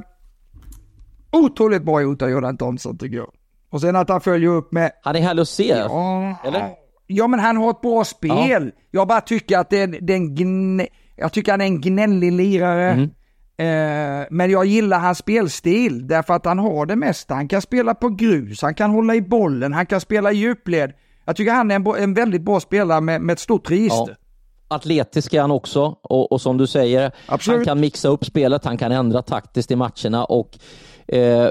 otroligt 1.33 1.83
bra 1.83 2.03
gjort 2.03 2.23
av 2.23 2.31
Jordan 2.31 2.57
Thompson 2.57 2.99
tycker 2.99 3.17
jag. 3.17 3.33
Och 3.71 3.81
sen 3.81 3.97
att 3.97 4.09
han 4.09 4.21
följer 4.21 4.51
upp 4.51 4.73
med 4.73 4.93
Han 5.03 5.17
är 5.17 5.21
härlig 5.21 5.43
att 5.43 5.49
se. 5.49 5.69
Ja, 5.69 6.37
Eller? 6.45 6.71
Ja, 7.07 7.27
men 7.27 7.41
han 7.41 7.57
har 7.57 7.71
ett 7.71 7.81
bra 7.81 8.05
spel. 8.05 8.73
Jag 8.91 9.09
bara 9.09 9.21
tycker 9.21 9.59
att 9.59 9.71
det 9.71 9.81
är, 9.81 9.87
det 9.87 10.13
är 10.13 10.17
en 10.17 10.35
gnä... 10.35 10.87
Jag 11.17 11.33
tycker 11.33 11.53
han 11.53 11.61
är 11.61 11.65
en 11.65 11.81
gnällig 11.81 12.33
lirare. 12.33 12.91
Mm. 12.91 13.11
Eh, 13.59 14.27
men 14.31 14.51
jag 14.51 14.67
gillar 14.67 14.99
hans 15.01 15.19
spelstil 15.19 16.07
därför 16.07 16.35
att 16.35 16.45
han 16.45 16.59
har 16.59 16.87
det 16.87 16.97
mesta. 16.97 17.35
Han 17.35 17.49
kan 17.49 17.63
spela 17.63 17.95
på 17.95 18.09
grus, 18.09 18.63
han 18.63 18.75
kan 18.75 18.91
hålla 18.91 19.15
i 19.15 19.21
bollen, 19.21 19.73
han 19.73 19.87
kan 19.87 20.01
spela 20.01 20.33
i 20.33 20.37
djupled. 20.37 20.93
Jag 21.25 21.37
tycker 21.37 21.53
han 21.53 21.71
är 21.71 21.75
en, 21.75 21.87
en 22.03 22.15
väldigt 22.15 22.43
bra 22.43 22.61
spelare 22.61 23.01
med, 23.01 23.21
med 23.21 23.33
ett 23.33 23.39
stort 23.41 23.71
register. 23.71 24.17
Atletisk 24.69 25.35
är 25.35 25.41
han 25.41 25.51
också 25.51 25.97
och, 26.03 26.33
och 26.33 26.41
som 26.41 26.57
du 26.57 26.67
säger, 26.67 27.13
Absolut. 27.27 27.59
han 27.59 27.65
kan 27.65 27.81
mixa 27.81 28.09
upp 28.09 28.25
spelet, 28.25 28.65
han 28.65 28.79
kan 28.79 28.93
ändra 28.93 29.23
taktiskt 29.23 29.71
i 29.71 29.77
matcherna 29.77 30.25
och 30.25 30.59
eh, 31.09 31.49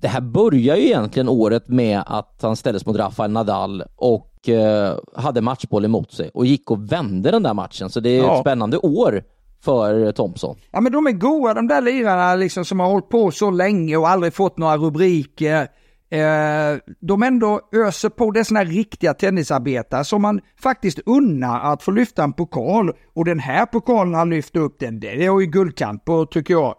det 0.00 0.08
här 0.08 0.20
börjar 0.20 0.76
ju 0.76 0.86
egentligen 0.86 1.28
året 1.28 1.68
med 1.68 2.02
att 2.06 2.38
han 2.42 2.56
ställdes 2.56 2.86
mot 2.86 2.96
Rafael 2.96 3.30
Nadal 3.30 3.82
och 3.96 4.48
eh, 4.48 4.96
hade 5.16 5.40
matchboll 5.40 5.84
emot 5.84 6.12
sig 6.12 6.30
och 6.34 6.46
gick 6.46 6.70
och 6.70 6.92
vände 6.92 7.30
den 7.30 7.42
där 7.42 7.54
matchen. 7.54 7.90
Så 7.90 8.00
det 8.00 8.10
är 8.10 8.18
Ja. 8.22 8.34
ett 8.34 8.40
spännande 8.40 8.78
år 8.78 9.22
för 9.64 10.12
Thompson. 10.12 10.56
Ja 10.70 10.80
men 10.80 10.92
de 10.92 11.06
är 11.06 11.12
goa 11.12 11.54
de 11.54 11.68
där 11.68 11.80
lirarna 11.80 12.34
liksom 12.34 12.64
som 12.64 12.80
har 12.80 12.86
hållit 12.86 13.08
på 13.08 13.30
så 13.30 13.50
länge 13.50 13.96
och 13.96 14.08
aldrig 14.08 14.34
fått 14.34 14.58
några 14.58 14.76
rubriker. 14.76 15.68
Eh, 16.10 16.78
de 17.00 17.22
ändå 17.22 17.60
öser 17.72 18.08
på, 18.08 18.30
det 18.30 18.40
är 18.40 18.44
såna 18.44 18.60
här 18.60 18.66
riktiga 18.66 19.14
tennisarbetare 19.14 20.04
som 20.04 20.22
man 20.22 20.40
faktiskt 20.62 20.98
unnar 21.06 21.72
att 21.72 21.82
få 21.82 21.90
lyfta 21.90 22.24
en 22.24 22.32
pokal. 22.32 22.92
Och 23.14 23.24
den 23.24 23.38
här 23.38 23.66
pokalen 23.66 24.14
han 24.14 24.30
lyfter 24.30 24.60
upp 24.60 24.76
den, 24.80 25.00
det 25.00 25.24
är 25.24 25.40
ju 25.40 25.46
guldkant 25.46 26.04
på 26.04 26.26
tycker 26.26 26.54
jag. 26.54 26.74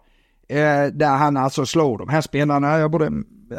Eh, 0.48 0.86
där 0.92 1.16
han 1.16 1.36
alltså 1.36 1.66
slår 1.66 1.98
de 1.98 2.08
här 2.08 2.20
spelarna, 2.20 2.78
jag 2.78 2.90
både, 2.90 3.10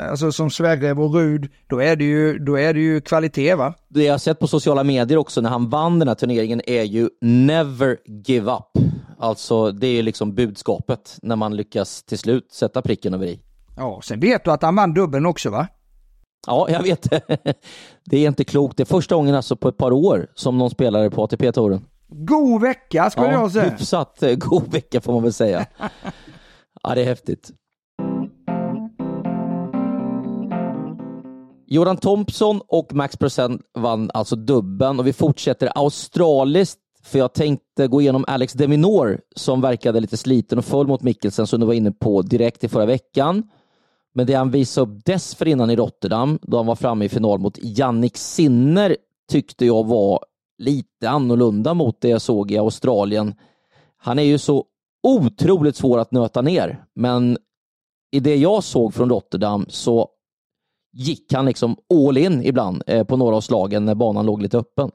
alltså 0.10 0.31
som 0.31 0.49
Sverre 0.49 0.91
och 0.91 1.13
Rud, 1.13 1.49
då 1.67 1.81
är 1.81 1.95
det 1.95 2.03
ju, 2.03 2.39
då 2.39 2.60
är 2.60 2.73
det 2.73 2.79
ju 2.79 3.01
kvalitet 3.01 3.55
va? 3.55 3.73
Det 3.89 4.03
jag 4.03 4.13
har 4.13 4.17
sett 4.17 4.39
på 4.39 4.47
sociala 4.47 4.84
medier 4.84 5.17
också 5.17 5.41
när 5.41 5.49
han 5.49 5.69
vann 5.69 5.99
den 5.99 6.07
här 6.07 6.15
turneringen 6.15 6.62
är 6.67 6.84
ju 6.84 7.10
never 7.21 7.97
give 8.27 8.51
up. 8.51 9.00
Alltså 9.21 9.71
det 9.71 9.88
är 9.88 10.03
liksom 10.03 10.36
budskapet 10.36 11.17
när 11.21 11.36
man 11.36 11.55
lyckas 11.55 12.03
till 12.03 12.17
slut 12.17 12.51
sätta 12.51 12.81
pricken 12.81 13.13
över 13.13 13.25
i. 13.27 13.39
Ja, 13.77 14.01
sen 14.03 14.19
vet 14.19 14.45
du 14.45 14.51
att 14.51 14.62
han 14.62 14.75
vann 14.75 14.93
dubbeln 14.93 15.25
också 15.25 15.49
va? 15.49 15.67
Ja, 16.47 16.67
jag 16.69 16.84
vet. 16.84 17.01
Det 18.05 18.17
är 18.17 18.27
inte 18.27 18.43
klokt. 18.43 18.77
Det 18.77 18.84
är 18.84 18.86
första 18.86 19.15
gången 19.15 19.36
alltså 19.36 19.55
på 19.55 19.67
ett 19.69 19.77
par 19.77 19.91
år 19.91 20.27
som 20.36 20.57
någon 20.57 20.69
spelare 20.69 21.10
på 21.10 21.23
ATP-touren. 21.23 21.86
God 22.07 22.62
vecka 22.62 23.10
skulle 23.10 23.27
Ja, 23.27 23.31
jag 23.34 23.51
säga. 23.51 23.69
hyfsat 23.69 24.23
eh, 24.23 24.36
god 24.36 24.71
vecka 24.71 25.01
får 25.01 25.13
man 25.13 25.23
väl 25.23 25.34
säga. 25.34 25.65
Ja, 26.84 26.95
det 26.95 27.01
är 27.01 27.05
häftigt. 27.05 27.51
Jordan 31.67 31.97
Thompson 31.97 32.62
och 32.67 32.93
Max 32.93 33.17
Procent 33.17 33.62
vann 33.77 34.12
alltså 34.13 34.36
dubben 34.36 34.99
och 34.99 35.07
vi 35.07 35.13
fortsätter 35.13 35.69
australiskt 35.75 36.79
för 37.03 37.19
jag 37.19 37.33
tänkte 37.33 37.87
gå 37.87 38.01
igenom 38.01 38.25
Alex 38.27 38.53
Deminor 38.53 39.21
som 39.35 39.61
verkade 39.61 39.99
lite 39.99 40.17
sliten 40.17 40.57
och 40.57 40.65
full 40.65 40.87
mot 40.87 41.01
Mikkelsen 41.01 41.47
som 41.47 41.59
du 41.59 41.65
var 41.65 41.73
inne 41.73 41.91
på 41.91 42.21
direkt 42.21 42.63
i 42.63 42.67
förra 42.67 42.85
veckan. 42.85 43.43
Men 44.13 44.27
det 44.27 44.33
han 44.33 44.51
visade 44.51 44.91
upp 44.91 45.05
dessförinnan 45.05 45.69
i 45.69 45.75
Rotterdam, 45.75 46.39
då 46.41 46.57
han 46.57 46.65
var 46.65 46.75
framme 46.75 47.05
i 47.05 47.09
final 47.09 47.39
mot 47.39 47.57
Jannik 47.61 48.17
Sinner, 48.17 48.97
tyckte 49.31 49.65
jag 49.65 49.87
var 49.87 50.25
lite 50.57 51.09
annorlunda 51.09 51.73
mot 51.73 52.01
det 52.01 52.09
jag 52.09 52.21
såg 52.21 52.51
i 52.51 52.57
Australien. 52.57 53.35
Han 53.97 54.19
är 54.19 54.23
ju 54.23 54.37
så 54.37 54.65
otroligt 55.03 55.75
svår 55.75 55.99
att 55.99 56.11
nöta 56.11 56.41
ner, 56.41 56.85
men 56.93 57.37
i 58.11 58.19
det 58.19 58.35
jag 58.35 58.63
såg 58.63 58.93
från 58.93 59.09
Rotterdam 59.09 59.65
så 59.69 60.09
gick 60.93 61.33
han 61.33 61.45
liksom 61.45 61.75
all 61.93 62.17
in 62.17 62.43
ibland 62.43 62.83
eh, 62.87 63.03
på 63.03 63.17
några 63.17 63.35
av 63.35 63.41
slagen 63.41 63.85
när 63.85 63.95
banan 63.95 64.25
låg 64.25 64.41
lite 64.41 64.57
öppen. 64.57 64.91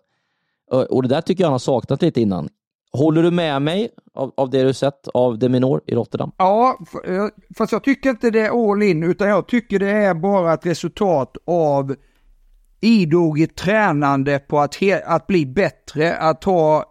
Och 0.71 1.03
det 1.03 1.09
där 1.09 1.21
tycker 1.21 1.43
jag 1.43 1.49
han 1.49 1.55
har 1.55 1.59
saknat 1.59 2.03
lite 2.03 2.21
innan. 2.21 2.49
Håller 2.93 3.23
du 3.23 3.31
med 3.31 3.63
mig 3.63 3.89
av, 4.15 4.33
av 4.37 4.51
det 4.51 4.63
du 4.63 4.73
sett 4.73 5.09
av 5.09 5.39
Deminor 5.39 5.81
i 5.87 5.95
Rotterdam? 5.95 6.33
Ja, 6.39 6.79
eh, 7.07 7.27
fast 7.57 7.73
jag 7.73 7.85
tycker 7.85 8.11
inte 8.11 8.31
det 8.31 8.41
är 8.41 8.73
all 8.73 8.83
in, 8.83 9.03
utan 9.03 9.29
jag 9.29 9.49
tycker 9.49 9.79
det 9.79 9.91
är 9.91 10.15
bara 10.15 10.55
ett 10.55 10.67
resultat 10.67 11.37
av 11.47 11.95
idogt 12.81 13.57
tränande 13.57 14.39
på 14.39 14.61
att, 14.61 14.77
att 15.05 15.27
bli 15.27 15.47
bättre, 15.47 16.17
att 16.17 16.45
ha 16.45 16.85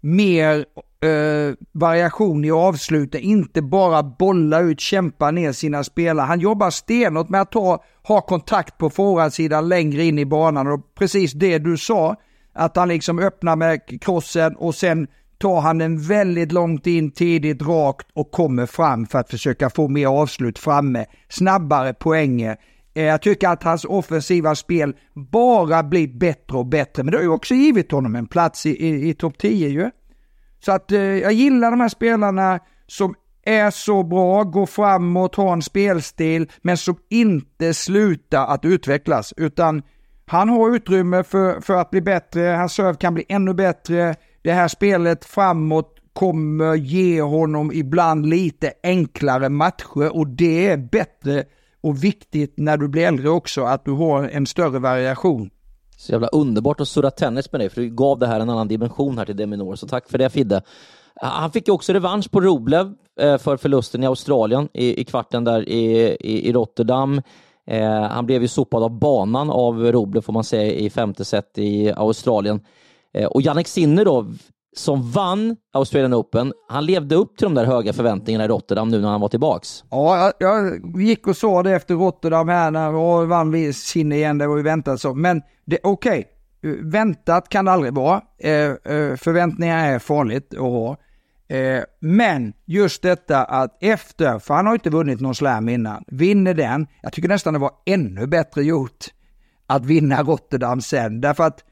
mer 0.00 0.64
eh, 1.00 1.54
variation 1.72 2.44
i 2.44 2.50
avsluten, 2.50 3.20
inte 3.20 3.62
bara 3.62 4.02
bolla 4.02 4.60
ut, 4.60 4.80
kämpa 4.80 5.30
ner 5.30 5.52
sina 5.52 5.84
spelare. 5.84 6.26
Han 6.26 6.40
jobbar 6.40 6.70
stenhårt 6.70 7.28
med 7.28 7.40
att 7.40 7.52
ta, 7.52 7.84
ha 8.02 8.20
kontakt 8.20 8.78
på 8.78 8.90
forehandsidan 8.90 9.68
längre 9.68 10.04
in 10.04 10.18
i 10.18 10.26
banan 10.26 10.66
och 10.66 10.94
precis 10.94 11.32
det 11.32 11.58
du 11.58 11.76
sa, 11.76 12.16
att 12.52 12.76
han 12.76 12.88
liksom 12.88 13.18
öppnar 13.18 13.56
med 13.56 14.00
krossen 14.00 14.56
och 14.56 14.74
sen 14.74 15.06
tar 15.38 15.60
han 15.60 15.78
den 15.78 16.00
väldigt 16.00 16.52
långt 16.52 16.86
in 16.86 17.10
tidigt 17.10 17.62
rakt 17.62 18.06
och 18.12 18.30
kommer 18.30 18.66
fram 18.66 19.06
för 19.06 19.18
att 19.18 19.30
försöka 19.30 19.70
få 19.70 19.88
mer 19.88 20.06
avslut 20.06 20.58
framme, 20.58 21.06
snabbare 21.28 21.94
poänger. 21.94 22.56
Eh, 22.94 23.04
jag 23.04 23.22
tycker 23.22 23.48
att 23.48 23.62
hans 23.62 23.84
offensiva 23.84 24.54
spel 24.54 24.96
bara 25.14 25.82
blir 25.82 26.08
bättre 26.08 26.58
och 26.58 26.66
bättre, 26.66 27.02
men 27.02 27.12
det 27.12 27.18
har 27.18 27.22
ju 27.22 27.28
också 27.28 27.54
givit 27.54 27.92
honom 27.92 28.16
en 28.16 28.26
plats 28.26 28.66
i, 28.66 28.86
i, 28.86 29.08
i 29.08 29.14
topp 29.14 29.38
10 29.38 29.68
ju. 29.68 29.90
Så 30.64 30.72
att 30.72 30.92
eh, 30.92 31.00
jag 31.00 31.32
gillar 31.32 31.70
de 31.70 31.80
här 31.80 31.88
spelarna 31.88 32.60
som 32.86 33.14
är 33.42 33.70
så 33.70 34.02
bra, 34.02 34.42
går 34.42 34.66
framåt, 34.66 35.34
har 35.34 35.52
en 35.52 35.62
spelstil, 35.62 36.50
men 36.62 36.76
som 36.76 36.96
inte 37.10 37.74
slutar 37.74 38.46
att 38.46 38.64
utvecklas. 38.64 39.34
Utan 39.36 39.82
han 40.28 40.48
har 40.48 40.76
utrymme 40.76 41.24
för, 41.24 41.60
för 41.60 41.74
att 41.74 41.90
bli 41.90 42.00
bättre, 42.00 42.40
hans 42.40 42.72
serve 42.72 42.94
kan 42.94 43.14
bli 43.14 43.24
ännu 43.28 43.54
bättre. 43.54 44.14
Det 44.42 44.52
här 44.52 44.68
spelet 44.68 45.24
framåt 45.24 45.94
kommer 46.12 46.74
ge 46.74 47.22
honom 47.22 47.72
ibland 47.72 48.26
lite 48.26 48.72
enklare 48.82 49.48
matcher 49.48 50.16
och 50.16 50.26
det 50.26 50.68
är 50.68 50.76
bättre 50.76 51.44
och 51.80 52.04
viktigt 52.04 52.54
när 52.56 52.76
du 52.76 52.88
blir 52.88 53.06
äldre 53.06 53.28
också 53.28 53.62
att 53.62 53.84
du 53.84 53.90
har 53.90 54.28
en 54.28 54.46
större 54.46 54.78
variation. 54.78 55.50
Så 55.96 56.12
jävla 56.12 56.28
underbart 56.28 56.80
att 56.80 56.88
surra 56.88 57.10
tennis 57.10 57.52
med 57.52 57.60
dig, 57.60 57.70
för 57.70 57.80
du 57.80 57.90
gav 57.90 58.18
det 58.18 58.26
här 58.26 58.40
en 58.40 58.50
annan 58.50 58.68
dimension 58.68 59.18
här 59.18 59.24
till 59.24 59.36
Deminor, 59.36 59.74
så 59.74 59.86
tack 59.88 60.10
för 60.10 60.18
det 60.18 60.30
Fidde. 60.30 60.62
Ah, 61.20 61.28
han 61.40 61.50
fick 61.50 61.68
ju 61.68 61.74
också 61.74 61.92
revansch 61.92 62.30
på 62.30 62.40
Roblev 62.40 62.94
eh, 63.20 63.38
för 63.38 63.56
förlusten 63.56 64.02
i 64.02 64.06
Australien 64.06 64.68
i, 64.72 65.00
i 65.00 65.04
kvarten 65.04 65.44
där 65.44 65.68
i, 65.68 66.16
i, 66.20 66.48
i 66.48 66.52
Rotterdam. 66.52 67.22
Eh, 67.70 68.02
han 68.02 68.26
blev 68.26 68.42
ju 68.42 68.48
sopad 68.48 68.82
av 68.82 68.98
banan 68.98 69.50
av 69.50 69.92
Roble 69.92 70.22
får 70.22 70.32
man 70.32 70.44
säga 70.44 70.72
i 70.72 70.90
femte 70.90 71.24
set 71.24 71.58
i 71.58 71.92
Australien. 71.96 72.60
Eh, 73.14 73.26
och 73.26 73.42
Jannik 73.42 73.68
Sinner 73.68 74.04
då, 74.04 74.26
som 74.76 75.10
vann 75.10 75.56
Australian 75.72 76.14
Open, 76.14 76.52
han 76.68 76.86
levde 76.86 77.14
upp 77.14 77.36
till 77.36 77.44
de 77.44 77.54
där 77.54 77.64
höga 77.64 77.92
förväntningarna 77.92 78.44
i 78.44 78.48
Rotterdam 78.48 78.88
nu 78.88 79.00
när 79.00 79.08
han 79.08 79.20
var 79.20 79.28
tillbaks. 79.28 79.84
Ja, 79.90 80.32
jag, 80.38 80.80
gick 81.00 81.26
och 81.26 81.36
såg 81.36 81.64
det 81.64 81.72
efter 81.72 81.94
Rotterdam 81.94 82.48
här 82.48 82.70
när 82.70 82.94
och 82.94 83.28
vann 83.28 83.52
vi 83.52 83.72
Sinner 83.72 84.16
igen, 84.16 84.38
det 84.38 84.46
var 84.46 84.56
ju 84.56 84.62
väntat 84.62 85.00
så. 85.00 85.14
Men 85.14 85.42
okej, 85.82 86.24
okay. 86.62 86.82
väntat 86.82 87.48
kan 87.48 87.64
det 87.64 87.72
aldrig 87.72 87.94
vara. 87.94 88.20
Eh, 88.38 88.52
eh 88.52 89.16
förväntningar 89.16 89.92
är 89.92 89.98
farligt 89.98 90.54
att 90.54 90.60
ha. 90.60 90.96
Eh, 91.48 91.82
men 92.00 92.52
just 92.64 93.02
detta 93.02 93.44
att 93.44 93.78
efter, 93.80 94.38
för 94.38 94.54
han 94.54 94.66
har 94.66 94.74
inte 94.74 94.90
vunnit 94.90 95.20
någon 95.20 95.34
slam 95.34 95.68
innan, 95.68 96.04
vinner 96.06 96.54
den. 96.54 96.86
Jag 97.02 97.12
tycker 97.12 97.28
nästan 97.28 97.52
det 97.52 97.58
var 97.58 97.72
ännu 97.86 98.26
bättre 98.26 98.62
gjort 98.62 99.06
att 99.66 99.84
vinna 99.84 100.22
Rotterdam 100.22 100.80
sen. 100.80 101.20
Därför 101.20 101.44
att 101.44 101.64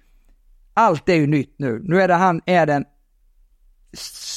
allt 0.75 1.09
är 1.09 1.15
ju 1.15 1.27
nytt 1.27 1.55
nu. 1.59 1.81
Nu 1.85 2.01
är 2.01 2.09
det 2.09 2.15
han, 2.15 2.41
är 2.47 2.67
den 2.67 2.85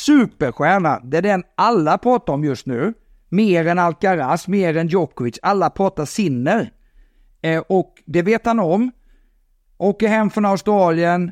superstjärna. 0.06 1.00
Det 1.04 1.18
är 1.18 1.22
den 1.22 1.44
alla 1.56 1.98
pratar 1.98 2.34
om 2.34 2.44
just 2.44 2.66
nu. 2.66 2.94
Mer 3.30 3.68
än 3.68 3.80
Alcaraz, 3.80 4.48
mer 4.48 4.78
än 4.78 4.88
Djokovic. 4.88 5.40
Alla 5.42 5.70
pratar 5.70 6.06
Sinner. 6.06 6.72
Eh, 7.42 7.64
och 7.70 8.04
det 8.06 8.22
vet 8.22 8.46
han 8.46 8.60
om. 8.60 8.92
Åker 9.78 10.08
hem 10.08 10.30
från 10.30 10.46
Australien. 10.46 11.32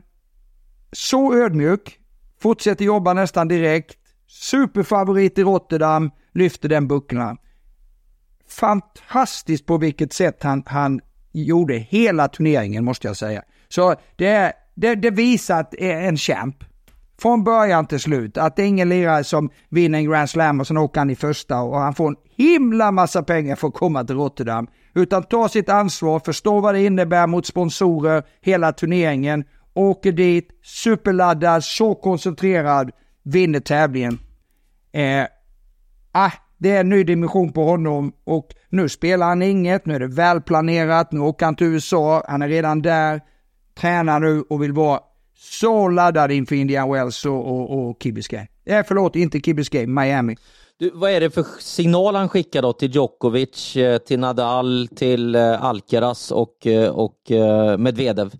Så 0.91 1.33
ödmjuk. 1.33 1.99
Fortsätter 2.39 2.85
jobba 2.85 3.13
nästan 3.13 3.47
direkt. 3.47 3.97
Superfavorit 4.27 5.37
i 5.37 5.43
Rotterdam. 5.43 6.11
Lyfter 6.33 6.69
den 6.69 6.87
bucklan. 6.87 7.37
Fantastiskt 8.49 9.65
på 9.65 9.77
vilket 9.77 10.13
sätt 10.13 10.43
han, 10.43 10.63
han 10.65 11.01
gjorde 11.31 11.73
hela 11.77 12.27
turneringen 12.27 12.85
måste 12.85 13.07
jag 13.07 13.17
säga. 13.17 13.43
Så 13.69 13.95
det, 14.15 14.53
det, 14.75 14.95
det 14.95 15.11
visar 15.11 15.59
att 15.59 15.71
det 15.71 15.91
är 15.91 16.07
en 16.07 16.17
champ. 16.17 16.55
Från 17.21 17.43
början 17.43 17.85
till 17.85 17.99
slut. 17.99 18.37
Att 18.37 18.55
det 18.55 18.63
är 18.63 18.67
ingen 18.67 18.89
lirare 18.89 19.23
som 19.23 19.49
vinner 19.69 19.97
en 19.97 20.05
Grand 20.05 20.29
Slam 20.29 20.59
och 20.59 20.67
sen 20.67 20.77
åker 20.77 21.01
han 21.01 21.09
i 21.09 21.15
första 21.15 21.61
och 21.61 21.79
han 21.79 21.95
får 21.95 22.07
en 22.07 22.15
himla 22.35 22.91
massa 22.91 23.23
pengar 23.23 23.55
för 23.55 23.67
att 23.67 23.73
komma 23.73 24.03
till 24.03 24.15
Rotterdam. 24.15 24.67
Utan 24.95 25.23
tar 25.23 25.47
sitt 25.47 25.69
ansvar, 25.69 26.19
förstår 26.19 26.61
vad 26.61 26.75
det 26.75 26.85
innebär 26.85 27.27
mot 27.27 27.45
sponsorer, 27.45 28.23
hela 28.41 28.71
turneringen, 28.71 29.43
åker 29.77 30.11
dit, 30.11 30.49
superladdad, 30.63 31.63
så 31.63 31.95
koncentrerad, 31.95 32.91
vinner 33.23 33.59
tävlingen. 33.59 34.19
Eh, 34.91 35.25
ah, 36.11 36.31
det 36.57 36.71
är 36.71 36.79
en 36.79 36.89
ny 36.89 37.03
dimension 37.03 37.53
på 37.53 37.63
honom 37.63 38.13
och 38.23 38.47
nu 38.69 38.89
spelar 38.89 39.27
han 39.27 39.41
inget, 39.41 39.85
nu 39.85 39.95
är 39.95 39.99
det 39.99 40.07
välplanerat, 40.07 41.11
nu 41.11 41.19
åker 41.19 41.45
han 41.45 41.55
till 41.55 41.67
USA, 41.67 42.23
han 42.27 42.41
är 42.41 42.47
redan 42.47 42.81
där, 42.81 43.21
tränar 43.79 44.19
nu 44.19 44.41
och 44.49 44.63
vill 44.63 44.73
vara 44.73 44.99
så 45.37 45.89
laddad 45.89 46.31
inför 46.31 46.55
Indian 46.55 46.91
Wells 46.91 47.25
och, 47.25 47.47
och, 47.47 47.89
och 47.89 47.97
Key 48.03 48.13
Eh, 48.65 48.85
förlåt, 48.87 49.15
inte 49.15 49.39
Key 49.39 49.87
Miami. 49.87 50.35
Du, 50.79 50.91
vad 50.93 51.11
är 51.11 51.19
det 51.19 51.29
för 51.29 51.45
signal 51.59 52.15
han 52.15 52.29
skickar 52.29 52.61
då 52.61 52.73
till 52.73 52.91
Djokovic, 52.91 53.75
eh, 53.75 53.97
till 53.97 54.19
Nadal, 54.19 54.87
till 54.95 55.35
eh, 55.35 55.63
Alcaraz 55.63 56.31
och, 56.31 56.67
eh, 56.67 56.89
och 56.89 57.17
Medvedev? 57.79 58.31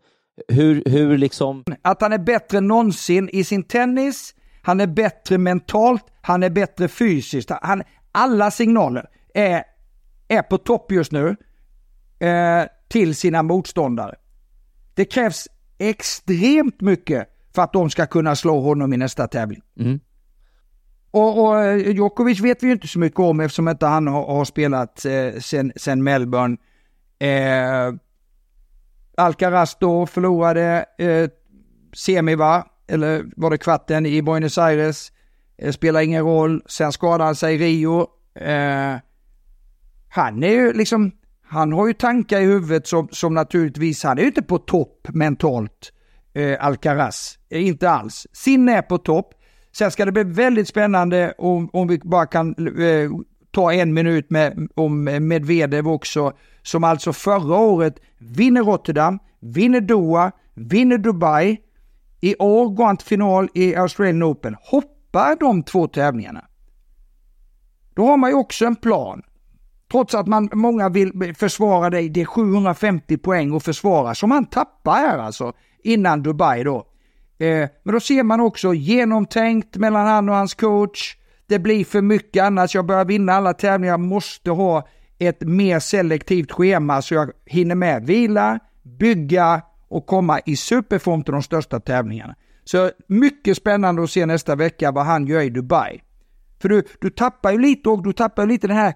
Hur, 0.47 0.83
hur 0.85 1.17
liksom... 1.17 1.63
Att 1.81 2.01
han 2.01 2.13
är 2.13 2.17
bättre 2.17 2.57
än 2.57 2.67
någonsin 2.67 3.29
i 3.29 3.43
sin 3.43 3.63
tennis, 3.63 4.35
han 4.61 4.79
är 4.79 4.87
bättre 4.87 5.37
mentalt, 5.37 6.03
han 6.21 6.43
är 6.43 6.49
bättre 6.49 6.87
fysiskt. 6.87 7.51
Han, 7.61 7.83
alla 8.11 8.51
signaler 8.51 9.05
är, 9.33 9.63
är 10.27 10.41
på 10.41 10.57
topp 10.57 10.91
just 10.91 11.11
nu 11.11 11.35
eh, 12.19 12.65
till 12.87 13.15
sina 13.15 13.43
motståndare. 13.43 14.15
Det 14.93 15.05
krävs 15.05 15.47
extremt 15.77 16.81
mycket 16.81 17.27
för 17.55 17.61
att 17.61 17.73
de 17.73 17.89
ska 17.89 18.05
kunna 18.05 18.35
slå 18.35 18.59
honom 18.59 18.93
i 18.93 18.97
nästa 18.97 19.27
tävling. 19.27 19.61
Mm. 19.79 19.99
Och, 21.11 21.45
och 21.45 21.59
eh, 21.59 21.77
Djokovic 21.77 22.39
vet 22.39 22.63
vi 22.63 22.67
ju 22.67 22.73
inte 22.73 22.87
så 22.87 22.99
mycket 22.99 23.19
om 23.19 23.39
eftersom 23.39 23.67
inte 23.67 23.85
han 23.85 24.07
har, 24.07 24.25
har 24.25 24.45
spelat 24.45 25.05
eh, 25.05 25.39
sen, 25.39 25.71
sen 25.75 26.03
Melbourne. 26.03 26.57
Eh, 27.19 27.93
Alcaraz 29.17 29.77
då 29.79 30.05
förlorade 30.05 30.85
eh, 30.97 31.29
semi 31.93 32.35
va? 32.35 32.67
Eller 32.87 33.25
var 33.35 33.49
det 33.49 33.57
kvarten 33.57 34.05
i 34.05 34.21
Buenos 34.21 34.57
Aires? 34.57 35.11
Eh, 35.57 35.71
spelar 35.71 36.01
ingen 36.01 36.23
roll. 36.23 36.61
Sen 36.65 36.91
skadade 36.91 37.23
han 37.23 37.35
sig 37.35 37.55
i 37.55 37.57
Rio. 37.57 38.07
Eh, 38.35 38.95
han 40.09 40.43
är 40.43 40.51
ju 40.51 40.73
liksom, 40.73 41.11
han 41.47 41.73
har 41.73 41.87
ju 41.87 41.93
tankar 41.93 42.41
i 42.41 42.45
huvudet 42.45 42.87
som, 42.87 43.07
som 43.11 43.33
naturligtvis, 43.33 44.03
han 44.03 44.17
är 44.17 44.21
ju 44.21 44.27
inte 44.27 44.41
på 44.41 44.57
topp 44.57 45.07
mentalt, 45.09 45.93
eh, 46.33 46.65
Alcaraz. 46.65 47.39
Eh, 47.49 47.67
inte 47.67 47.89
alls. 47.89 48.27
Sinne 48.33 48.77
är 48.77 48.81
på 48.81 48.97
topp. 48.97 49.33
Sen 49.71 49.91
ska 49.91 50.05
det 50.05 50.11
bli 50.11 50.23
väldigt 50.23 50.67
spännande 50.67 51.33
om, 51.37 51.69
om 51.73 51.87
vi 51.87 51.99
bara 52.03 52.25
kan 52.25 52.55
eh, 52.79 53.09
ta 53.57 53.73
en 53.73 53.93
minut 53.93 54.29
med 54.29 54.67
om 54.75 55.03
Medvedev 55.03 55.87
också, 55.87 56.33
som 56.61 56.83
alltså 56.83 57.13
förra 57.13 57.55
året 57.55 57.99
vinner 58.17 58.63
Rotterdam, 58.63 59.19
vinner 59.39 59.81
Doha, 59.81 60.31
vinner 60.53 60.97
Dubai. 60.97 61.57
I 62.21 62.35
år 62.35 62.69
går 62.69 62.85
han 62.85 62.97
till 62.97 63.07
final 63.07 63.49
i 63.53 63.75
Australian 63.75 64.23
Open. 64.23 64.55
Hoppar 64.61 65.39
de 65.39 65.63
två 65.63 65.87
tävlingarna, 65.87 66.45
då 67.95 68.05
har 68.05 68.17
man 68.17 68.29
ju 68.29 68.35
också 68.35 68.65
en 68.65 68.75
plan. 68.75 69.21
Trots 69.91 70.15
att 70.15 70.27
man, 70.27 70.49
många 70.53 70.89
vill 70.89 71.35
försvara 71.35 71.89
dig, 71.89 72.09
det 72.09 72.21
är 72.21 72.25
750 72.25 73.17
poäng 73.17 73.55
att 73.55 73.63
försvara 73.63 74.15
som 74.15 74.31
han 74.31 74.45
tappar 74.45 74.93
här 74.93 75.17
alltså 75.17 75.53
innan 75.83 76.23
Dubai 76.23 76.63
då. 76.63 76.77
Eh, 77.37 77.69
men 77.83 77.93
då 77.93 77.99
ser 77.99 78.23
man 78.23 78.39
också 78.39 78.73
genomtänkt 78.73 79.77
mellan 79.77 80.07
han 80.07 80.29
och 80.29 80.35
hans 80.35 80.53
coach. 80.53 81.17
Det 81.47 81.59
blir 81.59 81.85
för 81.85 82.01
mycket 82.01 82.43
annars, 82.43 82.75
jag 82.75 82.85
börjar 82.85 83.05
vinna 83.05 83.33
alla 83.33 83.53
tävlingar, 83.53 83.93
jag 83.93 83.99
måste 83.99 84.51
ha 84.51 84.87
ett 85.19 85.41
mer 85.41 85.79
selektivt 85.79 86.51
schema 86.51 87.01
så 87.01 87.13
jag 87.13 87.31
hinner 87.45 87.75
med 87.75 88.05
vila, 88.05 88.59
bygga 88.83 89.61
och 89.87 90.05
komma 90.05 90.39
i 90.45 90.55
superform 90.55 91.23
till 91.23 91.33
de 91.33 91.43
största 91.43 91.79
tävlingarna. 91.79 92.35
Så 92.63 92.91
mycket 93.07 93.57
spännande 93.57 94.03
att 94.03 94.11
se 94.11 94.25
nästa 94.25 94.55
vecka 94.55 94.91
vad 94.91 95.05
han 95.05 95.27
gör 95.27 95.41
i 95.41 95.49
Dubai. 95.49 96.01
För 96.61 96.69
du, 96.69 96.83
du 97.01 97.09
tappar 97.09 97.51
ju 97.51 97.57
lite 97.57 97.89
och 97.89 98.03
du 98.03 98.13
tappar 98.13 98.45
lite 98.45 98.67
den 98.67 98.77
här 98.77 98.93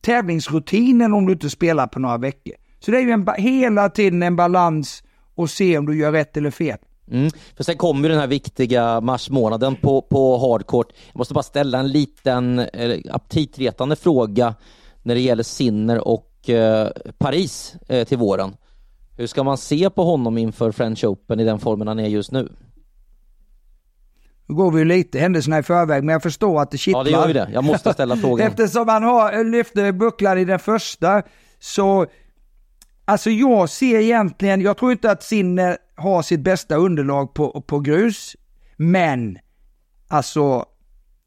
tävlingsrutinen 0.00 1.12
om 1.12 1.26
du 1.26 1.32
inte 1.32 1.50
spelar 1.50 1.86
på 1.86 1.98
några 1.98 2.18
veckor. 2.18 2.54
Så 2.80 2.90
det 2.90 2.98
är 2.98 3.02
ju 3.02 3.10
en, 3.10 3.26
hela 3.36 3.88
tiden 3.88 4.22
en 4.22 4.36
balans 4.36 5.02
och 5.34 5.50
se 5.50 5.78
om 5.78 5.86
du 5.86 5.96
gör 5.96 6.12
rätt 6.12 6.36
eller 6.36 6.50
fel. 6.50 6.78
Mm. 7.10 7.30
För 7.56 7.64
sen 7.64 7.76
kommer 7.76 8.08
den 8.08 8.18
här 8.18 8.26
viktiga 8.26 9.00
marsmånaden 9.00 9.76
på, 9.76 10.02
på 10.02 10.38
hardcourt. 10.38 10.92
Jag 11.12 11.18
måste 11.18 11.34
bara 11.34 11.42
ställa 11.42 11.78
en 11.78 11.88
liten 11.88 12.58
eh, 12.58 12.98
aptitretande 13.10 13.96
fråga 13.96 14.54
när 15.02 15.14
det 15.14 15.20
gäller 15.20 15.42
Sinner 15.42 16.08
och 16.08 16.50
eh, 16.50 16.88
Paris 17.18 17.74
eh, 17.88 18.06
till 18.06 18.18
våren. 18.18 18.56
Hur 19.16 19.26
ska 19.26 19.42
man 19.42 19.58
se 19.58 19.90
på 19.90 20.04
honom 20.04 20.38
inför 20.38 20.72
French 20.72 21.04
Open 21.04 21.40
i 21.40 21.44
den 21.44 21.58
formen 21.58 21.88
han 21.88 21.98
är 21.98 22.08
just 22.08 22.32
nu? 22.32 22.52
Nu 24.46 24.54
går 24.54 24.70
vi 24.70 24.78
ju 24.78 24.84
lite 24.84 25.18
händelserna 25.18 25.58
i 25.58 25.62
förväg, 25.62 26.04
men 26.04 26.12
jag 26.12 26.22
förstår 26.22 26.62
att 26.62 26.70
det 26.70 26.78
kittlar. 26.78 27.00
Ja, 27.00 27.04
det 27.04 27.10
gör 27.10 27.28
ju 27.28 27.32
det. 27.32 27.50
Jag 27.52 27.64
måste 27.64 27.92
ställa 27.92 28.16
frågan. 28.22 28.46
Eftersom 28.46 28.88
han 28.88 29.02
har, 29.02 29.44
lyfte 29.44 29.92
bucklan 29.92 30.38
i 30.38 30.44
den 30.44 30.58
första, 30.58 31.22
så... 31.60 32.06
Alltså 33.12 33.30
jag 33.30 33.70
ser 33.70 34.00
egentligen, 34.00 34.60
jag 34.60 34.76
tror 34.76 34.92
inte 34.92 35.10
att 35.10 35.22
Sinne 35.22 35.76
har 35.96 36.22
sitt 36.22 36.40
bästa 36.40 36.76
underlag 36.76 37.34
på, 37.34 37.60
på 37.60 37.80
grus, 37.80 38.36
men 38.76 39.38
alltså 40.08 40.64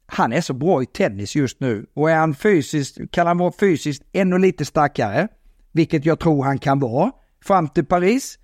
han 0.06 0.32
är 0.32 0.40
så 0.40 0.52
bra 0.52 0.82
i 0.82 0.86
tennis 0.86 1.36
just 1.36 1.60
nu. 1.60 1.86
Och 1.94 2.10
är 2.10 2.16
han 2.16 2.34
fysiskt, 2.34 2.98
kan 3.10 3.26
han 3.26 3.38
vara 3.38 3.52
fysiskt 3.60 4.02
ännu 4.12 4.38
lite 4.38 4.64
starkare, 4.64 5.28
vilket 5.72 6.06
jag 6.06 6.18
tror 6.18 6.44
han 6.44 6.58
kan 6.58 6.80
vara, 6.80 7.12
fram 7.44 7.68
till 7.68 7.86
Paris, 7.86 8.38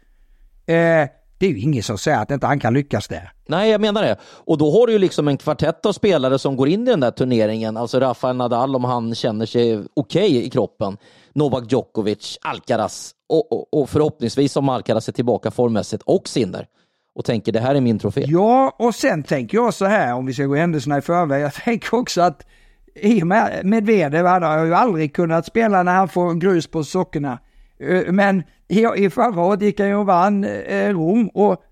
eh, 0.66 1.08
det 1.38 1.46
är 1.46 1.50
ju 1.50 1.58
ingen 1.58 1.82
som 1.82 1.98
säger 1.98 2.18
att 2.18 2.30
inte 2.30 2.46
han 2.46 2.60
kan 2.60 2.74
lyckas 2.74 3.08
där. 3.08 3.32
Nej, 3.46 3.70
jag 3.70 3.80
menar 3.80 4.02
det. 4.02 4.16
Och 4.24 4.58
då 4.58 4.70
har 4.70 4.86
du 4.86 4.92
ju 4.92 4.98
liksom 4.98 5.28
en 5.28 5.36
kvartett 5.36 5.86
av 5.86 5.92
spelare 5.92 6.38
som 6.38 6.56
går 6.56 6.68
in 6.68 6.82
i 6.82 6.90
den 6.90 7.00
där 7.00 7.10
turneringen. 7.10 7.76
Alltså 7.76 8.00
Rafael 8.00 8.36
Nadal 8.36 8.76
om 8.76 8.84
han 8.84 9.14
känner 9.14 9.46
sig 9.46 9.74
okej 9.76 9.86
okay 9.94 10.42
i 10.42 10.50
kroppen. 10.50 10.96
Novak 11.34 11.72
Djokovic, 11.72 12.38
Alcaraz 12.42 13.14
och, 13.32 13.52
och, 13.52 13.80
och 13.80 13.90
förhoppningsvis 13.90 14.56
om 14.56 14.68
Alcaraz 14.68 15.08
är 15.08 15.12
tillbaka 15.12 15.50
formmässigt 15.50 16.02
och 16.02 16.28
Sinner 16.28 16.66
och 17.14 17.24
tänker 17.24 17.52
det 17.52 17.60
här 17.60 17.74
är 17.74 17.80
min 17.80 17.98
trofé. 17.98 18.24
Ja, 18.28 18.76
och 18.78 18.94
sen 18.94 19.22
tänker 19.22 19.58
jag 19.58 19.74
så 19.74 19.84
här 19.84 20.14
om 20.14 20.26
vi 20.26 20.34
ska 20.34 20.44
gå 20.44 20.54
händelserna 20.54 20.98
i 20.98 21.00
förväg. 21.00 21.42
Jag 21.42 21.54
tänker 21.64 21.94
också 21.94 22.20
att 22.20 22.46
i 22.94 23.22
och 23.22 23.26
med 23.26 23.60
Medvedev, 23.64 24.26
han 24.26 24.42
har 24.42 24.64
ju 24.64 24.74
aldrig 24.74 25.14
kunnat 25.14 25.46
spela 25.46 25.82
när 25.82 25.94
han 25.94 26.08
får 26.08 26.34
grus 26.34 26.66
på 26.66 26.84
sockorna. 26.84 27.38
Eh, 27.78 28.12
men 28.12 28.42
i, 28.68 28.86
i 28.96 29.10
förra 29.10 29.40
året 29.40 29.62
gick 29.62 29.80
han 29.80 29.88
ju 29.88 29.94
och 29.94 30.06
vann 30.06 30.44
eh, 30.44 30.88
Rom 30.88 31.28
och 31.28 31.62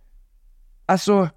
alltså, 0.86 1.28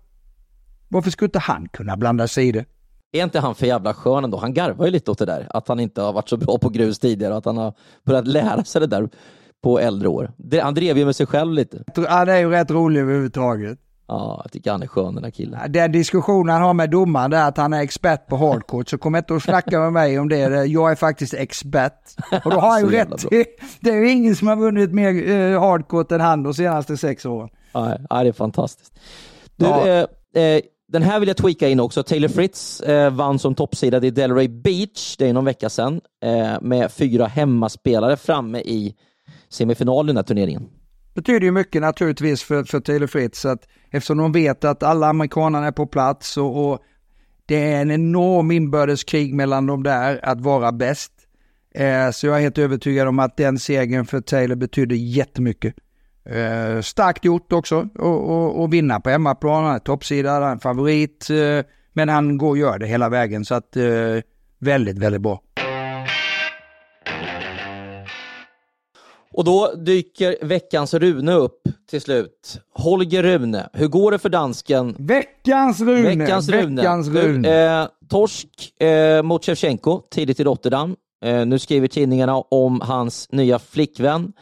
varför 0.87 1.11
skulle 1.11 1.27
inte 1.27 1.39
han 1.39 1.67
kunna 1.69 1.97
blanda 1.97 2.27
sig 2.27 2.47
i 2.47 2.51
det? 2.51 2.65
Är 3.11 3.23
inte 3.23 3.39
han 3.39 3.55
för 3.55 3.65
jävla 3.65 3.93
skön 3.93 4.23
ändå? 4.23 4.37
Han 4.37 4.53
garvar 4.53 4.85
ju 4.85 4.91
lite 4.91 5.11
åt 5.11 5.19
det 5.19 5.25
där, 5.25 5.47
att 5.49 5.67
han 5.67 5.79
inte 5.79 6.01
har 6.01 6.13
varit 6.13 6.29
så 6.29 6.37
bra 6.37 6.57
på 6.57 6.69
grus 6.69 6.99
tidigare 6.99 7.33
och 7.33 7.37
att 7.37 7.45
han 7.45 7.57
har 7.57 7.73
börjat 8.03 8.27
lära 8.27 8.63
sig 8.63 8.81
det 8.81 8.87
där 8.87 9.09
på 9.63 9.79
äldre 9.79 10.07
år. 10.07 10.31
Han 10.61 10.73
drev 10.73 10.97
ju 10.97 11.05
med 11.05 11.15
sig 11.15 11.25
själv 11.25 11.53
lite. 11.53 11.83
Han 12.07 12.29
är 12.29 12.37
ju 12.37 12.49
rätt 12.49 12.71
rolig 12.71 13.01
överhuvudtaget. 13.01 13.79
Ja, 14.07 14.41
jag 14.43 14.51
tycker 14.51 14.71
han 14.71 14.83
är 14.83 14.87
skön 14.87 15.13
den 15.13 15.23
där 15.23 15.29
killen. 15.29 15.71
Den 15.71 15.91
diskussionen 15.91 16.53
han 16.53 16.61
har 16.63 16.73
med 16.73 16.89
domaren 16.89 17.33
är 17.33 17.47
att 17.47 17.57
han 17.57 17.73
är 17.73 17.81
expert 17.81 18.27
på 18.27 18.37
hardcourt, 18.37 18.89
så 18.89 18.97
kom 18.97 19.15
inte 19.15 19.33
och 19.33 19.41
snacka 19.41 19.79
med 19.79 19.93
mig 19.93 20.19
om 20.19 20.29
det. 20.29 20.65
Jag 20.65 20.91
är 20.91 20.95
faktiskt 20.95 21.33
expert. 21.33 21.99
Och 22.45 22.51
då 22.51 22.59
har 22.59 22.69
han 22.69 22.81
ju 22.89 22.97
rätt. 22.97 23.25
Det 23.79 23.89
är 23.89 23.95
ju 23.95 24.09
ingen 24.09 24.35
som 24.35 24.47
har 24.47 24.55
vunnit 24.55 24.93
mer 24.93 25.29
eh, 25.29 25.59
hardcourt 25.59 26.11
än 26.11 26.21
han 26.21 26.43
de 26.43 26.53
senaste 26.53 26.97
sex 26.97 27.25
åren. 27.25 27.49
Ja, 27.73 27.97
det 28.09 28.27
är 28.27 28.31
fantastiskt. 28.31 28.93
Du, 29.55 29.65
ja. 29.65 29.87
eh, 29.87 30.43
eh, 30.43 30.61
den 30.87 31.01
här 31.03 31.19
vill 31.19 31.27
jag 31.27 31.37
tweaka 31.37 31.69
in 31.69 31.79
också. 31.79 32.03
Taylor 32.03 32.27
Fritz 32.27 32.81
eh, 32.81 33.13
vann 33.13 33.39
som 33.39 33.55
toppsidad 33.55 34.05
i 34.05 34.09
Delray 34.09 34.47
Beach, 34.47 35.15
det 35.17 35.29
är 35.29 35.33
någon 35.33 35.45
vecka 35.45 35.69
sedan, 35.69 36.01
eh, 36.25 36.61
med 36.61 36.91
fyra 36.91 37.25
hemmaspelare 37.25 38.17
framme 38.17 38.59
i 38.59 38.95
semifinal 39.53 40.05
i 40.05 40.07
den 40.07 40.17
här 40.17 40.23
turneringen. 40.23 40.63
Det 41.13 41.21
betyder 41.21 41.45
ju 41.45 41.51
mycket 41.51 41.81
naturligtvis 41.81 42.43
för, 42.43 42.63
för 42.63 42.79
Taylor 42.79 43.07
Fritz, 43.07 43.45
att 43.45 43.67
eftersom 43.91 44.17
de 44.17 44.31
vet 44.31 44.63
att 44.63 44.83
alla 44.83 45.07
amerikanerna 45.07 45.67
är 45.67 45.71
på 45.71 45.87
plats 45.87 46.37
och, 46.37 46.71
och 46.71 46.79
det 47.45 47.73
är 47.73 47.81
en 47.81 47.91
enorm 47.91 48.51
inbördeskrig 48.51 49.33
mellan 49.33 49.65
dem 49.65 49.83
där 49.83 50.19
att 50.23 50.41
vara 50.41 50.71
bäst. 50.71 51.11
Eh, 51.75 52.11
så 52.11 52.27
jag 52.27 52.37
är 52.37 52.41
helt 52.41 52.57
övertygad 52.57 53.07
om 53.07 53.19
att 53.19 53.37
den 53.37 53.59
segern 53.59 54.05
för 54.05 54.21
Taylor 54.21 54.55
betyder 54.55 54.95
jättemycket. 54.95 55.75
Eh, 56.25 56.81
starkt 56.81 57.25
gjort 57.25 57.53
också 57.53 57.89
att 58.63 58.69
vinna 58.69 58.99
på 58.99 59.09
hemmaplan. 59.09 59.63
Han 59.63 59.75
är 59.75 59.79
toppsida, 59.79 60.31
han 60.31 60.43
är 60.43 60.57
favorit. 60.57 61.29
Eh, 61.29 61.65
men 61.93 62.09
han 62.09 62.37
går 62.37 62.49
och 62.49 62.57
gör 62.57 62.79
det 62.79 62.87
hela 62.87 63.09
vägen 63.09 63.45
så 63.45 63.55
att 63.55 63.77
eh, 63.77 63.83
väldigt, 64.59 64.97
väldigt 64.97 65.21
bra. 65.21 65.41
Och 69.33 69.43
då 69.43 69.71
dyker 69.77 70.35
veckans 70.41 70.93
Rune 70.93 71.33
upp 71.33 71.61
till 71.89 72.01
slut. 72.01 72.59
Holger 72.73 73.23
Rune, 73.23 73.69
hur 73.73 73.87
går 73.87 74.11
det 74.11 74.19
för 74.19 74.29
dansken? 74.29 74.95
Veckans 74.99 75.81
Rune! 75.81 76.15
Veckans 76.15 76.49
Rune. 76.49 76.81
Veckans 76.81 77.07
Rune. 77.07 77.79
Eh, 77.81 77.87
torsk 78.09 78.81
eh, 78.81 79.23
mot 79.23 79.45
Shevchenko 79.45 80.01
tidigt 80.11 80.39
i 80.39 80.43
Rotterdam. 80.43 80.95
Eh, 81.25 81.45
nu 81.45 81.59
skriver 81.59 81.87
tidningarna 81.87 82.37
om 82.37 82.81
hans 82.81 83.31
nya 83.31 83.59
flickvän. 83.59 84.33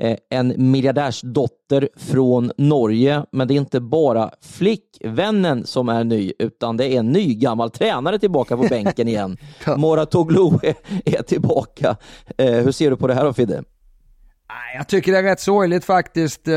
Eh, 0.00 0.16
en 0.30 0.70
miljardärsdotter 0.70 1.88
från 1.96 2.52
Norge, 2.56 3.22
men 3.32 3.48
det 3.48 3.54
är 3.54 3.56
inte 3.56 3.80
bara 3.80 4.30
flickvännen 4.42 5.66
som 5.66 5.88
är 5.88 6.04
ny, 6.04 6.32
utan 6.38 6.76
det 6.76 6.86
är 6.94 6.98
en 6.98 7.12
ny 7.12 7.34
gammal 7.34 7.70
tränare 7.70 8.18
tillbaka 8.18 8.56
på 8.56 8.62
bänken 8.62 9.08
igen. 9.12 9.36
Moratoglu 9.76 10.50
är 11.04 11.22
tillbaka. 11.22 11.96
Eh, 12.38 12.54
hur 12.54 12.72
ser 12.72 12.90
du 12.90 12.96
på 12.96 13.06
det 13.06 13.14
här 13.14 13.24
då 13.24 13.32
Fidde? 13.32 13.62
Jag 14.76 14.88
tycker 14.88 15.12
det 15.12 15.18
är 15.18 15.22
rätt 15.22 15.40
sorgligt 15.40 15.84
faktiskt. 15.84 16.48
Eh, 16.48 16.54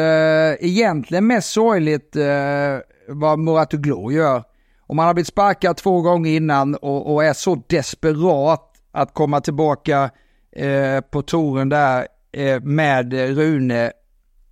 egentligen 0.59 1.27
mest 1.27 1.49
sorgligt 1.49 2.15
eh, 2.15 2.77
vad 3.07 3.39
Muratoglu 3.39 4.13
gör. 4.13 4.43
Om 4.87 4.97
han 4.97 5.07
har 5.07 5.13
blivit 5.13 5.27
sparkad 5.27 5.77
två 5.77 6.01
gånger 6.01 6.31
innan 6.31 6.75
och, 6.75 7.13
och 7.13 7.23
är 7.23 7.33
så 7.33 7.63
desperat 7.67 8.73
att 8.91 9.13
komma 9.13 9.41
tillbaka 9.41 10.09
eh, 10.55 11.01
på 11.01 11.21
touren 11.21 11.69
där 11.69 12.07
Eh, 12.31 12.61
med 12.61 13.13
Rune 13.13 13.91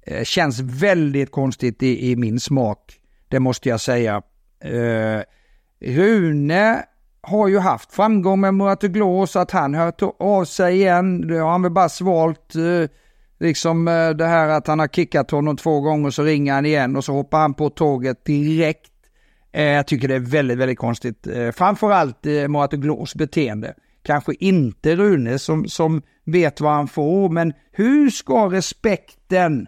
eh, 0.08 0.24
känns 0.24 0.60
väldigt 0.60 1.32
konstigt 1.32 1.84
i, 1.84 2.12
i, 2.12 2.16
min 2.16 2.40
smak. 2.40 3.00
Det 3.28 3.40
måste 3.40 3.70
jag 3.70 3.82
säga. 3.82 4.22
Rune 5.80 6.84
har 7.22 7.48
ju 7.48 7.60
haft 7.60 7.94
framgång 7.94 8.40
med 8.40 8.54
Muratoglu 8.54 9.28
så 9.28 9.40
att 9.40 9.52
han 9.52 9.76
hört 9.76 10.02
av 10.20 10.46
sig 10.46 10.76
igen. 10.76 11.28
Det 11.28 11.38
har 11.38 11.52
han 11.52 11.62
väl 11.62 11.72
bara 11.72 11.90
svalt. 11.90 12.54
Liksom 13.40 13.88
eh, 13.88 14.10
det 14.10 14.26
här 14.26 14.50
att 14.50 14.68
han 14.68 14.80
har 14.80 14.88
kickat 14.88 15.32
honom 15.32 15.58
två 15.58 15.82
gånger 15.82 16.10
så 16.10 16.24
ringer 16.24 16.54
han 16.54 16.66
igen 16.66 16.96
och 16.96 17.04
så 17.04 17.14
hoppar 17.14 17.40
han 17.40 17.54
på 17.54 17.70
tåget 17.70 18.26
direkt. 18.26 18.92
Eh, 19.52 19.64
jag 19.64 19.88
tycker 19.88 20.08
det 20.08 20.16
är 20.16 20.20
väldigt, 20.20 20.58
väldigt 20.58 20.80
konstigt. 20.80 21.28
Eh, 21.28 21.52
framförallt 21.52 22.26
Muratoglus 22.26 23.16
beteende. 23.16 23.74
Kanske 24.04 24.34
inte 24.40 24.96
Rune 24.96 25.40
som, 25.40 25.68
som 25.68 26.02
vet 26.26 26.62
vad 26.62 26.74
han 26.74 26.88
får, 26.88 27.30
men 27.30 27.54
hur 27.72 28.10
ska 28.10 28.50
respekten 28.50 29.68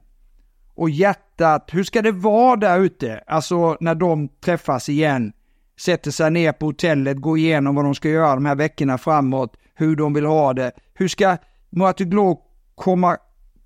och 0.76 0.90
hjärtat, 0.90 1.70
hur 1.72 1.84
ska 1.84 2.02
det 2.02 2.12
vara 2.12 2.56
där 2.56 2.80
ute? 2.80 3.24
Alltså 3.28 3.78
när 3.80 3.96
de 3.96 4.28
träffas 4.28 4.90
igen, 4.90 5.34
sätter 5.80 6.12
sig 6.12 6.32
ner 6.32 6.52
på 6.52 6.66
hotellet, 6.66 7.18
går 7.18 7.38
igenom 7.38 7.76
vad 7.76 7.86
de 7.86 7.96
ska 7.96 8.10
göra 8.10 8.36
de 8.36 8.46
här 8.46 8.56
veckorna 8.56 8.98
framåt, 8.98 9.58
hur 9.76 9.96
de 9.96 10.14
vill 10.14 10.26
ha 10.26 10.54
det. 10.54 10.72
Hur 10.94 11.08
ska 11.08 11.38
Muratoglu 11.70 12.36
komma, 12.76 13.18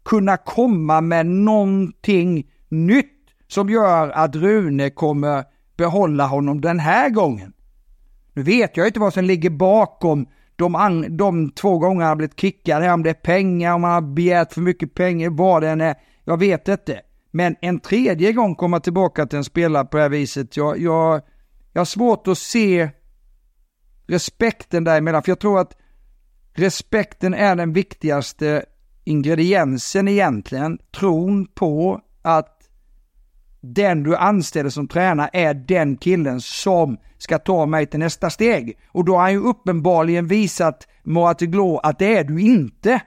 kunna 0.05 0.37
komma 0.37 1.01
med 1.01 1.25
någonting 1.25 2.51
nytt 2.69 3.09
som 3.47 3.69
gör 3.69 4.09
att 4.09 4.35
Rune 4.35 4.89
kommer 4.89 5.43
behålla 5.77 6.25
honom 6.25 6.61
den 6.61 6.79
här 6.79 7.09
gången? 7.09 7.53
Nu 8.33 8.43
vet 8.43 8.77
jag 8.77 8.87
inte 8.87 8.99
vad 8.99 9.13
som 9.13 9.25
ligger 9.25 9.49
bakom 9.49 10.27
de, 10.55 11.05
de 11.17 11.51
två 11.51 11.77
gånger 11.77 12.05
han 12.05 12.17
blivit 12.17 12.39
kickad, 12.39 12.83
om 12.83 13.03
det 13.03 13.09
är 13.09 13.13
pengar, 13.13 13.73
om 13.73 13.83
han 13.83 13.93
har 13.93 14.13
begärt 14.13 14.53
för 14.53 14.61
mycket 14.61 14.93
pengar, 14.93 15.29
vad 15.29 15.63
det 15.63 15.69
än 15.69 15.81
är. 15.81 15.95
Jag 16.23 16.37
vet 16.37 16.67
inte. 16.67 17.01
Men 17.31 17.55
en 17.61 17.79
tredje 17.79 18.31
gång 18.33 18.55
komma 18.55 18.79
tillbaka 18.79 19.25
till 19.25 19.37
en 19.37 19.43
spelare 19.43 19.85
på 19.85 19.97
det 19.97 20.03
här 20.03 20.09
viset, 20.09 20.57
jag, 20.57 20.79
jag, 20.79 21.21
jag 21.73 21.79
har 21.79 21.85
svårt 21.85 22.27
att 22.27 22.37
se 22.37 22.89
respekten 24.07 24.83
däremellan. 24.83 25.23
För 25.23 25.31
jag 25.31 25.39
tror 25.39 25.59
att 25.59 25.77
respekten 26.53 27.33
är 27.33 27.55
den 27.55 27.73
viktigaste 27.73 28.65
ingrediensen 29.03 30.07
egentligen. 30.07 30.79
Tron 30.99 31.45
på 31.45 32.01
att 32.21 32.59
den 33.61 34.03
du 34.03 34.15
anställer 34.15 34.69
som 34.69 34.87
tränare 34.87 35.29
är 35.33 35.53
den 35.53 35.97
killen 35.97 36.41
som 36.41 36.97
ska 37.17 37.39
ta 37.39 37.65
mig 37.65 37.85
till 37.85 37.99
nästa 37.99 38.29
steg. 38.29 38.77
Och 38.87 39.05
då 39.05 39.13
har 39.15 39.21
han 39.21 39.31
ju 39.31 39.39
uppenbarligen 39.39 40.27
visat 40.27 40.87
Moatiglo 41.03 41.77
att 41.77 41.99
det 41.99 42.17
är 42.17 42.23
du 42.23 42.41
inte 42.41 43.01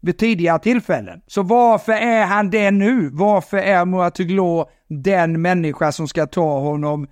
vid 0.00 0.18
tidigare 0.18 0.58
tillfällen. 0.58 1.20
Så 1.26 1.42
varför 1.42 1.92
är 1.92 2.26
han 2.26 2.50
det 2.50 2.70
nu? 2.70 3.10
Varför 3.12 3.56
är 3.56 3.84
Moatiglo 3.84 4.66
den 4.88 5.42
människa 5.42 5.92
som 5.92 6.08
ska 6.08 6.26
ta 6.26 6.60
honom 6.60 7.06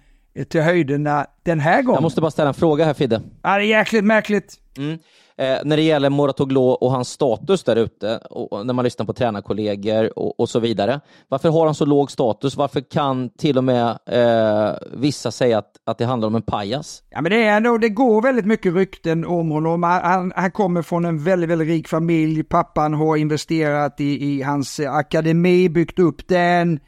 till 0.49 0.63
höjderna 0.63 1.27
den 1.43 1.61
här 1.61 1.83
gången? 1.83 1.97
Jag 1.97 2.03
måste 2.03 2.21
bara 2.21 2.31
ställa 2.31 2.49
en 2.49 2.55
fråga 2.55 2.85
här 2.85 2.95
Fidde. 2.95 3.23
Ja, 3.43 3.57
det 3.57 3.65
är 3.65 3.67
jäkligt 3.67 4.05
märkligt. 4.05 4.57
Mm. 4.77 4.99
Eh, 5.41 5.59
när 5.65 5.77
det 5.77 5.83
gäller 5.83 6.11
Moratoglu 6.11 6.61
och 6.61 6.91
hans 6.91 7.09
status 7.09 7.65
där 7.65 7.77
ute, 7.77 8.19
och 8.19 8.67
när 8.67 8.75
man 8.75 8.85
lyssnar 8.85 9.07
på 9.07 9.13
tränarkollegor 9.13 10.19
och, 10.19 10.41
och, 10.41 10.49
så 10.49 10.61
vidare. 10.61 11.01
Varför 11.29 11.49
har 11.49 11.67
han 11.67 11.75
så 11.75 11.85
låg 11.85 12.11
status? 12.11 12.57
Varför 12.57 12.81
kan 12.81 13.31
till 13.31 13.59
och 13.59 13.65
med 13.65 13.99
eh, 14.07 14.75
vissa 14.93 15.31
säga 15.31 15.59
att, 15.59 15.73
att 15.87 15.99
det 15.99 16.05
handlar 16.05 16.29
om 16.29 16.35
en 16.35 16.43
pajas? 16.43 17.03
Ja, 17.11 17.21
men 17.21 17.33
det, 17.33 17.45
är 17.45 17.79
det 17.79 17.89
går 17.89 18.23
väldigt 18.23 18.47
mycket 18.47 18.75
rykten 18.75 19.25
om 19.25 19.51
honom. 19.51 19.83
Han, 19.83 20.33
han 20.37 20.51
kommer 20.51 20.83
från 20.83 21.05
en 21.05 21.25
väldigt, 21.25 21.51
väldigt 21.51 21.69
rik 21.69 21.89
familj. 21.89 22.43
Pappan 22.43 22.95
har 22.95 23.17
investerat 23.17 24.01
i, 24.01 24.25
i 24.25 24.43
hans 24.43 24.81
akademi, 24.81 25.69
byggt 25.69 25.99
upp 25.99 26.29
den 26.29 26.81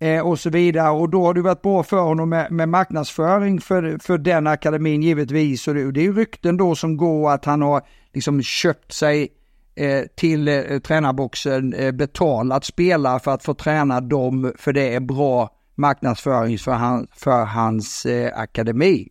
eh, 0.00 0.20
och 0.20 0.38
så 0.38 0.50
vidare. 0.50 0.90
Och 0.90 1.08
då 1.10 1.24
har 1.24 1.34
det 1.34 1.42
varit 1.42 1.62
bra 1.62 1.82
för 1.82 2.00
honom 2.00 2.28
med, 2.28 2.52
med 2.52 2.68
marknadsföring 2.68 3.60
för, 3.60 3.98
för 3.98 4.18
den 4.18 4.46
akademin 4.46 5.02
givetvis. 5.02 5.68
Och 5.68 5.74
det, 5.74 5.92
det 5.92 6.06
är 6.06 6.12
rykten 6.12 6.56
då 6.56 6.74
som 6.74 6.96
går 6.96 7.30
att 7.30 7.44
han 7.44 7.62
har 7.62 7.82
liksom 8.12 8.42
köpt 8.42 8.92
sig 8.92 9.28
eh, 9.74 10.02
till 10.16 10.48
eh, 10.48 10.78
tränarboxen, 10.78 11.74
eh, 11.74 11.92
betalat 11.92 12.64
spelare 12.64 13.20
för 13.20 13.30
att 13.30 13.44
få 13.44 13.54
träna 13.54 14.00
dem, 14.00 14.52
för 14.58 14.72
det 14.72 14.94
är 14.94 15.00
bra 15.00 15.50
marknadsföring 15.74 16.58
för, 16.58 16.72
han, 16.72 17.06
för 17.12 17.44
hans 17.44 18.06
eh, 18.06 18.38
akademi. 18.38 19.08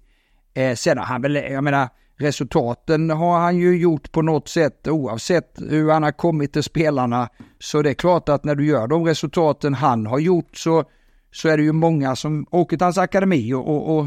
Eh, 0.54 0.76
sen 0.76 0.98
har 0.98 1.06
han 1.06 1.22
väl, 1.22 1.36
jag 1.36 1.64
menar, 1.64 1.90
resultaten 2.20 3.10
har 3.10 3.40
han 3.40 3.58
ju 3.58 3.78
gjort 3.78 4.12
på 4.12 4.22
något 4.22 4.48
sätt 4.48 4.88
oavsett 4.88 5.60
hur 5.70 5.92
han 5.92 6.04
har 6.04 6.12
kommit 6.12 6.54
till 6.54 6.64
spelarna. 6.64 7.30
Så 7.60 7.82
det 7.82 7.90
är 7.90 7.94
klart 7.94 8.30
att 8.30 8.44
när 8.44 8.56
du 8.56 8.66
gör 8.66 8.88
de 8.88 9.06
resultaten 9.06 9.74
han 9.74 10.06
har 10.06 10.20
gjort 10.20 10.58
så, 10.58 10.84
så 11.32 11.50
är 11.50 11.58
det 11.58 11.64
ju 11.64 11.72
många 11.72 12.16
som 12.16 12.46
åker 12.52 12.78
till 12.78 12.86
hans 12.86 12.98
akademi 12.98 13.54
och, 13.54 13.68
och, 13.68 13.98
och 13.98 14.06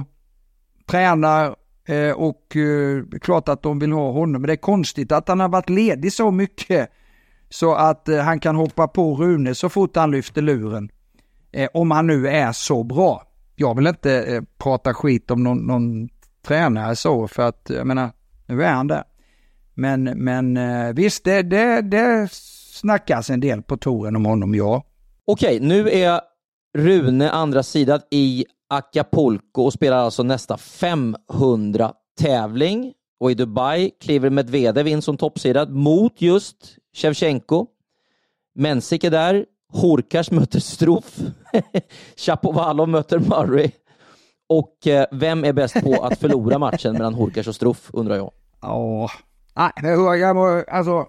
tränar 0.87 1.57
Eh, 1.85 2.13
och 2.13 2.57
eh, 2.57 3.03
klart 3.21 3.49
att 3.49 3.63
de 3.63 3.79
vill 3.79 3.93
ha 3.93 4.13
honom. 4.13 4.43
Men 4.43 4.47
det 4.47 4.53
är 4.53 4.57
konstigt 4.57 5.13
att 5.13 5.29
han 5.29 5.41
har 5.41 5.49
varit 5.49 5.71
ledig 5.71 6.13
så 6.13 6.31
mycket 6.31 6.91
så 7.49 7.75
att 7.75 8.09
eh, 8.09 8.19
han 8.19 8.41
kan 8.41 8.57
hoppa 8.57 8.89
på 8.89 9.15
Rune 9.15 9.55
så 9.55 9.69
fort 9.69 9.97
han 9.97 10.11
lyfter 10.11 10.43
luren. 10.43 10.91
Eh, 11.53 11.69
om 11.75 11.91
han 11.91 12.07
nu 12.07 12.29
är 12.29 12.53
så 12.53 12.83
bra. 12.85 13.23
Jag 13.57 13.77
vill 13.77 13.87
inte 13.87 14.23
eh, 14.23 14.43
prata 14.59 14.95
skit 14.95 15.31
om 15.31 15.43
någon, 15.43 15.59
någon 15.59 16.09
tränare 16.43 16.97
så 16.97 17.29
för 17.29 17.43
att 17.43 17.71
jag 17.71 17.87
menar, 17.87 18.11
nu 18.47 18.65
är 18.65 18.73
han 18.73 18.87
där. 18.87 19.05
Men, 19.75 20.05
men 20.05 20.57
eh, 20.57 20.93
visst, 20.93 21.25
det, 21.25 21.43
det, 21.43 21.81
det 21.81 22.29
snackas 22.33 23.31
en 23.31 23.41
del 23.41 23.63
på 23.63 23.77
touren 23.77 24.17
om 24.17 24.25
honom, 24.25 24.55
ja. 24.55 24.85
Okej, 25.25 25.61
nu 25.61 25.91
är 25.91 26.21
Rune 26.79 27.31
andra 27.31 27.63
sidan 27.63 28.01
i 28.11 28.45
Acapulco 28.69 29.63
och 29.63 29.73
spelar 29.73 29.97
alltså 29.97 30.23
nästa 30.23 30.57
500 30.57 31.93
tävling. 32.21 32.93
Och 33.21 33.31
i 33.31 33.35
Dubai 33.35 33.91
kliver 34.01 34.31
Medvedev 34.31 34.89
in 34.89 35.03
som 35.03 35.17
toppsidad 35.17 35.71
mot 35.71 36.23
just 36.23 36.77
Shevchenko. 36.97 37.67
Mensik 38.55 39.05
är 39.05 39.11
där. 39.11 39.47
Horkas 39.73 40.31
möter 40.31 40.61
Struff. 40.61 41.21
Chapovalov 42.17 42.89
möter 42.89 43.19
Murray. 43.19 43.71
Och 44.59 44.87
eh, 44.87 45.07
vem 45.13 45.45
är 45.45 45.53
bäst 45.53 45.83
på 45.83 46.03
att 46.03 46.19
förlora 46.19 46.59
matchen 46.67 46.93
mellan 46.93 47.15
Horkas 47.15 47.47
och 47.47 47.55
Struff, 47.55 47.91
undrar 47.93 48.17
jag. 48.17 48.31
Ja, 49.55 49.73
nej, 49.83 49.93
jag 50.21 50.37
må, 50.37 50.65
alltså. 50.69 51.07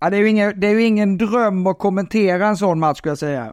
Det, 0.00 0.16
är 0.16 0.20
ju 0.20 0.28
ingen, 0.28 0.60
det 0.60 0.66
är 0.66 0.70
ju 0.70 0.82
ingen 0.82 1.18
dröm 1.18 1.66
att 1.66 1.78
kommentera 1.78 2.46
en 2.46 2.56
sån 2.56 2.78
match, 2.78 2.98
ska 2.98 3.08
jag 3.08 3.18
säga. 3.18 3.52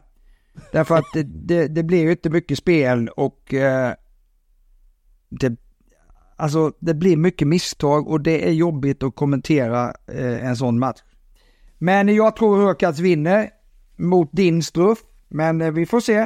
Därför 0.72 0.96
att 0.96 1.06
det, 1.14 1.24
det, 1.24 1.68
det 1.68 1.84
blir 1.84 2.02
ju 2.02 2.12
inte 2.12 2.30
mycket 2.30 2.58
spel 2.58 3.10
och 3.10 3.54
eh, 3.54 3.94
det, 5.30 5.56
alltså, 6.36 6.72
det 6.80 6.94
blir 6.94 7.18
mycket 7.18 7.48
misstag 7.48 8.08
och 8.08 8.22
det 8.22 8.48
är 8.48 8.52
jobbigt 8.52 9.04
att 9.04 9.16
kommentera 9.16 9.94
eh, 10.08 10.46
en 10.46 10.56
sån 10.56 10.80
match. 10.80 11.00
Men 11.78 12.16
jag 12.16 12.36
tror 12.36 12.58
Hurkacz 12.58 13.00
vinner 13.00 13.50
mot 13.96 14.30
din 14.32 14.64
Struff, 14.64 15.00
men 15.30 15.62
eh, 15.62 15.72
vi 15.72 15.86
får 15.86 16.00
se. 16.00 16.26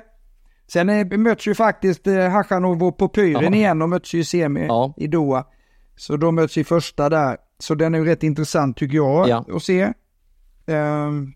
Sen 0.67 0.89
eh, 0.89 1.17
möts 1.17 1.47
ju 1.47 1.55
faktiskt 1.55 2.07
eh, 2.07 2.29
Hachanov 2.29 2.83
och 2.83 2.97
Popyren 2.97 3.53
igen, 3.53 3.79
de 3.79 3.89
möts 3.89 4.13
ju 4.13 4.19
i 4.19 4.25
semi 4.25 4.65
ja. 4.65 4.93
i 4.97 5.07
Doha. 5.07 5.45
Så 5.95 6.17
de 6.17 6.35
möts 6.35 6.57
i 6.57 6.63
första 6.63 7.09
där. 7.09 7.37
Så 7.59 7.75
den 7.75 7.95
är 7.95 7.99
ju 7.99 8.05
rätt 8.05 8.23
intressant 8.23 8.77
tycker 8.77 8.95
jag 8.95 9.29
ja. 9.29 9.45
att 9.53 9.63
se. 9.63 9.93
Um, 10.65 11.33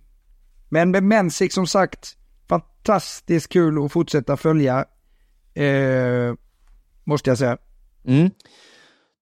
men 0.70 0.92
med 0.92 1.04
Mensik 1.04 1.54
som 1.54 1.68
sagt, 1.68 2.18
fantastiskt 2.50 3.50
kul 3.50 3.86
att 3.86 3.92
fortsätta 3.92 4.38
följa. 4.38 4.86
Uh, 5.60 6.36
måste 7.04 7.30
jag 7.30 7.38
säga. 7.38 7.58
Mm. 8.06 8.30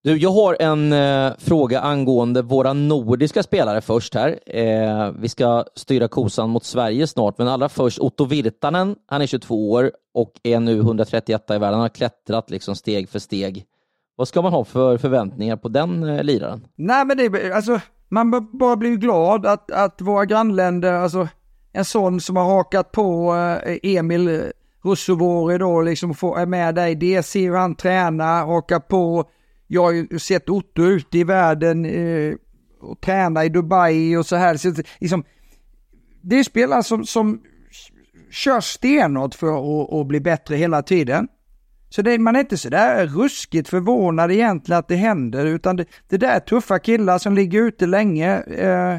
Du, 0.10 0.18
jag 0.18 0.32
har 0.32 0.57
en 0.60 0.93
eh, 0.93 1.32
fråga 1.38 1.80
angående 1.80 2.41
våra 2.41 2.74
nordiska 2.74 3.43
spelare 3.43 3.82
först 3.82 4.16
här. 4.16 4.39
Eh, 4.45 5.12
vi 5.20 5.30
ska 5.30 5.66
styra 5.76 6.07
kosan 6.07 6.49
mot 6.49 6.64
Sverige 6.64 7.07
snart, 7.07 7.38
men 7.38 7.47
allra 7.47 7.70
först 7.70 7.99
Otto 7.99 8.26
Virtanen. 8.26 8.95
Han 9.07 9.22
är 9.22 9.26
22 9.26 9.72
år 9.72 9.91
och 10.14 10.32
är 10.43 10.60
nu 10.60 10.80
131 10.80 11.49
i 11.49 11.53
världen. 11.53 11.74
Han 11.74 11.82
har 11.82 11.89
klättrat 11.89 12.49
liksom 12.49 12.76
steg 12.76 13.10
för 13.10 13.20
steg. 13.20 13.66
Vad 14.16 14.28
ska 14.28 14.41
man 14.41 14.53
ha 14.53 14.66
för 14.66 14.97
förväntningar 14.97 15.57
på 15.57 15.68
den 15.68 16.03
eh, 16.03 16.24
liraren? 16.24 16.68
Nej, 16.76 17.05
men 17.05 17.18
det 17.18 17.53
alltså, 17.53 17.80
man 18.07 18.57
bara 18.57 18.76
blir 18.76 18.95
glad 18.95 19.45
att, 19.45 19.72
att 19.72 20.01
våra 20.01 20.26
grannländer, 20.26 20.93
alltså 20.93 21.28
en 21.74 21.86
sån 21.86 22.22
som 22.22 22.36
har 22.36 22.45
hakat 22.45 22.91
på 22.91 23.36
eh, 23.66 23.78
Emil 23.84 24.41
Russovori 24.84 25.57
då, 25.57 25.82
liksom 25.82 26.14
får, 26.14 26.39
är 26.39 26.45
med 26.45 26.76
där 26.76 26.88
i 26.88 26.95
DC, 26.95 27.39
hur 27.39 27.55
han 27.55 27.76
tränar, 27.76 28.45
hakar 28.45 28.80
på 28.80 29.26
jag 29.72 29.84
har 29.84 29.92
ju 29.92 30.20
sett 30.20 30.50
Otto 30.50 30.84
ute 30.84 31.18
i 31.18 31.24
världen 31.24 31.86
eh, 31.86 32.36
och 32.82 33.02
träna 33.02 33.46
i 33.46 33.50
Dubai 33.50 34.18
och 34.18 34.26
så 34.26 34.36
här. 34.36 34.58
Så, 34.58 34.74
liksom, 35.00 35.24
det 36.22 36.40
är 36.40 36.44
spelare 36.44 36.84
som, 36.84 37.06
som 37.06 37.42
kör 38.32 38.60
stenhårt 38.60 39.36
för 39.36 39.48
att, 39.48 39.94
att 39.94 40.08
bli 40.08 40.20
bättre 40.20 40.56
hela 40.56 40.82
tiden. 40.82 41.28
Så 41.90 42.02
det, 42.02 42.20
man 42.20 42.36
är 42.36 42.40
inte 42.40 42.58
sådär 42.58 43.08
ruskigt 43.08 43.70
förvånad 43.70 44.32
egentligen 44.32 44.80
att 44.80 44.88
det 44.88 44.96
händer, 44.96 45.46
utan 45.46 45.76
det, 45.76 45.86
det 46.08 46.18
där 46.18 46.36
är 46.36 46.40
tuffa 46.40 46.80
killar 46.80 47.18
som 47.18 47.36
ligger 47.36 47.62
ute 47.62 47.86
länge, 47.86 48.42
eh, 48.42 48.98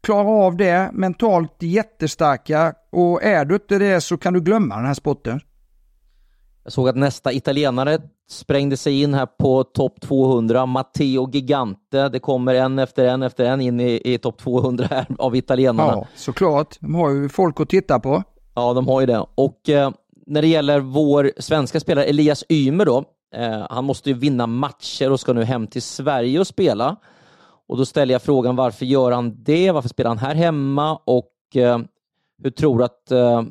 klarar 0.00 0.46
av 0.46 0.56
det, 0.56 0.90
mentalt 0.92 1.56
jättestarka 1.62 2.74
och 2.90 3.22
är 3.22 3.44
du 3.44 3.54
inte 3.54 3.78
det 3.78 4.00
så 4.00 4.16
kan 4.16 4.34
du 4.34 4.40
glömma 4.40 4.76
den 4.76 4.86
här 4.86 4.94
sporten. 4.94 5.40
Jag 6.68 6.72
såg 6.72 6.88
att 6.88 6.96
nästa 6.96 7.32
italienare 7.32 7.98
sprängde 8.30 8.76
sig 8.76 9.02
in 9.02 9.14
här 9.14 9.26
på 9.26 9.64
topp 9.64 10.00
200, 10.00 10.66
Matteo 10.66 11.30
Gigante. 11.30 12.08
Det 12.08 12.18
kommer 12.18 12.54
en 12.54 12.78
efter 12.78 13.04
en 13.04 13.22
efter 13.22 13.44
en 13.44 13.60
in 13.60 13.80
i, 13.80 14.00
i 14.04 14.18
topp 14.18 14.38
200 14.38 14.86
här 14.90 15.06
av 15.18 15.36
italienarna. 15.36 15.92
Ja, 15.92 16.06
såklart. 16.16 16.76
De 16.80 16.94
har 16.94 17.10
ju 17.10 17.28
folk 17.28 17.60
att 17.60 17.68
titta 17.68 18.00
på. 18.00 18.22
Ja, 18.54 18.72
de 18.74 18.88
har 18.88 19.00
ju 19.00 19.06
det. 19.06 19.26
Och 19.34 19.68
eh, 19.68 19.90
när 20.26 20.42
det 20.42 20.48
gäller 20.48 20.80
vår 20.80 21.32
svenska 21.38 21.80
spelare 21.80 22.04
Elias 22.04 22.44
Ymer 22.48 22.84
då, 22.84 23.04
eh, 23.34 23.66
han 23.70 23.84
måste 23.84 24.10
ju 24.10 24.14
vinna 24.14 24.46
matcher 24.46 25.12
och 25.12 25.20
ska 25.20 25.32
nu 25.32 25.44
hem 25.44 25.66
till 25.66 25.82
Sverige 25.82 26.40
och 26.40 26.46
spela. 26.46 26.96
Och 27.68 27.76
då 27.76 27.86
ställer 27.86 28.14
jag 28.14 28.22
frågan 28.22 28.56
varför 28.56 28.86
gör 28.86 29.12
han 29.12 29.44
det? 29.44 29.70
Varför 29.70 29.88
spelar 29.88 30.08
han 30.10 30.18
här 30.18 30.34
hemma? 30.34 30.98
Och 31.04 31.56
eh, 31.56 31.78
hur 32.42 32.50
tror 32.50 32.78
du 32.78 32.84
att 32.84 33.10
eh, 33.10 33.42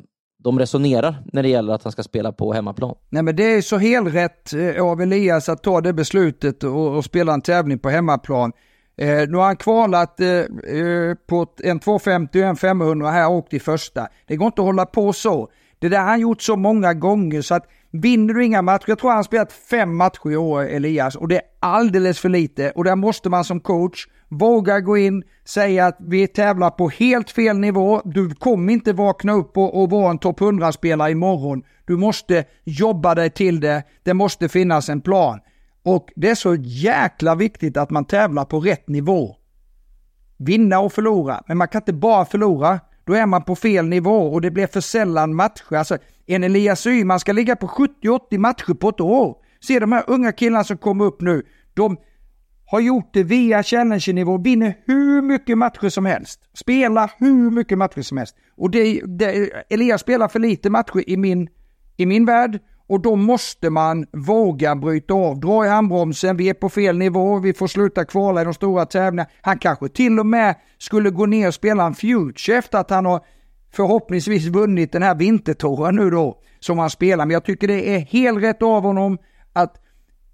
de 0.44 0.58
resonerar 0.58 1.16
när 1.32 1.42
det 1.42 1.48
gäller 1.48 1.72
att 1.72 1.82
han 1.82 1.92
ska 1.92 2.02
spela 2.02 2.32
på 2.32 2.52
hemmaplan. 2.52 2.94
Nej 3.08 3.22
men 3.22 3.36
det 3.36 3.44
är 3.44 3.62
så 3.62 3.78
helrätt 3.78 4.52
rätt 4.52 4.76
eh, 4.76 4.84
av 4.84 5.00
Elias 5.00 5.48
att 5.48 5.62
ta 5.62 5.80
det 5.80 5.92
beslutet 5.92 6.64
och, 6.64 6.96
och 6.96 7.04
spela 7.04 7.34
en 7.34 7.42
tävling 7.42 7.78
på 7.78 7.88
hemmaplan. 7.88 8.52
Eh, 8.96 9.28
nu 9.28 9.36
har 9.36 9.44
han 9.44 9.56
kvalat 9.56 10.20
eh, 10.20 10.28
eh 10.28 11.14
på 11.28 11.46
en 11.62 11.80
250 11.80 12.42
och 12.42 12.46
en 12.46 12.56
500 12.56 13.10
här 13.10 13.28
och 13.28 13.34
åkt 13.34 13.54
i 13.54 13.60
första. 13.60 14.08
Det 14.26 14.36
går 14.36 14.46
inte 14.46 14.60
att 14.60 14.66
hålla 14.66 14.86
på 14.86 15.12
så. 15.12 15.48
Det 15.78 15.88
där 15.88 15.98
har 15.98 16.06
han 16.06 16.20
gjort 16.20 16.42
så 16.42 16.56
många 16.56 16.94
gånger 16.94 17.42
så 17.42 17.54
att 17.54 17.66
vinner 17.90 18.34
du 18.34 18.44
inga 18.44 18.62
matcher, 18.62 18.84
jag 18.86 18.98
tror 18.98 19.10
han 19.10 19.16
har 19.16 19.22
spelat 19.22 19.52
fem 19.52 19.96
matcher 19.96 20.30
i 20.30 20.36
år 20.36 20.62
Elias 20.62 21.16
och 21.16 21.28
det 21.28 21.36
är 21.36 21.42
alldeles 21.60 22.20
för 22.20 22.28
lite 22.28 22.70
och 22.70 22.84
där 22.84 22.96
måste 22.96 23.28
man 23.28 23.44
som 23.44 23.60
coach 23.60 24.06
våga 24.28 24.80
gå 24.80 24.96
in, 24.98 25.22
säga 25.44 25.86
att 25.86 25.96
vi 26.00 26.26
tävlar 26.26 26.70
på 26.70 26.88
helt 26.88 27.30
fel 27.30 27.58
nivå, 27.58 28.02
du 28.04 28.34
kommer 28.34 28.72
inte 28.72 28.92
vakna 28.92 29.32
upp 29.32 29.56
och, 29.56 29.82
och 29.82 29.90
vara 29.90 30.10
en 30.10 30.18
topp 30.18 30.40
100-spelare 30.40 31.10
imorgon. 31.10 31.62
Du 31.84 31.96
måste 31.96 32.44
jobba 32.64 33.14
dig 33.14 33.30
till 33.30 33.60
det, 33.60 33.82
det 34.02 34.14
måste 34.14 34.48
finnas 34.48 34.88
en 34.88 35.00
plan. 35.00 35.40
Och 35.82 36.12
det 36.16 36.30
är 36.30 36.34
så 36.34 36.54
jäkla 36.54 37.34
viktigt 37.34 37.76
att 37.76 37.90
man 37.90 38.04
tävlar 38.04 38.44
på 38.44 38.60
rätt 38.60 38.88
nivå. 38.88 39.36
Vinna 40.36 40.80
och 40.80 40.92
förlora, 40.92 41.42
men 41.46 41.58
man 41.58 41.68
kan 41.68 41.80
inte 41.80 41.92
bara 41.92 42.24
förlora. 42.24 42.80
Då 43.04 43.14
är 43.14 43.26
man 43.26 43.42
på 43.42 43.56
fel 43.56 43.86
nivå 43.86 44.32
och 44.32 44.40
det 44.40 44.50
blir 44.50 44.66
för 44.66 44.80
sällan 44.80 45.34
matcher. 45.34 45.74
Alltså, 45.76 45.98
en 46.26 46.44
Elias 46.44 46.86
Yman 46.86 47.20
ska 47.20 47.32
ligga 47.32 47.56
på 47.56 47.66
70-80 47.66 48.38
matcher 48.38 48.74
på 48.74 48.88
ett 48.88 49.00
år. 49.00 49.36
Se 49.60 49.78
de 49.78 49.92
här 49.92 50.04
unga 50.06 50.32
killarna 50.32 50.64
som 50.64 50.78
kommer 50.78 51.04
upp 51.04 51.20
nu. 51.20 51.42
De 51.74 51.96
har 52.70 52.80
gjort 52.80 53.10
det 53.12 53.22
via 53.22 53.62
Challenge-nivå, 53.62 54.38
vinner 54.38 54.74
hur 54.86 55.22
mycket 55.22 55.58
matcher 55.58 55.88
som 55.88 56.06
helst. 56.06 56.40
Spelar 56.54 57.10
hur 57.18 57.50
mycket 57.50 57.78
matcher 57.78 58.02
som 58.02 58.18
helst. 58.18 58.36
Och 58.56 58.70
det, 58.70 59.00
det, 59.04 59.50
Elias 59.70 60.00
spelar 60.00 60.28
för 60.28 60.38
lite 60.38 60.70
matcher 60.70 61.10
i 61.10 61.16
min, 61.16 61.48
i 61.96 62.06
min 62.06 62.24
värld. 62.24 62.58
Och 62.86 63.00
då 63.00 63.16
måste 63.16 63.70
man 63.70 64.06
våga 64.12 64.76
bryta 64.76 65.14
av, 65.14 65.40
dra 65.40 65.66
i 65.66 65.68
handbromsen, 65.68 66.36
vi 66.36 66.48
är 66.48 66.54
på 66.54 66.68
fel 66.68 66.98
nivå, 66.98 67.38
vi 67.38 67.54
får 67.54 67.66
sluta 67.66 68.04
kvala 68.04 68.40
i 68.40 68.44
de 68.44 68.54
stora 68.54 68.86
tävlingarna. 68.86 69.30
Han 69.40 69.58
kanske 69.58 69.88
till 69.88 70.18
och 70.18 70.26
med 70.26 70.54
skulle 70.78 71.10
gå 71.10 71.26
ner 71.26 71.48
och 71.48 71.54
spela 71.54 71.86
en 71.86 71.94
future 71.94 72.58
efter 72.58 72.78
att 72.78 72.90
han 72.90 73.06
har 73.06 73.20
förhoppningsvis 73.72 74.46
vunnit 74.46 74.92
den 74.92 75.02
här 75.02 75.14
vintertouren 75.14 75.96
nu 75.96 76.10
då, 76.10 76.38
som 76.60 76.78
han 76.78 76.90
spelar. 76.90 77.26
Men 77.26 77.34
jag 77.34 77.44
tycker 77.44 77.68
det 77.68 77.94
är 77.94 77.98
helt 77.98 78.42
rätt 78.42 78.62
av 78.62 78.82
honom 78.82 79.18
att 79.52 79.76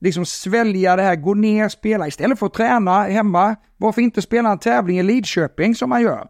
liksom 0.05 0.27
svälja 0.27 0.97
det 0.97 1.03
här, 1.03 1.17
gå 1.17 1.35
ner, 1.35 1.69
spela 1.69 2.09
istället 2.09 2.39
för 2.39 2.47
att 2.47 2.55
träna 2.55 3.03
hemma. 3.03 3.57
Varför 3.77 4.03
inte 4.03 4.23
spela 4.23 4.53
en 4.53 4.59
tävling 4.59 4.99
i 4.99 5.03
Lidköping 5.03 5.75
som 5.75 5.89
man 5.89 6.03
gör? 6.03 6.29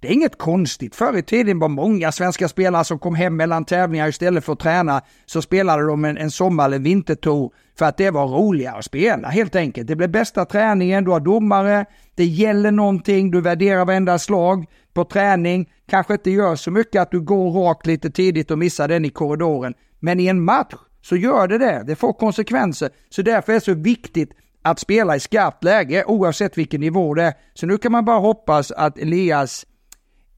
Det 0.00 0.08
är 0.08 0.12
inget 0.12 0.38
konstigt. 0.38 0.94
Förr 0.94 1.16
i 1.18 1.22
tiden 1.22 1.58
var 1.58 1.68
många 1.68 2.12
svenska 2.12 2.48
spelare 2.48 2.84
som 2.84 2.98
kom 2.98 3.14
hem 3.14 3.36
mellan 3.36 3.64
tävlingar 3.64 4.08
istället 4.08 4.44
för 4.44 4.52
att 4.52 4.58
träna 4.58 5.02
så 5.26 5.42
spelade 5.42 5.86
de 5.86 6.04
en, 6.04 6.16
en 6.16 6.30
sommar 6.30 6.64
eller 6.64 6.78
vintertour 6.78 7.52
för 7.78 7.86
att 7.86 7.96
det 7.96 8.10
var 8.10 8.26
roligare 8.26 8.76
att 8.76 8.84
spela 8.84 9.28
helt 9.28 9.56
enkelt. 9.56 9.88
Det 9.88 9.96
blir 9.96 10.08
bästa 10.08 10.44
träningen, 10.44 11.04
du 11.04 11.10
har 11.10 11.20
domare, 11.20 11.86
det 12.14 12.24
gäller 12.24 12.70
någonting, 12.70 13.30
du 13.30 13.40
värderar 13.40 13.84
varenda 13.84 14.18
slag 14.18 14.66
på 14.94 15.04
träning, 15.04 15.68
kanske 15.88 16.12
inte 16.12 16.30
gör 16.30 16.56
så 16.56 16.70
mycket 16.70 17.02
att 17.02 17.10
du 17.10 17.20
går 17.20 17.50
rakt 17.50 17.86
lite 17.86 18.10
tidigt 18.10 18.50
och 18.50 18.58
missar 18.58 18.88
den 18.88 19.04
i 19.04 19.10
korridoren. 19.10 19.74
Men 20.00 20.20
i 20.20 20.26
en 20.26 20.44
match 20.44 20.74
så 21.02 21.16
gör 21.16 21.48
det 21.48 21.58
det. 21.58 21.84
Det 21.86 21.96
får 21.96 22.12
konsekvenser. 22.12 22.90
Så 23.10 23.22
därför 23.22 23.52
är 23.52 23.54
det 23.54 23.64
så 23.64 23.74
viktigt 23.74 24.30
att 24.62 24.78
spela 24.78 25.16
i 25.16 25.20
skarpt 25.20 25.64
läge 25.64 26.04
oavsett 26.04 26.58
vilken 26.58 26.80
nivå 26.80 27.14
det 27.14 27.22
är. 27.22 27.34
Så 27.54 27.66
nu 27.66 27.78
kan 27.78 27.92
man 27.92 28.04
bara 28.04 28.18
hoppas 28.18 28.70
att 28.70 28.98
Elias 28.98 29.66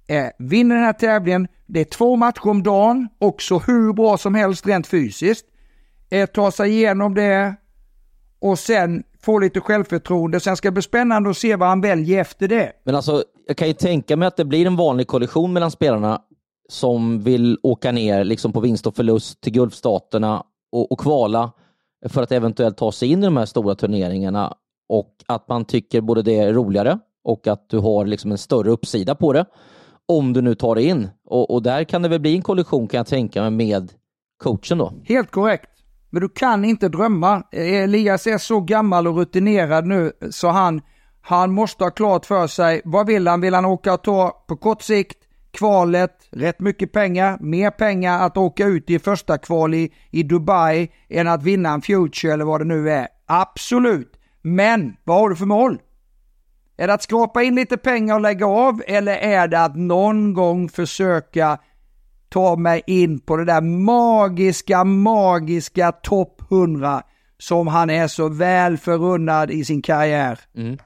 eh, 0.07 0.27
vinner 0.39 0.75
den 0.75 0.85
här 0.85 0.93
tävlingen. 0.93 1.49
Det 1.67 1.81
är 1.81 1.85
två 1.85 2.17
matcher 2.17 2.49
om 2.49 2.63
dagen, 2.63 3.09
också 3.19 3.59
hur 3.59 3.93
bra 3.93 4.19
som 4.19 4.35
helst 4.35 4.67
rent 4.67 4.87
fysiskt. 4.87 5.47
Eh, 6.11 6.27
ta 6.27 6.51
sig 6.51 6.71
igenom 6.71 7.15
det 7.15 7.55
och 8.41 8.59
sen 8.59 9.03
få 9.23 9.39
lite 9.39 9.61
självförtroende. 9.61 10.41
Sen 10.41 10.57
ska 10.57 10.69
det 10.69 10.73
bli 10.73 10.83
spännande 10.83 11.31
att 11.31 11.37
se 11.37 11.57
vad 11.57 11.69
han 11.69 11.81
väljer 11.81 12.21
efter 12.21 12.49
det. 12.49 12.73
Men 12.85 12.95
alltså, 12.95 13.25
jag 13.47 13.57
kan 13.57 13.69
ju 13.69 13.75
tänka 13.75 14.17
mig 14.17 14.29
att 14.29 14.37
det 14.37 14.45
blir 14.45 14.67
en 14.67 14.77
vanlig 14.77 15.07
kollision 15.07 15.53
mellan 15.53 15.71
spelarna 15.71 16.21
som 16.69 17.21
vill 17.21 17.59
åka 17.63 17.93
ner 17.93 18.25
liksom 18.25 18.53
på 18.53 18.61
vinst 18.61 18.87
och 18.87 18.97
förlust 18.97 19.41
till 19.41 19.53
Gulfstaterna 19.53 20.45
och, 20.73 20.93
och 20.93 21.01
kvala 21.01 21.53
för 22.09 22.23
att 22.23 22.33
eventuellt 22.33 22.77
ta 22.77 22.93
sig 22.93 23.13
in 23.13 23.19
i 23.23 23.27
de 23.27 23.37
här 23.37 23.47
stora 23.47 23.75
turneringarna. 23.75 24.55
och 24.89 25.15
att 25.27 25.49
man 25.49 25.65
tycker 25.65 26.01
både 26.01 26.23
det 26.23 26.39
är 26.39 26.53
roligare 26.53 26.99
och 27.25 27.47
att 27.47 27.69
du 27.69 27.79
har 27.79 28.07
liksom 28.07 28.33
en 28.33 28.39
större 28.39 28.71
uppsida 28.71 29.15
på 29.15 29.33
det. 29.33 29.47
Om 30.07 30.33
du 30.33 30.43
nu 30.43 30.55
tar 30.55 30.75
det 30.75 30.83
in. 30.83 31.11
Och, 31.25 31.51
och 31.51 31.63
där 31.63 31.85
kan 31.85 32.03
det 32.03 32.09
väl 32.09 32.21
bli 32.21 32.37
en 32.37 32.43
kollision 32.43 32.89
kan 32.89 32.99
jag 32.99 33.07
tänka 33.07 33.43
mig 33.43 33.51
med 33.51 33.93
coachen 34.43 34.79
då. 34.79 34.93
Helt 35.05 35.31
korrekt. 35.31 35.71
Men 36.11 36.23
du 36.23 36.29
kan 36.29 36.65
inte 36.65 36.89
drömma. 36.89 37.43
Elias 37.53 38.27
är 38.27 38.39
så 38.39 38.61
gammal 38.61 39.07
och 39.07 39.17
rutinerad 39.17 39.87
nu 39.87 40.13
så 40.31 40.49
han, 40.49 40.81
han 41.21 41.53
måste 41.53 41.85
ha 41.85 41.91
klart 41.91 42.27
för 42.27 42.47
sig 42.47 42.83
vad 42.85 43.07
vill 43.07 43.29
han? 43.29 43.41
Vill 43.41 43.55
han 43.55 43.65
åka 43.65 43.95
och 43.95 44.03
ta 44.03 44.45
på 44.49 44.57
kort 44.57 44.83
sikt 44.83 45.19
kvalet, 45.53 46.29
rätt 46.31 46.61
mycket 46.61 46.93
pengar, 46.93 47.39
mer 47.41 47.71
pengar 47.71 48.27
att 48.27 48.37
åka 48.37 48.67
ut 48.67 48.91
i 48.91 48.99
första 48.99 49.39
kval 49.39 49.75
i, 49.75 49.93
i 50.11 50.23
Dubai 50.23 50.91
än 51.09 51.29
att 51.29 51.43
vinna 51.43 51.71
en 51.71 51.83
Future 51.83 52.33
eller 52.33 52.45
vad 52.45 52.61
det 52.61 52.65
nu 52.65 52.91
är. 52.91 53.09
Absolut. 53.27 54.13
Men 54.43 54.97
vad 55.05 55.17
har 55.17 55.29
du 55.29 55.37
för 55.37 55.47
mål? 55.47 55.79
Är 56.77 56.87
det 56.87 56.95
att 56.95 57.03
skrapa 57.03 57.43
in 57.43 57.55
lite 57.55 57.77
pengar 57.77 58.15
och 58.15 58.21
lägga 58.21 58.47
av 58.47 58.83
eller 58.87 59.17
är 59.17 59.49
det 59.49 59.65
att 59.65 59.77
någon 59.77 60.35
gång 60.35 60.69
försöka 60.69 61.59
ta 62.29 62.57
mig 62.57 62.83
in 62.87 63.21
på 63.21 63.37
det 63.37 63.45
där 63.45 63.61
magiska, 63.61 64.85
magiska 64.85 65.93
topp 65.93 66.43
100 66.51 67.03
som 67.39 67.67
han 67.67 67.91
är 67.91 68.09
så 68.09 68.29
väl 68.29 68.79
förunnad 68.79 69.51
i 69.51 69.65
sin 69.65 69.83
karriär. 69.83 70.41
Mm. 70.57 70.79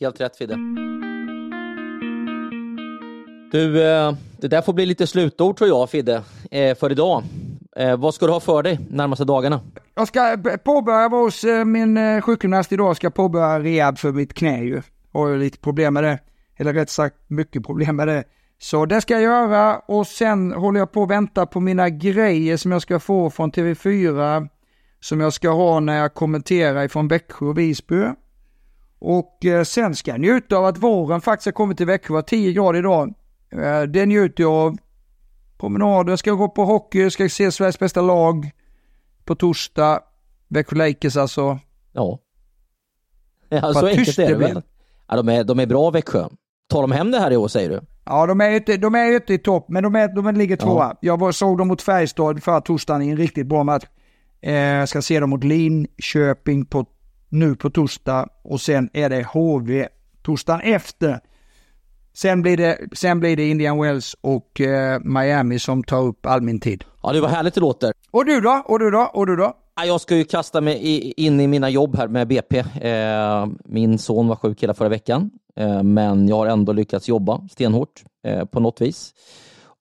Helt 0.00 0.20
rätt 0.20 0.36
Fidde. 0.36 0.56
Du, 3.50 3.82
eh, 3.82 4.12
det 4.40 4.48
där 4.48 4.62
får 4.62 4.72
bli 4.72 4.86
lite 4.86 5.06
slutord 5.06 5.56
tror 5.56 5.68
jag 5.68 5.90
Fidde, 5.90 6.22
eh, 6.50 6.76
för 6.76 6.92
idag. 6.92 7.22
Eh, 7.76 7.96
vad 7.96 8.14
ska 8.14 8.26
du 8.26 8.32
ha 8.32 8.40
för 8.40 8.62
dig 8.62 8.78
närmaste 8.90 9.24
dagarna? 9.24 9.60
Jag 9.94 10.08
ska 10.08 10.36
påbörja 10.64 11.08
hos 11.08 11.44
min 11.66 12.22
sjukgymnast 12.22 12.72
idag, 12.72 12.96
ska 12.96 13.10
påbörja 13.10 13.60
rehab 13.60 13.98
för 13.98 14.12
mitt 14.12 14.34
knä 14.34 14.62
ju. 14.62 14.82
Har 15.12 15.36
lite 15.36 15.58
problem 15.58 15.94
med 15.94 16.04
det, 16.04 16.18
eller 16.56 16.74
rätt 16.74 16.90
sagt 16.90 17.16
mycket 17.26 17.66
problem 17.66 17.96
med 17.96 18.08
det. 18.08 18.24
Så 18.58 18.86
det 18.86 19.00
ska 19.00 19.14
jag 19.14 19.22
göra 19.22 19.78
och 19.78 20.06
sen 20.06 20.52
håller 20.52 20.78
jag 20.78 20.92
på 20.92 21.02
att 21.02 21.10
vänta 21.10 21.46
på 21.46 21.60
mina 21.60 21.88
grejer 21.88 22.56
som 22.56 22.72
jag 22.72 22.82
ska 22.82 23.00
få 23.00 23.30
från 23.30 23.52
TV4 23.52 24.48
som 25.00 25.20
jag 25.20 25.32
ska 25.32 25.50
ha 25.50 25.80
när 25.80 25.98
jag 25.98 26.14
kommenterar 26.14 26.84
ifrån 26.84 27.08
Växjö 27.08 27.46
och 27.46 27.58
Visby. 27.58 28.04
Och 28.98 29.38
sen 29.66 29.94
ska 29.94 30.10
jag 30.10 30.20
njuta 30.20 30.56
av 30.56 30.64
att 30.64 30.78
våren 30.78 31.20
faktiskt 31.20 31.46
har 31.46 31.52
kommit 31.52 31.76
till 31.76 31.86
Växjö, 31.86 32.22
10 32.22 32.52
grader 32.52 32.78
idag. 32.78 33.14
Det 33.88 34.06
njuter 34.06 34.42
jag 34.42 34.52
av. 34.52 34.76
Promenader, 35.58 36.16
ska 36.16 36.32
gå 36.32 36.48
på 36.48 36.64
hockey, 36.64 37.10
ska 37.10 37.28
se 37.28 37.52
Sveriges 37.52 37.78
bästa 37.78 38.00
lag 38.00 38.50
på 39.24 39.34
torsdag. 39.34 40.00
Växjö 40.48 40.76
Lakers 40.76 41.16
alltså. 41.16 41.58
Ja. 41.92 42.18
Ja, 43.52 43.74
så 43.74 43.86
enkelt 43.86 44.18
är 44.18 44.28
det 44.28 44.34
väl. 44.34 44.62
Ja, 45.08 45.16
de, 45.16 45.28
är, 45.28 45.44
de 45.44 45.60
är 45.60 45.66
bra 45.66 45.90
Växjö. 45.90 46.28
Tar 46.68 46.80
de 46.80 46.92
hem 46.92 47.10
det 47.10 47.18
här 47.18 47.30
i 47.30 47.36
år 47.36 47.48
säger 47.48 47.70
du? 47.70 47.80
Ja, 48.04 48.26
de 48.26 48.40
är 48.40 48.50
inte, 48.50 48.76
de 48.76 48.94
är 48.94 49.14
inte 49.14 49.34
i 49.34 49.38
topp, 49.38 49.68
men 49.68 49.82
de, 49.82 49.96
är, 49.96 50.08
de 50.08 50.34
ligger 50.34 50.56
tvåa. 50.56 50.84
Ja. 50.84 50.98
Jag 51.00 51.20
var, 51.20 51.32
såg 51.32 51.58
dem 51.58 51.68
mot 51.68 51.82
Färjestad 51.82 52.42
förra 52.42 52.60
torsdagen 52.60 53.02
i 53.02 53.08
en 53.08 53.16
riktigt 53.16 53.46
bra 53.46 53.64
match. 53.64 53.84
Eh, 54.40 54.84
ska 54.84 55.02
se 55.02 55.20
dem 55.20 55.30
mot 55.30 55.44
Linköping 55.44 56.64
på, 56.64 56.86
nu 57.28 57.54
på 57.54 57.70
torsdag 57.70 58.28
och 58.42 58.60
sen 58.60 58.90
är 58.92 59.08
det 59.08 59.22
HV 59.22 59.88
torsdagen 60.22 60.60
efter. 60.60 61.20
Sen 62.20 62.42
blir 62.42 62.56
det, 62.56 62.78
sen 62.92 63.20
blir 63.20 63.36
det 63.36 63.48
Indian 63.48 63.80
Wells 63.80 64.16
och 64.20 64.60
eh, 64.60 65.00
Miami 65.04 65.58
som 65.58 65.84
tar 65.84 66.02
upp 66.02 66.26
all 66.26 66.40
min 66.40 66.60
tid. 66.60 66.84
Ja, 67.02 67.12
det 67.12 67.20
var 67.20 67.28
härligt 67.28 67.54
det 67.54 67.60
låter. 67.60 67.92
Och 68.10 68.24
du 68.24 68.40
då? 68.40 68.62
Och 68.66 68.78
du 68.78 68.90
då? 68.90 69.10
Och 69.14 69.26
du 69.26 69.36
då? 69.36 69.52
Jag 69.86 70.00
ska 70.00 70.16
ju 70.16 70.24
kasta 70.24 70.60
mig 70.60 71.12
in 71.16 71.40
i 71.40 71.46
mina 71.46 71.70
jobb 71.70 71.96
här 71.96 72.08
med 72.08 72.28
BP. 72.28 72.58
Eh, 72.58 73.46
min 73.64 73.98
son 73.98 74.28
var 74.28 74.36
sjuk 74.36 74.62
hela 74.62 74.74
förra 74.74 74.88
veckan, 74.88 75.30
eh, 75.56 75.82
men 75.82 76.28
jag 76.28 76.36
har 76.36 76.46
ändå 76.46 76.72
lyckats 76.72 77.08
jobba 77.08 77.48
stenhårt 77.50 78.04
på 78.50 78.60
något 78.60 78.80
vis. 78.80 79.14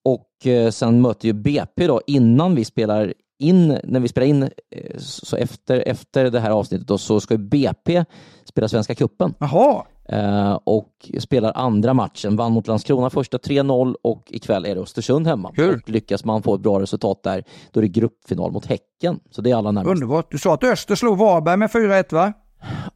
Och 0.06 0.48
sen 0.74 1.02
möter 1.02 1.28
ju 1.28 1.34
BP 1.34 1.88
då 1.88 2.02
innan 2.08 2.56
vi 2.56 2.66
spelar 2.66 3.14
in, 3.40 3.80
när 3.84 4.00
vi 4.00 4.08
spelar 4.08 4.28
in, 4.28 4.50
så 4.98 5.36
efter, 5.36 5.84
efter 5.88 6.32
det 6.32 6.40
här 6.40 6.52
avsnittet 6.52 6.88
då, 6.88 6.98
så 6.98 7.20
ska 7.20 7.34
ju 7.34 7.38
BP 7.38 8.06
spela 8.46 8.68
Svenska 8.68 8.96
Cupen. 8.96 9.34
Jaha! 9.40 9.86
Eh, 10.12 10.60
och 10.64 11.12
spelar 11.20 11.52
andra 11.56 11.94
matchen. 11.94 12.36
Vann 12.36 12.52
mot 12.52 12.68
Landskrona 12.68 13.10
första 13.10 13.38
3-0 13.38 13.96
och 14.02 14.24
ikväll 14.28 14.66
är 14.66 14.76
det 14.76 14.82
Östersund 14.82 15.28
hemma. 15.28 15.52
Kul. 15.56 15.76
Och 15.76 15.90
lyckas 15.90 16.26
man 16.26 16.44
få 16.44 16.56
ett 16.56 16.62
bra 16.62 16.80
resultat 16.80 17.24
där, 17.24 17.44
då 17.72 17.80
är 17.80 17.82
det 17.82 17.88
gruppfinal 17.88 18.52
mot 18.52 18.66
Häcken. 18.66 19.20
Så 19.32 19.42
det 19.42 19.52
är 19.52 19.56
alla 19.56 19.72
närmast. 19.72 19.92
Underbart. 19.92 20.32
Du 20.32 20.38
sa 20.38 20.54
att 20.54 20.64
Öster 20.64 20.96
slog 20.96 21.18
Varberg 21.18 21.58
med 21.58 21.70
4-1 21.70 22.14
va? 22.14 22.34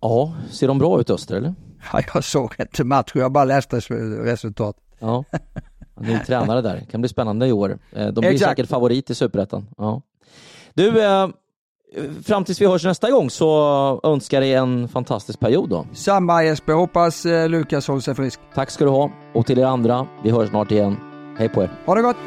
Ja, 0.02 0.34
ser 0.52 0.68
de 0.68 0.80
bra 0.80 1.00
ut 1.00 1.10
Öster 1.10 1.36
eller? 1.36 1.56
Ja, 1.94 2.02
jag 2.14 2.24
såg 2.24 2.56
inte 2.60 2.84
matchen, 2.84 3.22
jag 3.22 3.32
bara 3.32 3.46
läste 3.46 3.80
resultat. 3.80 4.78
Ja, 5.00 5.24
han 5.96 6.06
är 6.06 6.20
tränare 6.20 6.62
där. 6.62 6.76
Det 6.76 6.86
kan 6.92 7.02
bli 7.02 7.10
spännande 7.10 7.48
i 7.48 7.52
år. 7.52 7.80
Eh, 7.92 8.08
de 8.08 8.22
blir 8.22 8.32
Exakt. 8.32 8.50
säkert 8.50 8.70
favorit 8.70 9.10
i 9.10 9.16
Superettan. 9.16 9.68
Ja. 9.78 10.02
Du, 10.74 11.04
eh, 11.04 11.28
fram 12.26 12.44
tills 12.44 12.62
vi 12.62 12.66
hörs 12.66 12.86
nästa 12.86 13.12
gång 13.12 13.30
så 13.30 14.00
önskar 14.04 14.42
dig 14.42 14.54
en 14.54 14.88
fantastisk 14.88 15.40
period 15.40 15.70
då. 15.70 15.86
Samma 15.94 16.44
Jesper, 16.44 16.74
hoppas 16.74 17.26
eh, 17.26 17.50
Lukas 17.50 17.88
håller 17.88 18.02
sig 18.02 18.16
frisk. 18.16 18.40
Tack 18.56 18.70
ska 18.70 18.86
du 18.86 18.92
ha 18.92 19.12
och 19.34 19.46
till 19.46 19.60
er 19.60 19.66
andra, 19.66 20.08
vi 20.24 20.32
hörs 20.32 20.50
snart 20.50 20.72
igen. 20.72 20.98
Hej 21.38 21.50
på 21.50 21.64
er. 21.64 21.70
Ha 21.86 21.96
det 21.96 22.02
gott! 22.02 22.18